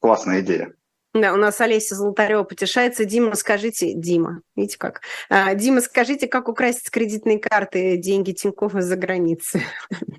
классная 0.00 0.40
идея. 0.40 0.72
Да, 1.14 1.32
у 1.32 1.36
нас 1.36 1.60
Олеся 1.60 1.94
Золотарева 1.94 2.44
потешается. 2.44 3.04
Дима, 3.04 3.34
скажите, 3.34 3.92
Дима, 3.94 4.42
видите 4.56 4.78
как? 4.78 5.00
А, 5.30 5.54
Дима, 5.54 5.80
скажите, 5.80 6.28
как 6.28 6.48
украсть 6.48 6.86
с 6.86 6.90
кредитной 6.90 7.38
карты 7.38 7.96
деньги 7.96 8.32
Тинькофф 8.32 8.76
из-за 8.76 8.96
границы? 8.96 9.62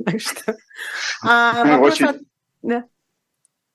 А, 1.22 1.66
ну, 1.66 1.82
очень 1.82 2.26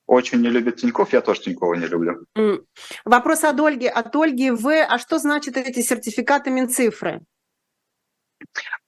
очень 0.06 0.40
не 0.40 0.48
любит 0.48 0.76
Тиньков, 0.76 1.12
я 1.12 1.20
тоже 1.20 1.40
Тинькова 1.40 1.74
не 1.74 1.86
люблю. 1.86 2.26
Вопрос 3.04 3.44
от 3.44 3.58
Ольги. 3.60 3.86
От 3.86 4.14
Ольги 4.14 4.50
В. 4.50 4.68
А 4.88 4.98
что 4.98 5.18
значит 5.18 5.56
эти 5.56 5.80
сертификаты 5.80 6.50
Минцифры? 6.50 7.22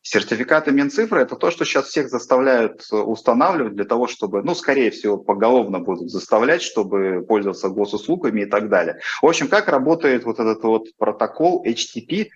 Сертификаты 0.02 0.70
Минцифры– 0.70 1.20
это 1.22 1.34
то, 1.34 1.50
что 1.50 1.64
сейчас 1.64 1.86
всех 1.86 2.10
заставляют 2.10 2.86
устанавливать 2.92 3.74
для 3.74 3.84
того, 3.84 4.06
чтобы, 4.06 4.42
ну, 4.42 4.54
скорее 4.54 4.90
всего, 4.90 5.16
поголовно 5.16 5.80
будут 5.80 6.10
заставлять, 6.10 6.62
чтобы 6.62 7.24
пользоваться 7.26 7.68
госуслугами 7.70 8.42
и 8.42 8.46
так 8.46 8.68
далее. 8.68 9.00
В 9.20 9.26
общем, 9.26 9.48
как 9.48 9.68
работает 9.68 10.24
вот 10.24 10.38
этот 10.38 10.62
вот 10.62 10.84
протокол 10.98 11.64
HTTPS 11.66 12.28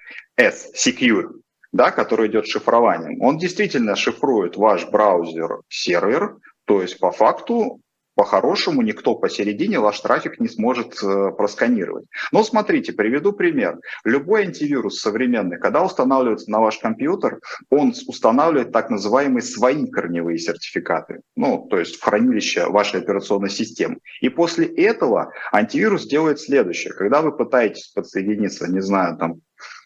Secure, 0.74 1.28
да, 1.72 1.93
который 1.93 2.28
идет 2.28 2.49
шифрованием? 2.49 3.20
Он 3.22 3.39
действительно 3.39 3.95
шифрует 3.95 4.57
ваш 4.57 4.89
браузер-сервер, 4.89 6.39
то 6.64 6.83
есть 6.83 6.99
по 6.99 7.12
факту 7.12 7.81
по-хорошему 8.20 8.82
никто 8.82 9.14
посередине 9.14 9.80
ваш 9.80 9.98
трафик 10.00 10.40
не 10.40 10.48
сможет 10.48 11.02
э, 11.02 11.30
просканировать. 11.30 12.04
Но 12.32 12.44
смотрите, 12.44 12.92
приведу 12.92 13.32
пример. 13.32 13.78
Любой 14.04 14.42
антивирус 14.42 15.00
современный, 15.00 15.58
когда 15.58 15.82
устанавливается 15.82 16.50
на 16.50 16.60
ваш 16.60 16.76
компьютер, 16.76 17.40
он 17.70 17.94
устанавливает 18.06 18.72
так 18.72 18.90
называемые 18.90 19.40
свои 19.40 19.86
корневые 19.86 20.36
сертификаты, 20.36 21.22
ну, 21.34 21.66
то 21.70 21.78
есть 21.78 21.96
в 21.96 22.02
хранилище 22.02 22.66
вашей 22.66 23.00
операционной 23.00 23.48
системы. 23.48 24.00
И 24.20 24.28
после 24.28 24.66
этого 24.66 25.32
антивирус 25.50 26.06
делает 26.06 26.40
следующее. 26.40 26.92
Когда 26.92 27.22
вы 27.22 27.34
пытаетесь 27.34 27.90
подсоединиться, 27.94 28.70
не 28.70 28.82
знаю, 28.82 29.16
там, 29.16 29.40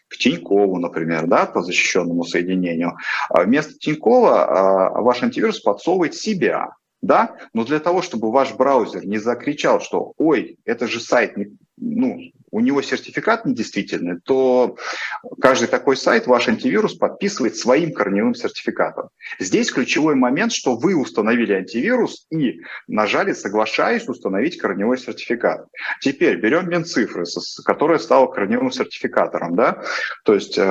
к 0.09 0.17
Тинькову, 0.17 0.77
например, 0.77 1.27
да, 1.27 1.45
по 1.45 1.61
защищенному 1.61 2.25
соединению, 2.25 2.97
а 3.29 3.43
вместо 3.43 3.75
Тинькова 3.75 4.45
а, 4.45 5.01
ваш 5.01 5.23
антивирус 5.23 5.61
подсовывает 5.61 6.15
себя, 6.15 6.73
да, 7.05 7.35
но 7.53 7.63
для 7.63 7.79
того, 7.79 8.01
чтобы 8.01 8.31
ваш 8.31 8.53
браузер 8.53 9.05
не 9.05 9.17
закричал, 9.17 9.79
что 9.79 10.13
«Ой, 10.17 10.57
это 10.65 10.87
же 10.87 10.99
сайт 10.99 11.35
ну, 11.77 12.19
у 12.55 12.61
него 12.61 12.81
сертификат 12.81 13.45
недействительный, 13.45 14.21
то 14.23 14.77
каждый 15.41 15.67
такой 15.67 15.97
сайт 15.97 16.25
ваш 16.25 16.47
антивирус 16.47 16.93
подписывает 16.93 17.57
своим 17.57 17.91
корневым 17.91 18.33
сертификатом. 18.33 19.09
Здесь 19.39 19.73
ключевой 19.73 20.15
момент, 20.15 20.53
что 20.53 20.77
вы 20.77 20.95
установили 20.95 21.51
антивирус 21.51 22.27
и 22.31 22.61
нажали 22.87 23.33
«Соглашаюсь 23.33 24.07
установить 24.07 24.57
корневой 24.57 24.97
сертификат». 24.97 25.65
Теперь 25.99 26.39
берем 26.39 26.69
Минцифры, 26.69 27.25
которая 27.65 27.99
стала 27.99 28.27
корневым 28.27 28.71
сертификатором. 28.71 29.57
Да? 29.57 29.81
То 30.23 30.33
есть 30.33 30.57
э, 30.57 30.61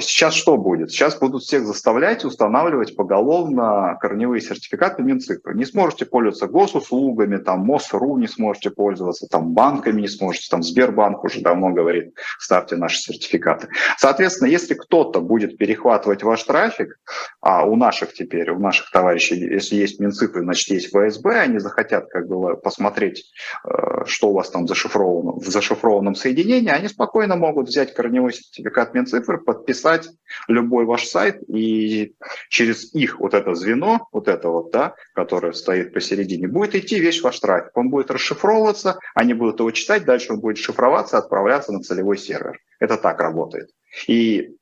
сейчас 0.00 0.32
что 0.32 0.56
будет? 0.56 0.90
Сейчас 0.90 1.18
будут 1.18 1.42
всех 1.42 1.66
заставлять 1.66 2.24
устанавливать 2.24 2.96
поголовно 2.96 3.98
корневые 4.00 4.40
сертификаты 4.40 5.02
Минцифры. 5.02 5.54
Не 5.54 5.66
сможете 5.66 6.06
пользоваться 6.06 6.46
госуслугами, 6.46 7.36
там, 7.36 7.60
МОСРУ 7.66 8.16
не 8.16 8.28
сможете 8.28 8.70
пользоваться, 8.70 9.26
там, 9.26 9.52
банками 9.52 10.00
не 10.00 10.08
сможете 10.08 10.38
можете, 10.38 10.50
там 10.50 10.62
Сбербанк 10.62 11.17
уже 11.24 11.40
давно 11.40 11.70
говорит, 11.70 12.14
ставьте 12.38 12.76
наши 12.76 12.98
сертификаты. 12.98 13.68
Соответственно, 13.96 14.48
если 14.48 14.74
кто-то 14.74 15.20
будет 15.20 15.58
перехватывать 15.58 16.22
ваш 16.22 16.42
трафик, 16.44 16.98
а 17.40 17.64
у 17.64 17.76
наших 17.76 18.12
теперь, 18.12 18.50
у 18.50 18.58
наших 18.58 18.90
товарищей, 18.90 19.36
если 19.36 19.76
есть 19.76 20.00
Минцифры, 20.00 20.42
значит, 20.42 20.68
есть 20.68 20.88
ФСБ, 20.88 21.40
они 21.40 21.58
захотят 21.58 22.08
как 22.10 22.28
бы 22.28 22.56
посмотреть, 22.56 23.24
э, 23.64 24.04
что 24.06 24.30
у 24.30 24.34
вас 24.34 24.50
там 24.50 24.66
зашифровано 24.66 25.32
в 25.32 25.46
зашифрованном 25.46 26.14
соединении, 26.14 26.70
они 26.70 26.88
спокойно 26.88 27.36
могут 27.36 27.68
взять 27.68 27.94
корневой 27.94 28.32
сертификат 28.32 28.94
Минцифры, 28.94 29.38
подписать 29.38 30.08
любой 30.46 30.84
ваш 30.84 31.06
сайт, 31.06 31.42
и 31.48 32.14
через 32.48 32.94
их 32.94 33.20
вот 33.20 33.34
это 33.34 33.54
звено, 33.54 34.08
вот 34.12 34.28
это 34.28 34.48
вот, 34.48 34.70
да, 34.72 34.94
которое 35.14 35.52
стоит 35.52 35.92
посередине, 35.92 36.48
будет 36.48 36.74
идти 36.74 36.98
весь 36.98 37.22
ваш 37.22 37.38
трафик. 37.38 37.76
Он 37.76 37.90
будет 37.90 38.10
расшифровываться, 38.10 38.98
они 39.14 39.34
будут 39.34 39.60
его 39.60 39.70
читать, 39.70 40.04
дальше 40.04 40.32
он 40.32 40.40
будет 40.40 40.58
шифроваться, 40.58 40.97
отправляться 41.00 41.72
на 41.72 41.80
целевой 41.80 42.18
сервер. 42.18 42.58
Это 42.80 42.96
так 42.96 43.20
работает. 43.20 43.70
И 44.06 44.56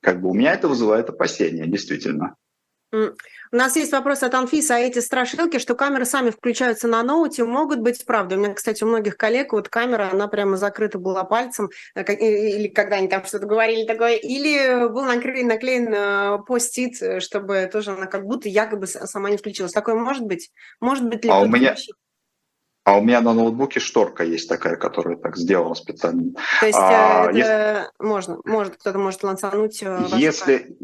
как 0.00 0.20
бы 0.20 0.30
у 0.30 0.34
меня 0.34 0.54
это 0.54 0.68
вызывает 0.68 1.08
опасения, 1.08 1.66
действительно. 1.66 2.36
У 2.90 3.56
нас 3.56 3.76
есть 3.76 3.92
вопрос 3.92 4.22
от 4.22 4.34
Анфиса, 4.34 4.76
а 4.76 4.78
эти 4.78 4.98
страшилки, 4.98 5.58
что 5.58 5.74
камеры 5.74 6.06
сами 6.06 6.30
включаются 6.30 6.88
на 6.88 7.02
ноуте, 7.02 7.44
могут 7.44 7.80
быть 7.80 8.04
правдой? 8.04 8.38
У 8.38 8.40
меня, 8.40 8.54
кстати, 8.54 8.82
у 8.82 8.86
многих 8.86 9.16
коллег 9.16 9.52
вот 9.52 9.68
камера, 9.68 10.10
она 10.10 10.26
прямо 10.26 10.56
закрыта 10.56 10.98
была 10.98 11.24
пальцем, 11.24 11.68
э, 11.94 12.02
или 12.14 12.68
когда 12.68 12.96
они 12.96 13.08
там 13.08 13.24
что-то 13.24 13.46
говорили 13.46 13.86
такое, 13.86 14.16
или 14.16 14.88
был 14.88 15.04
наклеен, 15.04 15.48
наклеен 15.48 15.92
э, 15.92 16.38
постит, 16.46 17.02
э, 17.02 17.20
чтобы 17.20 17.68
тоже 17.70 17.92
она 17.92 18.06
как 18.06 18.24
будто 18.24 18.48
якобы 18.48 18.86
сама 18.86 19.30
не 19.30 19.36
включилась. 19.36 19.72
Такое 19.72 19.94
может 19.94 20.24
быть? 20.24 20.50
Может 20.80 21.08
быть 21.08 21.24
ли 21.24 21.30
а 21.30 21.40
у 21.40 21.46
меня... 21.46 21.70
Вообще? 21.70 21.92
А 22.88 22.96
у 22.96 23.02
меня 23.02 23.20
на 23.20 23.34
ноутбуке 23.34 23.80
шторка 23.80 24.24
есть 24.24 24.48
такая, 24.48 24.76
которая 24.76 25.16
так 25.16 25.36
сделана 25.36 25.74
специально. 25.74 26.32
То 26.60 26.66
есть 26.66 26.78
а, 26.80 27.26
это 27.26 27.36
если... 27.36 27.86
можно, 27.98 28.38
может, 28.46 28.76
кто-то 28.76 28.98
может 28.98 29.22
лансануть. 29.22 29.82
Э, 29.82 30.06
если, 30.16 30.74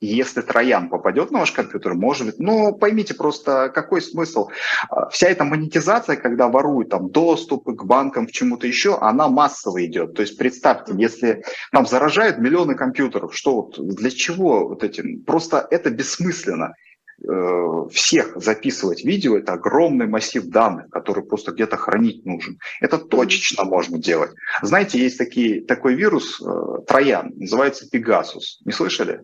если 0.00 0.40
троян 0.40 0.88
попадет 0.88 1.30
на 1.30 1.38
ваш 1.38 1.52
компьютер, 1.52 1.94
может 1.94 2.26
быть, 2.26 2.40
ну, 2.40 2.74
поймите 2.74 3.14
просто, 3.14 3.70
какой 3.72 4.02
смысл. 4.02 4.48
А, 4.90 5.08
вся 5.10 5.28
эта 5.28 5.44
монетизация, 5.44 6.16
когда 6.16 6.48
воруют 6.48 6.88
там 6.88 7.10
доступы 7.10 7.76
к 7.76 7.84
банкам, 7.84 8.26
к 8.26 8.32
чему-то 8.32 8.66
еще, 8.66 8.98
она 8.98 9.28
массово 9.28 9.86
идет. 9.86 10.14
То 10.14 10.22
есть 10.22 10.36
представьте, 10.36 10.92
если 10.96 11.44
там 11.70 11.86
заражают 11.86 12.38
миллионы 12.38 12.74
компьютеров, 12.74 13.32
что 13.32 13.62
вот, 13.62 13.78
для 13.78 14.10
чего 14.10 14.66
вот 14.66 14.82
этим? 14.82 15.22
Просто 15.22 15.64
это 15.70 15.90
бессмысленно. 15.90 16.74
Э, 17.22 17.88
всех 17.92 18.36
записывать 18.36 19.04
видео, 19.04 19.38
это 19.38 19.52
огромный 19.52 20.06
массив 20.06 20.44
данных, 20.46 20.90
который 20.90 21.24
просто 21.24 21.52
где-то 21.52 21.76
хранить 21.76 22.26
нужен. 22.26 22.58
Это 22.80 22.98
точечно 22.98 23.64
можно 23.64 23.98
делать. 23.98 24.32
Знаете, 24.62 24.98
есть 24.98 25.16
такие, 25.16 25.64
такой 25.64 25.94
вирус, 25.94 26.40
э, 26.40 26.78
троян, 26.86 27.32
называется 27.36 27.88
Пегасус. 27.88 28.60
Не 28.64 28.72
слышали? 28.72 29.20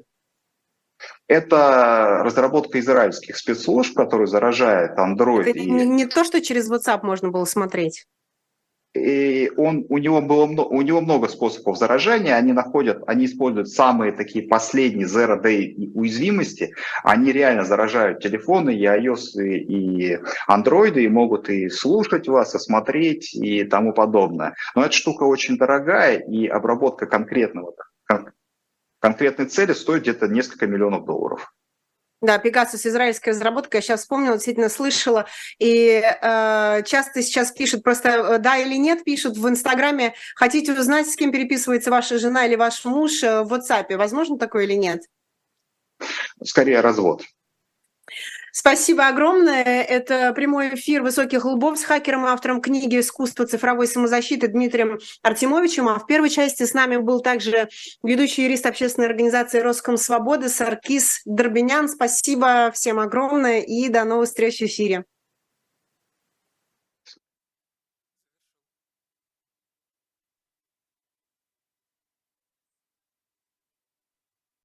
Это 1.26 2.20
разработка 2.22 2.78
израильских 2.78 3.36
спецслужб, 3.36 3.96
которые 3.96 4.28
заражает 4.28 4.96
Android. 4.96 5.42
Это 5.42 5.58
и... 5.58 5.68
не, 5.68 5.84
не 5.84 6.06
то, 6.06 6.22
что 6.24 6.40
через 6.40 6.70
WhatsApp 6.70 7.00
можно 7.02 7.30
было 7.30 7.44
смотреть 7.44 8.06
и 8.94 9.50
он, 9.56 9.86
у, 9.88 9.98
него 9.98 10.20
было, 10.20 10.44
у 10.46 10.82
него 10.82 11.00
много 11.00 11.28
способов 11.28 11.78
заражения, 11.78 12.34
они 12.34 12.52
находят, 12.52 13.02
они 13.06 13.26
используют 13.26 13.68
самые 13.68 14.12
такие 14.12 14.48
последние 14.48 15.06
zero 15.06 15.40
day 15.40 15.74
уязвимости, 15.94 16.74
они 17.04 17.30
реально 17.30 17.64
заражают 17.64 18.20
телефоны 18.20 18.74
и 18.74 18.84
iOS, 18.84 19.40
и 19.40 20.18
Android, 20.48 20.98
и 21.00 21.08
могут 21.08 21.48
и 21.48 21.68
слушать 21.68 22.26
вас, 22.26 22.54
и 22.54 22.58
смотреть, 22.58 23.32
и 23.34 23.62
тому 23.64 23.92
подобное. 23.92 24.54
Но 24.74 24.82
эта 24.82 24.92
штука 24.92 25.22
очень 25.22 25.56
дорогая, 25.56 26.18
и 26.18 26.46
обработка 26.48 27.06
конкретного, 27.06 27.74
конкретной 28.98 29.46
цели 29.46 29.72
стоит 29.72 30.02
где-то 30.02 30.26
несколько 30.26 30.66
миллионов 30.66 31.04
долларов. 31.04 31.52
Да, 32.20 32.38
Пегасус, 32.38 32.84
израильская 32.84 33.30
разработка, 33.30 33.78
я 33.78 33.82
сейчас 33.82 34.00
вспомнила, 34.00 34.34
действительно 34.34 34.68
слышала, 34.68 35.26
и 35.58 36.02
э, 36.02 36.82
часто 36.84 37.22
сейчас 37.22 37.50
пишут, 37.50 37.82
просто 37.82 38.08
э, 38.10 38.38
да 38.38 38.58
или 38.58 38.76
нет, 38.76 39.04
пишут 39.04 39.38
в 39.38 39.48
Инстаграме, 39.48 40.14
хотите 40.34 40.72
узнать, 40.72 41.08
с 41.08 41.16
кем 41.16 41.32
переписывается 41.32 41.90
ваша 41.90 42.18
жена 42.18 42.44
или 42.46 42.56
ваш 42.56 42.84
муж 42.84 43.22
э, 43.22 43.42
в 43.42 43.54
WhatsApp, 43.54 43.96
возможно 43.96 44.38
такое 44.38 44.64
или 44.64 44.74
нет? 44.74 45.04
Скорее 46.42 46.80
развод. 46.80 47.22
Спасибо 48.52 49.06
огромное. 49.06 49.62
Это 49.62 50.32
прямой 50.32 50.74
эфир 50.74 51.02
«Высоких 51.02 51.44
лбов» 51.44 51.78
с 51.78 51.84
хакером 51.84 52.26
и 52.26 52.28
автором 52.28 52.60
книги 52.60 52.98
«Искусство 52.98 53.46
цифровой 53.46 53.86
самозащиты» 53.86 54.48
Дмитрием 54.48 54.98
Артемовичем. 55.22 55.88
А 55.88 55.98
в 55.98 56.06
первой 56.06 56.30
части 56.30 56.64
с 56.64 56.74
нами 56.74 56.96
был 56.96 57.20
также 57.20 57.68
ведущий 58.02 58.44
юрист 58.44 58.66
общественной 58.66 59.08
организации 59.08 59.60
«Роском 59.60 59.96
Свободы» 59.96 60.48
Саркис 60.48 61.20
Дорбинян. 61.24 61.88
Спасибо 61.88 62.70
всем 62.72 62.98
огромное 62.98 63.60
и 63.60 63.88
до 63.88 64.04
новых 64.04 64.28
встреч 64.28 64.58
в 64.58 64.62
эфире. 64.62 65.04